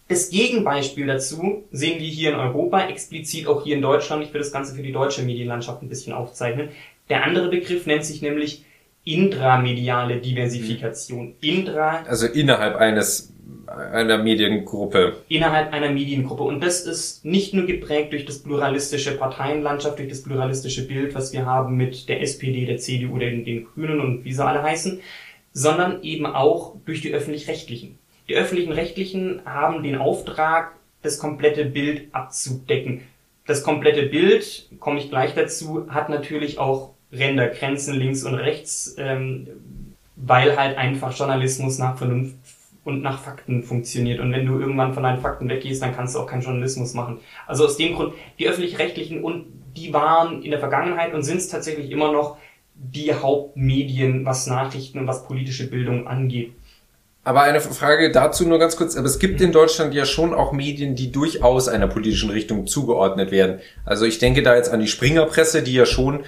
Das 0.06 0.30
Gegenbeispiel 0.30 1.04
dazu 1.08 1.64
sehen 1.72 1.98
wir 1.98 2.06
hier 2.06 2.30
in 2.30 2.36
Europa, 2.36 2.86
explizit 2.86 3.48
auch 3.48 3.64
hier 3.64 3.74
in 3.74 3.82
Deutschland. 3.82 4.22
Ich 4.22 4.32
will 4.32 4.40
das 4.40 4.52
Ganze 4.52 4.76
für 4.76 4.82
die 4.82 4.92
deutsche 4.92 5.22
Medienlandschaft 5.22 5.82
ein 5.82 5.88
bisschen 5.88 6.12
aufzeichnen. 6.12 6.68
Der 7.08 7.24
andere 7.24 7.48
Begriff 7.48 7.86
nennt 7.86 8.04
sich 8.04 8.22
nämlich 8.22 8.64
intramediale 9.02 10.18
Diversifikation. 10.18 11.34
Intra 11.40 12.04
also 12.04 12.26
innerhalb 12.26 12.76
eines 12.76 13.32
einer 13.66 14.18
Mediengruppe. 14.18 15.22
Innerhalb 15.28 15.72
einer 15.72 15.90
Mediengruppe. 15.90 16.42
Und 16.42 16.62
das 16.62 16.82
ist 16.82 17.24
nicht 17.24 17.54
nur 17.54 17.66
geprägt 17.66 18.12
durch 18.12 18.24
das 18.24 18.40
pluralistische 18.40 19.16
Parteienlandschaft, 19.16 19.98
durch 19.98 20.08
das 20.08 20.22
pluralistische 20.22 20.86
Bild, 20.86 21.14
was 21.14 21.32
wir 21.32 21.46
haben 21.46 21.76
mit 21.76 22.08
der 22.08 22.22
SPD, 22.22 22.66
der 22.66 22.78
CDU, 22.78 23.18
den, 23.18 23.44
den 23.44 23.66
Grünen 23.66 24.00
und 24.00 24.24
wie 24.24 24.32
sie 24.32 24.44
alle 24.44 24.62
heißen, 24.62 25.00
sondern 25.52 26.02
eben 26.02 26.26
auch 26.26 26.76
durch 26.84 27.00
die 27.00 27.12
öffentlich-rechtlichen. 27.12 27.98
Die 28.28 28.34
öffentlichen 28.34 28.72
Rechtlichen 28.72 29.42
haben 29.44 29.82
den 29.82 29.96
Auftrag, 29.96 30.72
das 31.02 31.18
komplette 31.18 31.64
Bild 31.64 32.08
abzudecken. 32.12 33.02
Das 33.46 33.62
komplette 33.62 34.02
Bild, 34.06 34.68
komme 34.80 34.98
ich 34.98 35.08
gleich 35.08 35.34
dazu, 35.34 35.86
hat 35.88 36.08
natürlich 36.08 36.58
auch 36.58 36.94
Ränder, 37.12 37.46
Grenzen 37.48 37.94
links 37.94 38.24
und 38.24 38.34
rechts, 38.34 38.96
ähm, 38.98 39.46
weil 40.16 40.56
halt 40.56 40.76
einfach 40.76 41.16
Journalismus 41.16 41.78
nach 41.78 41.96
Vernunft 41.96 42.34
und 42.86 43.02
nach 43.02 43.20
Fakten 43.20 43.62
funktioniert. 43.62 44.20
Und 44.20 44.32
wenn 44.32 44.46
du 44.46 44.58
irgendwann 44.58 44.94
von 44.94 45.02
deinen 45.02 45.20
Fakten 45.20 45.48
weggehst, 45.48 45.82
dann 45.82 45.94
kannst 45.94 46.14
du 46.14 46.20
auch 46.20 46.26
keinen 46.26 46.42
Journalismus 46.42 46.94
machen. 46.94 47.18
Also 47.46 47.64
aus 47.64 47.76
dem 47.76 47.94
Grund, 47.94 48.14
die 48.38 48.48
öffentlich-rechtlichen 48.48 49.22
und 49.22 49.46
die 49.76 49.92
waren 49.92 50.42
in 50.42 50.50
der 50.50 50.60
Vergangenheit 50.60 51.12
und 51.12 51.22
sind 51.22 51.38
es 51.38 51.48
tatsächlich 51.48 51.90
immer 51.90 52.12
noch 52.12 52.38
die 52.74 53.12
Hauptmedien, 53.12 54.24
was 54.24 54.46
Nachrichten 54.46 55.00
und 55.00 55.06
was 55.06 55.26
politische 55.26 55.68
Bildung 55.68 56.06
angeht. 56.06 56.52
Aber 57.24 57.42
eine 57.42 57.60
Frage 57.60 58.12
dazu 58.12 58.46
nur 58.46 58.60
ganz 58.60 58.76
kurz. 58.76 58.96
Aber 58.96 59.06
es 59.06 59.18
gibt 59.18 59.40
in 59.40 59.50
Deutschland 59.50 59.92
ja 59.92 60.06
schon 60.06 60.32
auch 60.32 60.52
Medien, 60.52 60.94
die 60.94 61.10
durchaus 61.10 61.66
einer 61.66 61.88
politischen 61.88 62.30
Richtung 62.30 62.68
zugeordnet 62.68 63.32
werden. 63.32 63.58
Also 63.84 64.04
ich 64.04 64.20
denke 64.20 64.44
da 64.44 64.54
jetzt 64.54 64.70
an 64.70 64.78
die 64.78 64.86
Springerpresse, 64.86 65.64
die 65.64 65.74
ja 65.74 65.86
schon 65.86 66.20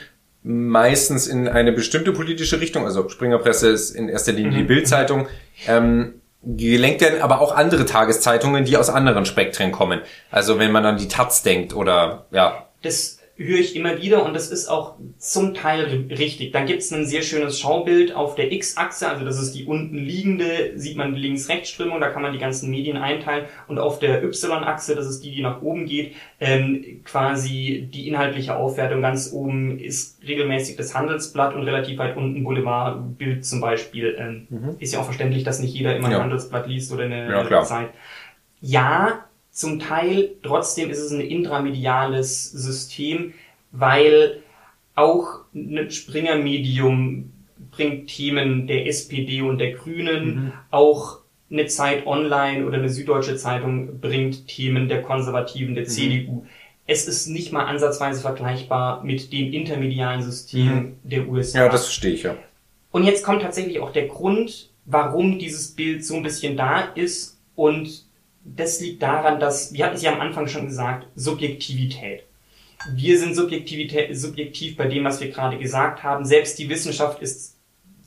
meistens 0.42 1.28
in 1.28 1.46
eine 1.46 1.72
bestimmte 1.72 2.12
politische 2.12 2.60
Richtung, 2.60 2.84
also 2.84 3.08
Springerpresse 3.08 3.68
ist 3.68 3.90
in 3.90 4.08
erster 4.08 4.32
Linie 4.32 4.52
die 4.52 4.62
mhm. 4.62 4.68
Bildzeitung, 4.68 5.28
ähm, 5.66 6.14
gelenkt 6.42 7.00
werden, 7.00 7.20
aber 7.20 7.40
auch 7.40 7.54
andere 7.54 7.84
Tageszeitungen, 7.84 8.64
die 8.64 8.76
aus 8.76 8.90
anderen 8.90 9.26
Spektren 9.26 9.72
kommen. 9.72 10.00
Also 10.30 10.58
wenn 10.58 10.72
man 10.72 10.86
an 10.86 10.96
die 10.96 11.08
Taz 11.08 11.42
denkt 11.42 11.74
oder 11.74 12.26
ja. 12.30 12.66
Das 12.82 13.17
höre 13.38 13.60
ich 13.60 13.76
immer 13.76 14.02
wieder 14.02 14.26
und 14.26 14.34
das 14.34 14.50
ist 14.50 14.66
auch 14.66 14.96
zum 15.16 15.54
Teil 15.54 16.06
richtig. 16.10 16.50
Dann 16.50 16.66
gibt 16.66 16.82
es 16.82 16.92
ein 16.92 17.06
sehr 17.06 17.22
schönes 17.22 17.60
Schaubild 17.60 18.12
auf 18.12 18.34
der 18.34 18.50
X-Achse, 18.50 19.08
also 19.08 19.24
das 19.24 19.40
ist 19.40 19.52
die 19.52 19.64
unten 19.64 19.96
liegende, 19.96 20.72
sieht 20.74 20.96
man 20.96 21.14
die 21.14 21.20
Links-Rechts-Strömung, 21.20 22.00
da 22.00 22.10
kann 22.10 22.22
man 22.22 22.32
die 22.32 22.40
ganzen 22.40 22.68
Medien 22.68 22.96
einteilen 22.96 23.46
und 23.68 23.78
auf 23.78 24.00
der 24.00 24.24
Y-Achse, 24.24 24.96
das 24.96 25.06
ist 25.06 25.20
die, 25.20 25.30
die 25.30 25.42
nach 25.42 25.62
oben 25.62 25.86
geht, 25.86 26.16
ähm, 26.40 27.00
quasi 27.04 27.88
die 27.92 28.08
inhaltliche 28.08 28.56
Aufwertung. 28.56 29.02
Ganz 29.02 29.32
oben 29.32 29.78
ist 29.78 30.18
regelmäßig 30.26 30.76
das 30.76 30.96
Handelsblatt 30.96 31.54
und 31.54 31.62
relativ 31.62 31.98
weit 31.98 32.16
unten 32.16 32.42
Boulevardbild 32.42 33.44
zum 33.44 33.60
Beispiel. 33.60 34.16
Ähm, 34.18 34.46
mhm. 34.50 34.76
Ist 34.80 34.94
ja 34.94 35.00
auch 35.00 35.04
verständlich, 35.04 35.44
dass 35.44 35.60
nicht 35.60 35.74
jeder 35.74 35.96
immer 35.96 36.10
ja. 36.10 36.16
ein 36.16 36.22
Handelsblatt 36.24 36.66
liest 36.66 36.92
oder 36.92 37.04
eine 37.04 37.30
ja, 37.30 37.62
Zeit. 37.62 37.90
Ja, 38.60 39.27
zum 39.58 39.80
Teil 39.80 40.36
trotzdem 40.44 40.88
ist 40.88 41.00
es 41.00 41.10
ein 41.10 41.20
intramediales 41.20 42.48
System, 42.52 43.34
weil 43.72 44.40
auch 44.94 45.40
ein 45.52 45.90
Springer-Medium 45.90 47.32
bringt 47.72 48.06
Themen 48.06 48.68
der 48.68 48.86
SPD 48.86 49.42
und 49.42 49.58
der 49.58 49.72
Grünen, 49.72 50.26
mhm. 50.26 50.52
auch 50.70 51.18
eine 51.50 51.66
Zeit 51.66 52.06
Online 52.06 52.66
oder 52.66 52.78
eine 52.78 52.88
Süddeutsche 52.88 53.34
Zeitung 53.34 53.98
bringt 53.98 54.46
Themen 54.46 54.88
der 54.88 55.02
Konservativen, 55.02 55.74
der 55.74 55.84
mhm. 55.84 55.88
CDU. 55.88 56.46
Es 56.86 57.08
ist 57.08 57.26
nicht 57.26 57.52
mal 57.52 57.64
ansatzweise 57.64 58.20
vergleichbar 58.20 59.02
mit 59.02 59.32
dem 59.32 59.52
intermedialen 59.52 60.22
System 60.22 60.68
mhm. 60.72 60.96
der 61.02 61.28
USA. 61.28 61.64
Ja, 61.64 61.68
das 61.68 61.86
verstehe 61.86 62.12
ich 62.12 62.22
ja. 62.22 62.36
Und 62.92 63.02
jetzt 63.02 63.24
kommt 63.24 63.42
tatsächlich 63.42 63.80
auch 63.80 63.90
der 63.90 64.06
Grund, 64.06 64.70
warum 64.84 65.40
dieses 65.40 65.74
Bild 65.74 66.04
so 66.04 66.14
ein 66.14 66.22
bisschen 66.22 66.56
da 66.56 66.80
ist 66.94 67.40
und 67.56 68.07
das 68.56 68.80
liegt 68.80 69.02
daran, 69.02 69.40
dass, 69.40 69.72
wir 69.72 69.84
hatten 69.84 69.96
es 69.96 70.02
ja 70.02 70.12
am 70.12 70.20
Anfang 70.20 70.48
schon 70.48 70.66
gesagt, 70.66 71.06
Subjektivität. 71.16 72.24
Wir 72.94 73.18
sind 73.18 73.34
Subjektivität, 73.34 74.16
subjektiv 74.16 74.76
bei 74.76 74.86
dem, 74.86 75.04
was 75.04 75.20
wir 75.20 75.30
gerade 75.30 75.58
gesagt 75.58 76.02
haben. 76.02 76.24
Selbst 76.24 76.58
die 76.58 76.68
Wissenschaft 76.68 77.20
ist 77.20 77.56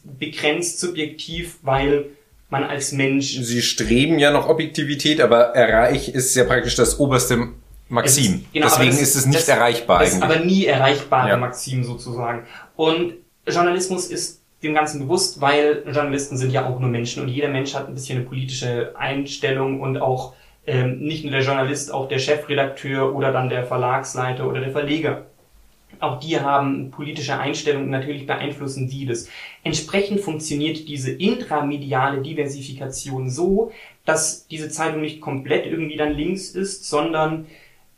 begrenzt 0.04 0.80
subjektiv, 0.80 1.60
weil 1.62 2.06
man 2.50 2.64
als 2.64 2.92
Mensch. 2.92 3.38
Sie 3.42 3.62
streben 3.62 4.20
ja 4.20 4.32
noch 4.32 4.48
Objektivität, 4.48 5.22
aber 5.22 5.56
erreich 5.56 6.10
ist 6.10 6.36
ja 6.36 6.44
praktisch 6.46 6.76
das 6.76 7.00
oberste 7.00 7.50
Maxim. 7.90 8.36
Ist, 8.36 8.54
genau, 8.54 8.68
Deswegen 8.68 8.92
das, 8.92 9.02
ist 9.02 9.16
es 9.16 9.26
nicht 9.26 9.40
das, 9.40 9.48
erreichbar 9.48 10.00
das 10.00 10.14
eigentlich. 10.14 10.30
Ist 10.30 10.36
aber 10.36 10.46
nie 10.46 10.66
erreichbare 10.66 11.30
ja. 11.30 11.38
Maxim 11.38 11.84
sozusagen. 11.84 12.46
Und 12.76 13.14
Journalismus 13.48 14.08
ist 14.08 14.41
dem 14.64 14.74
Ganzen 14.74 15.02
bewusst, 15.02 15.42
weil 15.42 15.84
Journalisten 15.86 16.38
sind 16.38 16.52
ja 16.52 16.68
auch 16.68 16.80
nur 16.80 16.90
Menschen 16.90 17.24
und 17.24 17.30
jeder 17.30 17.48
Mensch 17.48 17.74
hat 17.74 17.88
ein 17.88 17.94
bisschen 17.94 18.20
eine 18.20 18.28
politische 18.28 18.94
Einstellung 18.96 19.82
und 19.82 19.98
auch 19.98 20.34
ähm, 20.68 21.00
nicht 21.00 21.24
nur 21.24 21.32
der 21.32 21.42
Journalist, 21.42 21.94
auch 21.94 22.08
der 22.08 22.20
Chefredakteur 22.20 23.16
oder 23.16 23.32
dann 23.32 23.50
der 23.50 23.66
Verlagsleiter 23.66 24.48
oder 24.48 24.62
der 24.62 24.72
Verleger. 24.72 25.26
Auch 26.00 26.20
die 26.20 26.40
haben 26.40 26.90
politische 26.92 27.38
Einstellungen, 27.38 27.90
natürlich 27.90 28.26
beeinflussen 28.26 28.88
die 28.88 29.06
das. 29.06 29.28
Entsprechend 29.64 30.22
funktioniert 30.22 30.88
diese 30.88 31.12
intramediale 31.12 32.22
Diversifikation 32.22 33.30
so, 33.30 33.72
dass 34.06 34.48
diese 34.48 34.70
Zeitung 34.70 35.02
nicht 35.02 35.22
komplett 35.22 35.66
irgendwie 35.66 35.98
dann 35.98 36.14
links 36.14 36.50
ist, 36.52 36.90
sondern 36.90 37.48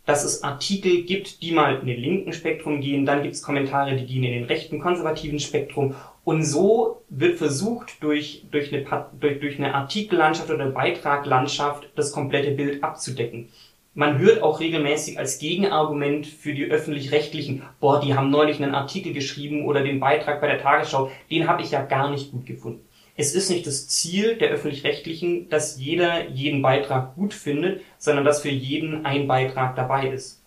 dass 0.05 0.25
es 0.25 0.43
Artikel 0.43 1.03
gibt, 1.03 1.41
die 1.41 1.51
mal 1.51 1.79
in 1.79 1.87
den 1.87 1.99
linken 1.99 2.33
Spektrum 2.33 2.81
gehen, 2.81 3.05
dann 3.05 3.23
gibt 3.23 3.35
es 3.35 3.41
Kommentare, 3.41 3.95
die 3.95 4.05
gehen 4.05 4.23
in 4.23 4.33
den 4.33 4.43
rechten 4.43 4.79
konservativen 4.79 5.39
Spektrum 5.39 5.95
und 6.23 6.43
so 6.43 7.01
wird 7.09 7.37
versucht, 7.37 8.01
durch, 8.01 8.45
durch, 8.49 8.73
eine, 8.73 8.85
durch, 9.19 9.39
durch 9.39 9.57
eine 9.57 9.75
Artikellandschaft 9.75 10.49
oder 10.49 10.67
Beitraglandschaft 10.67 11.89
das 11.95 12.11
komplette 12.11 12.51
Bild 12.51 12.83
abzudecken. 12.83 13.49
Man 13.95 14.17
hört 14.17 14.41
auch 14.41 14.59
regelmäßig 14.59 15.19
als 15.19 15.37
Gegenargument 15.37 16.25
für 16.25 16.53
die 16.53 16.65
öffentlich-rechtlichen, 16.65 17.61
boah, 17.79 17.99
die 17.99 18.15
haben 18.15 18.31
neulich 18.31 18.61
einen 18.61 18.73
Artikel 18.73 19.13
geschrieben 19.13 19.65
oder 19.65 19.83
den 19.83 19.99
Beitrag 19.99 20.41
bei 20.41 20.47
der 20.47 20.61
Tagesschau, 20.61 21.11
den 21.29 21.47
habe 21.47 21.61
ich 21.61 21.71
ja 21.71 21.83
gar 21.83 22.09
nicht 22.09 22.31
gut 22.31 22.45
gefunden. 22.45 22.83
Es 23.15 23.35
ist 23.35 23.51
nicht 23.51 23.67
das 23.67 23.87
Ziel 23.89 24.37
der 24.37 24.49
öffentlich-rechtlichen, 24.49 25.49
dass 25.49 25.77
jeder 25.77 26.29
jeden 26.29 26.63
Beitrag 26.63 27.13
gut 27.13 27.35
findet, 27.35 27.81
sondern 27.99 28.25
dass 28.25 28.41
für 28.41 28.49
jeden 28.49 29.05
ein 29.05 29.27
Beitrag 29.27 29.75
dabei 29.75 30.07
ist. 30.07 30.41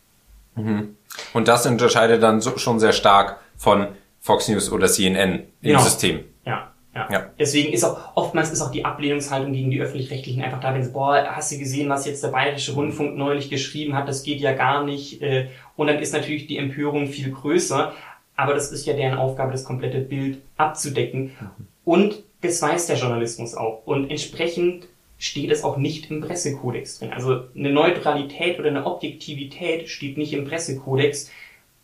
Mhm. 0.56 0.96
Und 1.32 1.46
das 1.46 1.66
unterscheidet 1.66 2.22
dann 2.22 2.40
so, 2.40 2.58
schon 2.58 2.80
sehr 2.80 2.92
stark 2.92 3.38
von 3.56 3.88
Fox 4.26 4.48
News 4.48 4.72
oder 4.72 4.88
CNN 4.88 5.34
im 5.34 5.42
genau. 5.62 5.80
System. 5.80 6.24
Ja, 6.44 6.72
ja. 6.92 7.08
ja. 7.12 7.30
Deswegen 7.38 7.72
ist 7.72 7.84
auch, 7.84 8.16
oftmals 8.16 8.50
ist 8.50 8.60
auch 8.60 8.72
die 8.72 8.84
Ablehnungshaltung 8.84 9.52
gegen 9.52 9.70
die 9.70 9.80
Öffentlich-Rechtlichen 9.80 10.42
einfach 10.42 10.58
da, 10.58 10.74
wenn 10.74 10.82
sie, 10.82 10.90
boah, 10.90 11.24
hast 11.30 11.52
du 11.52 11.58
gesehen, 11.58 11.88
was 11.88 12.06
jetzt 12.06 12.24
der 12.24 12.30
Bayerische 12.30 12.72
Rundfunk 12.72 13.16
neulich 13.16 13.50
geschrieben 13.50 13.94
hat, 13.94 14.08
das 14.08 14.24
geht 14.24 14.40
ja 14.40 14.52
gar 14.52 14.84
nicht. 14.84 15.22
Äh, 15.22 15.46
und 15.76 15.86
dann 15.86 16.00
ist 16.00 16.12
natürlich 16.12 16.48
die 16.48 16.58
Empörung 16.58 17.06
viel 17.06 17.30
größer. 17.30 17.92
Aber 18.34 18.52
das 18.52 18.72
ist 18.72 18.84
ja 18.84 18.94
deren 18.94 19.16
Aufgabe, 19.16 19.52
das 19.52 19.62
komplette 19.62 20.00
Bild 20.00 20.38
abzudecken. 20.56 21.30
Mhm. 21.38 21.66
Und 21.84 22.22
das 22.40 22.60
weiß 22.60 22.88
der 22.88 22.96
Journalismus 22.96 23.54
auch. 23.54 23.82
Und 23.86 24.10
entsprechend 24.10 24.88
steht 25.18 25.52
es 25.52 25.62
auch 25.62 25.76
nicht 25.76 26.10
im 26.10 26.20
Pressekodex 26.20 26.98
drin. 26.98 27.12
Also 27.12 27.44
eine 27.54 27.70
Neutralität 27.70 28.58
oder 28.58 28.70
eine 28.70 28.84
Objektivität 28.84 29.88
steht 29.88 30.18
nicht 30.18 30.32
im 30.32 30.46
Pressekodex, 30.46 31.30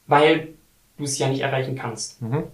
weil 0.08 0.48
du 0.98 1.04
es 1.04 1.18
ja 1.18 1.28
nicht 1.28 1.40
erreichen 1.40 1.76
kannst. 1.76 2.20
Mhm. 2.22 2.44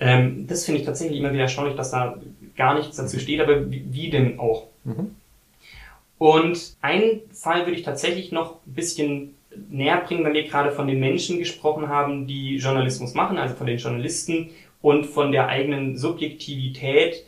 Ähm, 0.00 0.46
das 0.46 0.64
finde 0.64 0.80
ich 0.80 0.86
tatsächlich 0.86 1.18
immer 1.18 1.32
wieder 1.32 1.42
erstaunlich, 1.42 1.76
dass 1.76 1.90
da 1.90 2.18
gar 2.56 2.74
nichts 2.74 2.96
dazu 2.96 3.18
steht, 3.18 3.40
aber 3.40 3.70
wie, 3.70 3.84
wie 3.90 4.10
denn 4.10 4.38
auch? 4.38 4.66
Mhm. 4.84 5.14
Und 6.18 6.76
einen 6.80 7.20
Fall 7.32 7.66
würde 7.66 7.78
ich 7.78 7.82
tatsächlich 7.82 8.32
noch 8.32 8.56
ein 8.66 8.74
bisschen 8.74 9.34
näher 9.70 10.00
bringen, 10.06 10.24
wenn 10.24 10.34
wir 10.34 10.44
gerade 10.44 10.72
von 10.72 10.86
den 10.86 11.00
Menschen 11.00 11.38
gesprochen 11.38 11.88
haben, 11.88 12.26
die 12.26 12.56
Journalismus 12.56 13.14
machen, 13.14 13.38
also 13.38 13.54
von 13.54 13.66
den 13.66 13.78
Journalisten 13.78 14.50
und 14.80 15.06
von 15.06 15.32
der 15.32 15.48
eigenen 15.48 15.96
Subjektivität. 15.96 17.24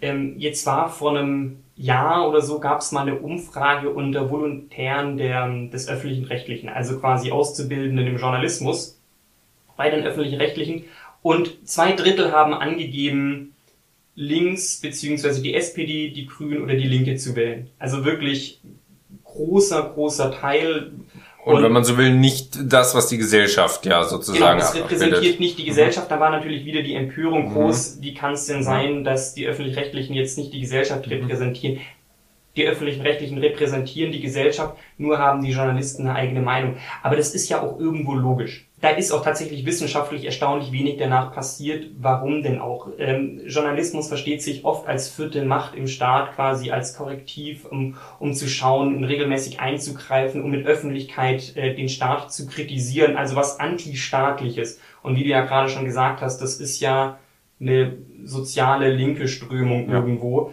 Ähm, 0.00 0.34
jetzt 0.38 0.66
war 0.66 0.88
vor 0.88 1.16
einem 1.16 1.58
Jahr 1.76 2.28
oder 2.28 2.40
so 2.40 2.58
gab 2.58 2.80
es 2.80 2.92
mal 2.92 3.02
eine 3.02 3.16
Umfrage 3.16 3.90
unter 3.90 4.30
Volontären 4.30 5.16
der, 5.16 5.48
des 5.68 5.88
öffentlichen 5.88 6.24
Rechtlichen, 6.24 6.68
also 6.68 6.98
quasi 6.98 7.30
Auszubildenden 7.30 8.06
im 8.06 8.16
Journalismus 8.16 8.97
bei 9.78 9.88
den 9.88 10.04
öffentlichen 10.04 10.38
Rechtlichen. 10.38 10.84
Und 11.22 11.66
zwei 11.66 11.92
Drittel 11.92 12.32
haben 12.32 12.52
angegeben, 12.52 13.54
links 14.14 14.80
beziehungsweise 14.80 15.40
die 15.40 15.54
SPD, 15.54 16.10
die 16.10 16.26
Grünen 16.26 16.62
oder 16.62 16.74
die 16.74 16.86
Linke 16.86 17.16
zu 17.16 17.34
wählen. 17.34 17.70
Also 17.78 18.04
wirklich 18.04 18.60
großer, 19.24 19.92
großer 19.94 20.32
Teil 20.32 20.92
und, 21.44 21.56
und, 21.56 21.62
wenn 21.62 21.72
man 21.72 21.84
so 21.84 21.96
will, 21.96 22.12
nicht 22.12 22.58
das, 22.70 22.94
was 22.94 23.06
die 23.06 23.16
Gesellschaft 23.16 23.86
ja 23.86 24.04
sozusagen 24.04 24.58
genau, 24.58 24.70
das 24.70 24.74
repräsentiert 24.74 25.40
nicht 25.40 25.56
die 25.56 25.62
mhm. 25.62 25.68
Gesellschaft. 25.68 26.10
Da 26.10 26.20
war 26.20 26.28
natürlich 26.28 26.66
wieder 26.66 26.82
die 26.82 26.94
Empörung 26.94 27.48
mhm. 27.48 27.54
groß. 27.54 27.96
Mhm. 27.96 28.02
Wie 28.02 28.12
kann 28.12 28.34
es 28.34 28.46
denn 28.46 28.62
sein, 28.62 29.02
dass 29.02 29.32
die 29.32 29.46
Öffentlich-Rechtlichen 29.46 30.14
jetzt 30.14 30.36
nicht 30.36 30.52
die 30.52 30.60
Gesellschaft 30.60 31.06
mhm. 31.06 31.12
repräsentieren? 31.12 31.80
Die 32.58 32.66
öffentlichen 32.66 33.00
Rechtlichen 33.00 33.38
repräsentieren 33.38 34.12
die 34.12 34.20
Gesellschaft, 34.20 34.76
nur 34.98 35.18
haben 35.18 35.42
die 35.42 35.52
Journalisten 35.52 36.06
eine 36.06 36.14
eigene 36.14 36.42
Meinung. 36.42 36.76
Aber 37.02 37.16
das 37.16 37.34
ist 37.34 37.48
ja 37.48 37.62
auch 37.62 37.78
irgendwo 37.80 38.12
logisch 38.12 38.68
da 38.80 38.90
ist 38.90 39.10
auch 39.10 39.24
tatsächlich 39.24 39.66
wissenschaftlich 39.66 40.24
erstaunlich 40.24 40.70
wenig 40.70 40.98
danach 40.98 41.32
passiert. 41.32 41.86
Warum 41.98 42.42
denn 42.42 42.60
auch? 42.60 42.88
Ähm, 42.98 43.40
Journalismus 43.46 44.06
versteht 44.06 44.42
sich 44.42 44.64
oft 44.64 44.86
als 44.86 45.08
vierte 45.08 45.44
Macht 45.44 45.74
im 45.74 45.88
Staat, 45.88 46.34
quasi 46.36 46.70
als 46.70 46.96
Korrektiv, 46.96 47.64
um, 47.64 47.96
um 48.20 48.34
zu 48.34 48.46
schauen, 48.48 49.02
regelmäßig 49.02 49.58
einzugreifen, 49.58 50.42
um 50.42 50.50
mit 50.50 50.64
Öffentlichkeit 50.64 51.56
äh, 51.56 51.74
den 51.74 51.88
Staat 51.88 52.32
zu 52.32 52.46
kritisieren, 52.46 53.16
also 53.16 53.34
was 53.34 53.58
antistaatliches. 53.58 54.80
Und 55.02 55.16
wie 55.16 55.24
du 55.24 55.30
ja 55.30 55.44
gerade 55.44 55.68
schon 55.68 55.84
gesagt 55.84 56.20
hast, 56.20 56.40
das 56.40 56.60
ist 56.60 56.78
ja 56.78 57.18
eine 57.60 57.96
soziale 58.24 58.90
linke 58.90 59.26
Strömung 59.26 59.88
ja. 59.88 59.96
irgendwo. 59.96 60.52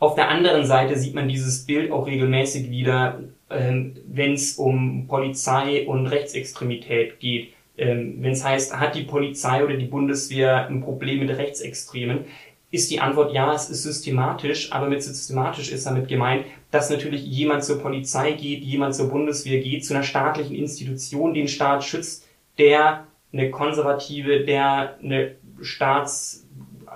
Auf 0.00 0.14
der 0.14 0.30
anderen 0.30 0.64
Seite 0.64 0.96
sieht 0.96 1.14
man 1.14 1.28
dieses 1.28 1.66
Bild 1.66 1.92
auch 1.92 2.06
regelmäßig 2.06 2.70
wieder, 2.70 3.20
ähm, 3.50 3.96
wenn 4.06 4.32
es 4.32 4.54
um 4.54 5.06
Polizei 5.06 5.86
und 5.86 6.06
Rechtsextremität 6.06 7.20
geht. 7.20 7.52
Ähm, 7.76 8.16
wenn 8.20 8.32
es 8.32 8.42
heißt, 8.42 8.80
hat 8.80 8.94
die 8.94 9.02
Polizei 9.02 9.62
oder 9.62 9.76
die 9.76 9.84
Bundeswehr 9.84 10.66
ein 10.68 10.80
Problem 10.80 11.20
mit 11.20 11.36
Rechtsextremen, 11.36 12.24
ist 12.70 12.90
die 12.90 13.00
Antwort 13.00 13.34
ja, 13.34 13.52
es 13.52 13.68
ist 13.68 13.82
systematisch, 13.82 14.72
aber 14.72 14.88
mit 14.88 15.02
systematisch 15.02 15.70
ist 15.70 15.84
damit 15.84 16.08
gemeint, 16.08 16.46
dass 16.70 16.88
natürlich 16.88 17.22
jemand 17.26 17.62
zur 17.62 17.82
Polizei 17.82 18.32
geht, 18.32 18.64
jemand 18.64 18.94
zur 18.94 19.10
Bundeswehr 19.10 19.60
geht, 19.60 19.84
zu 19.84 19.92
einer 19.92 20.02
staatlichen 20.02 20.56
Institution, 20.56 21.34
den 21.34 21.48
Staat 21.48 21.84
schützt, 21.84 22.26
der 22.56 23.06
eine 23.34 23.50
konservative, 23.50 24.46
der 24.46 24.96
eine 25.02 25.34
Staats, 25.60 26.46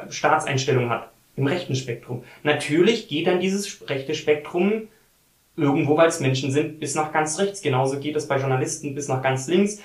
Staatseinstellung 0.08 0.88
hat, 0.88 1.10
im 1.36 1.46
rechten 1.46 1.74
Spektrum. 1.74 2.24
Natürlich 2.42 3.08
geht 3.08 3.26
dann 3.26 3.40
dieses 3.40 3.88
rechte 3.88 4.14
Spektrum 4.14 4.88
irgendwo, 5.56 5.96
weil 5.96 6.08
es 6.08 6.20
Menschen 6.20 6.50
sind, 6.50 6.80
bis 6.80 6.94
nach 6.94 7.12
ganz 7.12 7.38
rechts. 7.38 7.62
Genauso 7.62 7.98
geht 7.98 8.16
es 8.16 8.28
bei 8.28 8.38
Journalisten 8.38 8.94
bis 8.94 9.08
nach 9.08 9.22
ganz 9.22 9.46
links. 9.48 9.80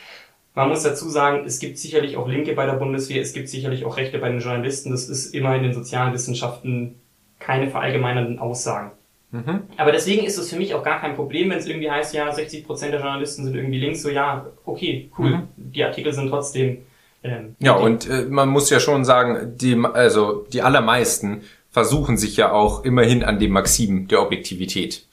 Man 0.55 0.69
muss 0.69 0.83
dazu 0.83 1.09
sagen, 1.09 1.43
es 1.45 1.59
gibt 1.59 1.77
sicherlich 1.77 2.17
auch 2.17 2.27
Linke 2.27 2.53
bei 2.53 2.65
der 2.65 2.73
Bundeswehr, 2.73 3.21
es 3.21 3.33
gibt 3.33 3.49
sicherlich 3.49 3.85
auch 3.85 3.97
Rechte 3.97 4.17
bei 4.19 4.29
den 4.29 4.39
Journalisten. 4.39 4.91
Das 4.91 5.07
ist 5.07 5.33
immer 5.33 5.55
in 5.55 5.63
den 5.63 5.73
sozialen 5.73 6.13
Wissenschaften 6.13 6.95
keine 7.39 7.69
verallgemeinernden 7.69 8.39
Aussagen. 8.39 8.91
Mhm. 9.31 9.61
Aber 9.77 9.91
deswegen 9.91 10.25
ist 10.25 10.37
es 10.37 10.49
für 10.49 10.57
mich 10.57 10.73
auch 10.73 10.83
gar 10.83 10.99
kein 10.99 11.15
Problem, 11.15 11.51
wenn 11.51 11.59
es 11.59 11.67
irgendwie 11.67 11.89
heißt, 11.89 12.13
ja, 12.15 12.29
60% 12.29 12.89
der 12.89 12.99
Journalisten 12.99 13.45
sind 13.45 13.55
irgendwie 13.55 13.79
links, 13.79 14.01
so 14.01 14.09
ja, 14.09 14.47
okay, 14.65 15.11
cool, 15.17 15.29
mhm. 15.29 15.47
die 15.55 15.83
Artikel 15.83 16.13
sind 16.13 16.29
trotzdem. 16.29 16.79
Ähm, 17.23 17.55
ja, 17.59 17.73
und 17.73 18.09
äh, 18.09 18.25
man 18.29 18.49
muss 18.49 18.69
ja 18.69 18.79
schon 18.79 19.03
sagen, 19.05 19.53
die, 19.55 19.77
also 19.93 20.45
die 20.53 20.61
allermeisten 20.61 21.41
versuchen 21.71 22.17
sich 22.17 22.37
ja 22.37 22.51
auch 22.51 22.83
immerhin 22.83 23.23
an 23.23 23.39
dem 23.39 23.51
Maxim 23.51 24.07
der 24.07 24.21
Objektivität. 24.21 25.05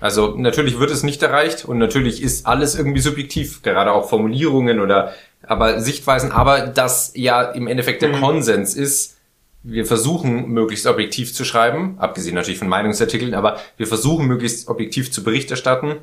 Also 0.00 0.34
natürlich 0.36 0.78
wird 0.78 0.90
es 0.90 1.02
nicht 1.02 1.22
erreicht 1.22 1.64
und 1.64 1.78
natürlich 1.78 2.22
ist 2.22 2.46
alles 2.46 2.76
irgendwie 2.76 3.00
subjektiv, 3.00 3.62
gerade 3.62 3.92
auch 3.92 4.08
Formulierungen 4.08 4.80
oder 4.80 5.14
aber 5.46 5.80
Sichtweisen, 5.80 6.32
aber 6.32 6.66
das 6.66 7.12
ja 7.14 7.42
im 7.42 7.66
Endeffekt 7.66 8.02
der 8.02 8.10
mhm. 8.10 8.20
Konsens 8.20 8.74
ist, 8.74 9.16
wir 9.62 9.86
versuchen 9.86 10.48
möglichst 10.48 10.86
objektiv 10.86 11.32
zu 11.32 11.44
schreiben, 11.44 11.96
abgesehen 11.98 12.34
natürlich 12.34 12.58
von 12.58 12.68
Meinungsartikeln, 12.68 13.34
aber 13.34 13.58
wir 13.78 13.86
versuchen 13.86 14.26
möglichst 14.26 14.68
objektiv 14.68 15.10
zu 15.10 15.24
Bericht 15.24 15.50
erstatten, 15.50 15.96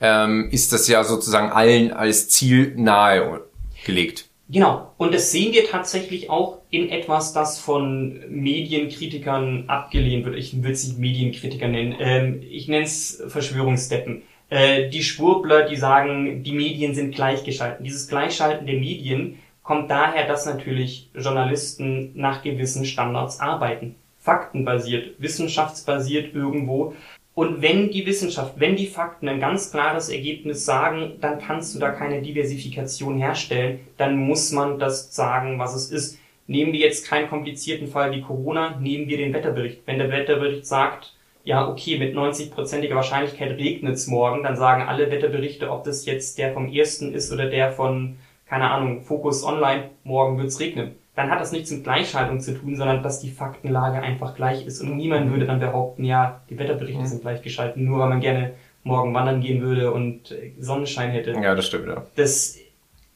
ähm, 0.00 0.48
ist 0.50 0.72
das 0.72 0.88
ja 0.88 1.04
sozusagen 1.04 1.52
allen 1.52 1.92
als 1.92 2.28
Ziel 2.28 2.74
nahe 2.76 3.42
gelegt. 3.86 4.26
Genau. 4.52 4.92
Und 4.98 5.14
das 5.14 5.32
sehen 5.32 5.54
wir 5.54 5.64
tatsächlich 5.64 6.28
auch 6.28 6.58
in 6.68 6.90
etwas, 6.90 7.32
das 7.32 7.58
von 7.58 8.20
Medienkritikern 8.28 9.64
abgelehnt 9.68 10.26
wird. 10.26 10.36
Ich 10.36 10.62
will 10.62 10.72
es 10.72 10.86
nicht 10.86 10.98
Medienkritiker 10.98 11.68
nennen. 11.68 11.96
Ähm, 11.98 12.42
ich 12.48 12.68
nenne 12.68 12.84
es 12.84 13.22
Verschwörungsdeppen. 13.28 14.22
Äh, 14.50 14.90
die 14.90 15.02
Schwurbler, 15.02 15.66
die 15.66 15.76
sagen, 15.76 16.42
die 16.42 16.52
Medien 16.52 16.94
sind 16.94 17.14
gleichgeschalten. 17.14 17.82
Dieses 17.82 18.08
Gleichschalten 18.08 18.66
der 18.66 18.78
Medien 18.78 19.38
kommt 19.62 19.90
daher, 19.90 20.26
dass 20.26 20.44
natürlich 20.44 21.08
Journalisten 21.14 22.12
nach 22.14 22.42
gewissen 22.42 22.84
Standards 22.84 23.40
arbeiten. 23.40 23.94
Faktenbasiert, 24.18 25.14
wissenschaftsbasiert 25.18 26.34
irgendwo. 26.34 26.94
Und 27.34 27.62
wenn 27.62 27.90
die 27.90 28.04
Wissenschaft, 28.04 28.60
wenn 28.60 28.76
die 28.76 28.86
Fakten 28.86 29.28
ein 29.28 29.40
ganz 29.40 29.70
klares 29.70 30.10
Ergebnis 30.10 30.66
sagen, 30.66 31.14
dann 31.20 31.40
kannst 31.40 31.74
du 31.74 31.78
da 31.78 31.90
keine 31.90 32.20
Diversifikation 32.20 33.16
herstellen. 33.16 33.80
Dann 33.96 34.16
muss 34.16 34.52
man 34.52 34.78
das 34.78 35.14
sagen, 35.14 35.58
was 35.58 35.74
es 35.74 35.90
ist. 35.90 36.18
Nehmen 36.46 36.72
wir 36.72 36.80
jetzt 36.80 37.08
keinen 37.08 37.30
komplizierten 37.30 37.86
Fall 37.86 38.12
wie 38.12 38.20
Corona, 38.20 38.78
nehmen 38.78 39.08
wir 39.08 39.16
den 39.16 39.32
Wetterbericht. 39.32 39.80
Wenn 39.86 39.98
der 39.98 40.10
Wetterbericht 40.10 40.66
sagt, 40.66 41.14
ja, 41.44 41.68
okay, 41.68 41.98
mit 41.98 42.14
90-prozentiger 42.14 42.96
Wahrscheinlichkeit 42.96 43.52
regnet 43.52 43.94
es 43.94 44.06
morgen, 44.06 44.42
dann 44.42 44.56
sagen 44.56 44.82
alle 44.82 45.10
Wetterberichte, 45.10 45.70
ob 45.70 45.84
das 45.84 46.04
jetzt 46.04 46.38
der 46.38 46.52
vom 46.52 46.70
ersten 46.70 47.14
ist 47.14 47.32
oder 47.32 47.46
der 47.46 47.72
von, 47.72 48.16
keine 48.46 48.70
Ahnung, 48.70 49.02
Focus 49.02 49.42
Online, 49.42 49.90
morgen 50.04 50.38
wird's 50.38 50.60
regnen. 50.60 50.96
Dann 51.14 51.30
hat 51.30 51.40
das 51.40 51.52
nichts 51.52 51.70
mit 51.70 51.84
Gleichschaltung 51.84 52.40
zu 52.40 52.58
tun, 52.58 52.76
sondern 52.76 53.02
dass 53.02 53.20
die 53.20 53.30
Faktenlage 53.30 54.00
einfach 54.00 54.34
gleich 54.34 54.66
ist. 54.66 54.80
Und 54.80 54.96
niemand 54.96 55.30
würde 55.30 55.46
dann 55.46 55.60
behaupten, 55.60 56.04
ja, 56.04 56.40
die 56.48 56.58
Wetterberichte 56.58 57.02
mhm. 57.02 57.06
sind 57.06 57.22
gleichgeschalten, 57.22 57.84
nur 57.84 57.98
weil 57.98 58.08
man 58.08 58.20
gerne 58.20 58.54
morgen 58.82 59.12
wandern 59.14 59.40
gehen 59.40 59.60
würde 59.60 59.92
und 59.92 60.30
äh, 60.32 60.52
Sonnenschein 60.58 61.10
hätte. 61.10 61.32
Ja, 61.32 61.54
das 61.54 61.66
stimmt, 61.66 61.86
ja. 61.86 62.04
Das 62.16 62.56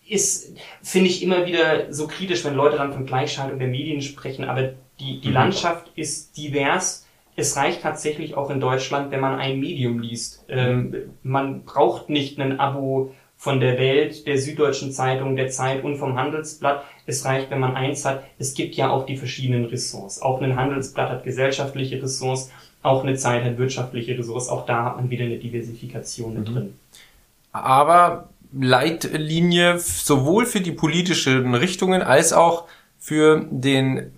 ist, 0.06 0.56
finde 0.82 1.08
ich, 1.08 1.22
immer 1.22 1.46
wieder 1.46 1.92
so 1.92 2.06
kritisch, 2.06 2.44
wenn 2.44 2.54
Leute 2.54 2.76
dann 2.76 2.92
von 2.92 3.06
Gleichschaltung 3.06 3.58
der 3.58 3.68
Medien 3.68 4.02
sprechen, 4.02 4.44
aber 4.44 4.74
die, 5.00 5.20
die 5.20 5.28
mhm. 5.28 5.34
Landschaft 5.34 5.90
ist 5.96 6.36
divers 6.36 7.06
es 7.36 7.56
reicht 7.56 7.82
tatsächlich 7.82 8.34
auch 8.34 8.50
in 8.50 8.60
Deutschland, 8.60 9.10
wenn 9.10 9.20
man 9.20 9.38
ein 9.38 9.60
Medium 9.60 9.98
liest. 9.98 10.44
Ähm, 10.48 10.94
man 11.22 11.64
braucht 11.64 12.08
nicht 12.08 12.38
ein 12.40 12.58
Abo 12.58 13.14
von 13.36 13.60
der 13.60 13.78
Welt, 13.78 14.26
der 14.26 14.38
Süddeutschen 14.38 14.92
Zeitung, 14.92 15.36
der 15.36 15.50
Zeit 15.50 15.84
und 15.84 15.96
vom 15.96 16.16
Handelsblatt. 16.18 16.84
Es 17.06 17.24
reicht, 17.24 17.50
wenn 17.50 17.60
man 17.60 17.76
eins 17.76 18.04
hat. 18.04 18.24
Es 18.38 18.54
gibt 18.54 18.74
ja 18.74 18.90
auch 18.90 19.06
die 19.06 19.16
verschiedenen 19.16 19.66
Ressorts. 19.66 20.20
Auch 20.22 20.40
ein 20.40 20.56
Handelsblatt 20.56 21.10
hat 21.10 21.24
gesellschaftliche 21.24 22.02
Ressorts, 22.02 22.50
auch 22.82 23.02
eine 23.02 23.16
Zeit 23.16 23.44
hat 23.44 23.58
wirtschaftliche 23.58 24.18
Ressorts. 24.18 24.48
Auch 24.48 24.66
da 24.66 24.84
hat 24.84 24.96
man 24.96 25.10
wieder 25.10 25.24
eine 25.24 25.38
Diversifikation 25.38 26.38
mhm. 26.40 26.44
drin. 26.44 26.74
Aber 27.52 28.28
Leitlinie 28.52 29.78
sowohl 29.78 30.46
für 30.46 30.60
die 30.60 30.72
politischen 30.72 31.54
Richtungen 31.54 32.02
als 32.02 32.32
auch 32.32 32.64
für 32.98 33.46
den 33.50 34.12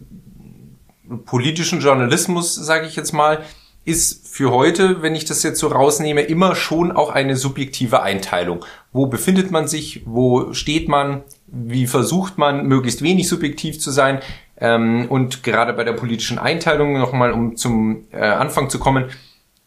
politischen 1.24 1.80
Journalismus, 1.80 2.54
sage 2.54 2.86
ich 2.86 2.96
jetzt 2.96 3.12
mal, 3.12 3.42
ist 3.84 4.28
für 4.28 4.50
heute, 4.50 5.00
wenn 5.00 5.14
ich 5.14 5.24
das 5.24 5.42
jetzt 5.42 5.60
so 5.60 5.68
rausnehme, 5.68 6.20
immer 6.20 6.54
schon 6.54 6.92
auch 6.92 7.10
eine 7.10 7.36
subjektive 7.36 8.02
Einteilung. 8.02 8.64
Wo 8.92 9.06
befindet 9.06 9.50
man 9.50 9.68
sich? 9.68 10.02
Wo 10.06 10.52
steht 10.54 10.88
man? 10.88 11.22
Wie 11.46 11.86
versucht 11.86 12.38
man, 12.38 12.66
möglichst 12.66 13.02
wenig 13.02 13.28
subjektiv 13.28 13.78
zu 13.80 13.90
sein? 13.90 14.20
Ähm, 14.60 15.06
und 15.08 15.42
gerade 15.42 15.72
bei 15.72 15.84
der 15.84 15.92
politischen 15.92 16.38
Einteilung 16.38 16.98
nochmal, 16.98 17.32
um 17.32 17.56
zum 17.56 18.06
äh, 18.12 18.18
Anfang 18.18 18.70
zu 18.70 18.78
kommen, 18.78 19.10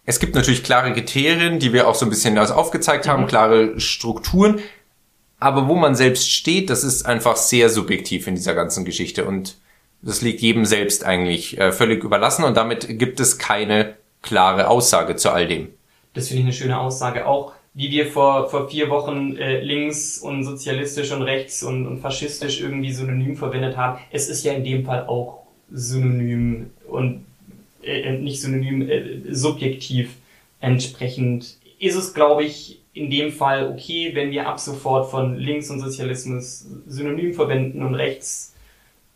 es 0.05 0.19
gibt 0.19 0.36
natürlich 0.36 0.63
klare 0.63 0.91
Kriterien, 0.93 1.59
die 1.59 1.74
wir 1.74 1.88
auch 1.88 1.95
so 1.95 2.05
ein 2.05 2.09
bisschen 2.09 2.38
aufgezeigt 2.38 3.07
haben, 3.07 3.24
mhm. 3.24 3.28
klare 3.28 3.80
Strukturen. 3.80 4.59
Aber 5.39 5.67
wo 5.67 5.76
man 5.76 5.95
selbst 5.95 6.32
steht, 6.32 6.69
das 6.69 6.84
ist 6.84 7.05
einfach 7.05 7.36
sehr 7.36 7.69
subjektiv 7.69 8.28
in 8.28 8.36
dieser 8.36 8.53
ganzen 8.53 8.86
Geschichte. 8.86 9.26
Und 9.26 9.57
das 10.01 10.22
liegt 10.22 10.41
jedem 10.41 10.65
selbst 10.65 11.05
eigentlich 11.05 11.57
äh, 11.59 11.72
völlig 11.72 12.03
überlassen 12.03 12.43
und 12.43 12.57
damit 12.57 12.99
gibt 12.99 13.19
es 13.19 13.38
keine 13.38 13.95
klare 14.22 14.67
Aussage 14.67 15.15
zu 15.15 15.32
all 15.32 15.47
dem. 15.47 15.69
Das 16.13 16.28
finde 16.28 16.41
ich 16.41 16.45
eine 16.45 16.53
schöne 16.53 16.80
Aussage. 16.80 17.26
Auch 17.26 17.53
wie 17.74 17.89
wir 17.91 18.07
vor, 18.07 18.49
vor 18.49 18.69
vier 18.69 18.89
Wochen 18.89 19.38
äh, 19.38 19.61
links 19.61 20.17
und 20.17 20.43
sozialistisch 20.43 21.11
und 21.11 21.22
rechts 21.22 21.63
und, 21.63 21.88
und 21.88 21.99
faschistisch 21.99 22.61
irgendwie 22.61 22.91
synonym 22.91 23.36
verwendet 23.38 23.78
haben. 23.78 23.99
Es 24.11 24.28
ist 24.28 24.43
ja 24.43 24.53
in 24.53 24.63
dem 24.63 24.86
Fall 24.86 25.05
auch 25.07 25.43
synonym 25.72 26.72
und 26.88 27.26
äh, 27.82 28.01
äh 28.01 28.17
nicht 28.17 28.41
synonym, 28.41 28.89
äh, 28.89 29.34
subjektiv 29.34 30.15
entsprechend 30.59 31.57
ist 31.80 31.95
es, 31.95 32.13
glaube 32.13 32.43
ich, 32.43 32.80
in 32.93 33.09
dem 33.09 33.32
Fall 33.32 33.69
okay, 33.69 34.11
wenn 34.13 34.32
wir 34.32 34.47
ab 34.47 34.59
sofort 34.59 35.09
von 35.09 35.38
links 35.38 35.69
und 35.69 35.80
Sozialismus 35.80 36.65
synonym 36.88 37.34
verwenden 37.34 37.84
und 37.84 37.95
rechts 37.95 38.51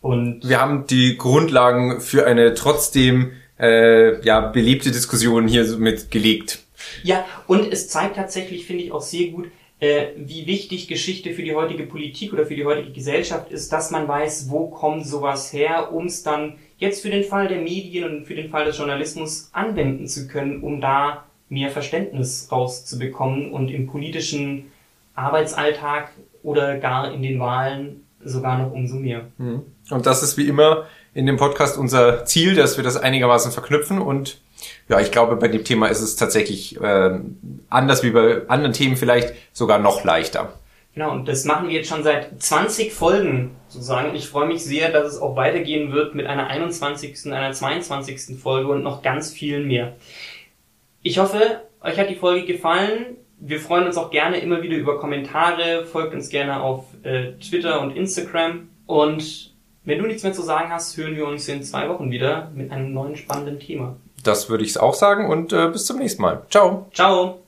und 0.06 0.48
wir 0.48 0.60
haben 0.60 0.86
die 0.86 1.16
Grundlagen 1.16 2.00
für 2.00 2.26
eine 2.26 2.54
trotzdem 2.54 3.32
äh, 3.58 4.24
ja 4.24 4.40
beliebte 4.40 4.92
Diskussion 4.92 5.48
hier 5.48 5.64
mit 5.78 6.10
gelegt. 6.10 6.60
Ja, 7.02 7.24
und 7.46 7.72
es 7.72 7.88
zeigt 7.88 8.16
tatsächlich, 8.16 8.66
finde 8.66 8.84
ich, 8.84 8.92
auch 8.92 9.02
sehr 9.02 9.28
gut, 9.28 9.46
äh, 9.78 10.08
wie 10.16 10.46
wichtig 10.46 10.88
Geschichte 10.88 11.34
für 11.34 11.42
die 11.42 11.54
heutige 11.54 11.84
Politik 11.84 12.32
oder 12.32 12.46
für 12.46 12.56
die 12.56 12.64
heutige 12.64 12.92
Gesellschaft 12.92 13.50
ist, 13.50 13.72
dass 13.72 13.90
man 13.90 14.08
weiß, 14.08 14.48
wo 14.48 14.68
kommt 14.68 15.06
sowas 15.06 15.52
her, 15.52 15.92
um 15.92 16.06
es 16.06 16.22
dann 16.22 16.54
jetzt 16.78 17.02
für 17.02 17.10
den 17.10 17.24
Fall 17.24 17.48
der 17.48 17.60
Medien 17.60 18.04
und 18.04 18.26
für 18.26 18.34
den 18.34 18.50
Fall 18.50 18.64
des 18.64 18.78
Journalismus 18.78 19.50
anwenden 19.52 20.06
zu 20.06 20.28
können, 20.28 20.62
um 20.62 20.80
da 20.80 21.26
mehr 21.48 21.70
Verständnis 21.70 22.48
rauszubekommen 22.50 23.52
und 23.52 23.70
im 23.70 23.86
politischen 23.86 24.72
Arbeitsalltag 25.14 26.10
oder 26.42 26.78
gar 26.78 27.12
in 27.12 27.22
den 27.22 27.38
Wahlen 27.38 28.06
sogar 28.24 28.58
noch 28.58 28.72
umso 28.72 28.96
mehr. 28.96 29.26
Mhm. 29.38 29.62
Und 29.90 30.06
das 30.06 30.22
ist 30.22 30.36
wie 30.36 30.48
immer 30.48 30.86
in 31.14 31.26
dem 31.26 31.36
Podcast 31.36 31.78
unser 31.78 32.24
Ziel, 32.24 32.54
dass 32.54 32.76
wir 32.76 32.84
das 32.84 32.96
einigermaßen 32.96 33.52
verknüpfen 33.52 34.00
und 34.00 34.40
ja, 34.88 35.00
ich 35.00 35.10
glaube, 35.10 35.36
bei 35.36 35.48
dem 35.48 35.64
Thema 35.64 35.88
ist 35.88 36.00
es 36.00 36.16
tatsächlich 36.16 36.80
äh, 36.80 37.18
anders 37.68 38.02
wie 38.02 38.10
bei 38.10 38.48
anderen 38.48 38.72
Themen 38.72 38.96
vielleicht 38.96 39.34
sogar 39.52 39.78
noch 39.78 40.04
leichter. 40.04 40.52
Genau, 40.94 41.12
und 41.12 41.28
das 41.28 41.44
machen 41.44 41.68
wir 41.68 41.74
jetzt 41.74 41.90
schon 41.90 42.02
seit 42.02 42.42
20 42.42 42.90
Folgen 42.90 43.50
sozusagen. 43.68 44.14
Ich 44.14 44.28
freue 44.28 44.46
mich 44.46 44.64
sehr, 44.64 44.90
dass 44.90 45.12
es 45.12 45.20
auch 45.20 45.36
weitergehen 45.36 45.92
wird 45.92 46.14
mit 46.14 46.26
einer 46.26 46.46
21., 46.46 47.30
einer 47.32 47.52
22. 47.52 48.38
Folge 48.38 48.72
und 48.72 48.82
noch 48.82 49.02
ganz 49.02 49.30
vielen 49.30 49.66
mehr. 49.66 49.94
Ich 51.02 51.18
hoffe, 51.18 51.60
euch 51.82 51.98
hat 51.98 52.08
die 52.08 52.14
Folge 52.14 52.46
gefallen. 52.46 53.16
Wir 53.38 53.60
freuen 53.60 53.86
uns 53.86 53.98
auch 53.98 54.10
gerne 54.10 54.38
immer 54.38 54.62
wieder 54.62 54.76
über 54.76 54.98
Kommentare. 54.98 55.84
Folgt 55.84 56.14
uns 56.14 56.30
gerne 56.30 56.62
auf 56.62 56.86
äh, 57.02 57.32
Twitter 57.32 57.82
und 57.82 57.94
Instagram. 57.94 58.70
Und 58.86 59.54
wenn 59.84 59.98
du 59.98 60.06
nichts 60.06 60.22
mehr 60.22 60.32
zu 60.32 60.42
sagen 60.42 60.72
hast, 60.72 60.96
hören 60.96 61.14
wir 61.14 61.26
uns 61.26 61.46
in 61.46 61.62
zwei 61.62 61.90
Wochen 61.90 62.10
wieder 62.10 62.50
mit 62.54 62.70
einem 62.70 62.94
neuen 62.94 63.16
spannenden 63.16 63.60
Thema. 63.60 63.96
Das 64.26 64.48
würde 64.48 64.64
ich 64.64 64.78
auch 64.78 64.94
sagen 64.94 65.28
und 65.28 65.52
äh, 65.52 65.68
bis 65.68 65.86
zum 65.86 65.98
nächsten 65.98 66.22
Mal. 66.22 66.42
Ciao. 66.50 66.86
Ciao. 66.92 67.38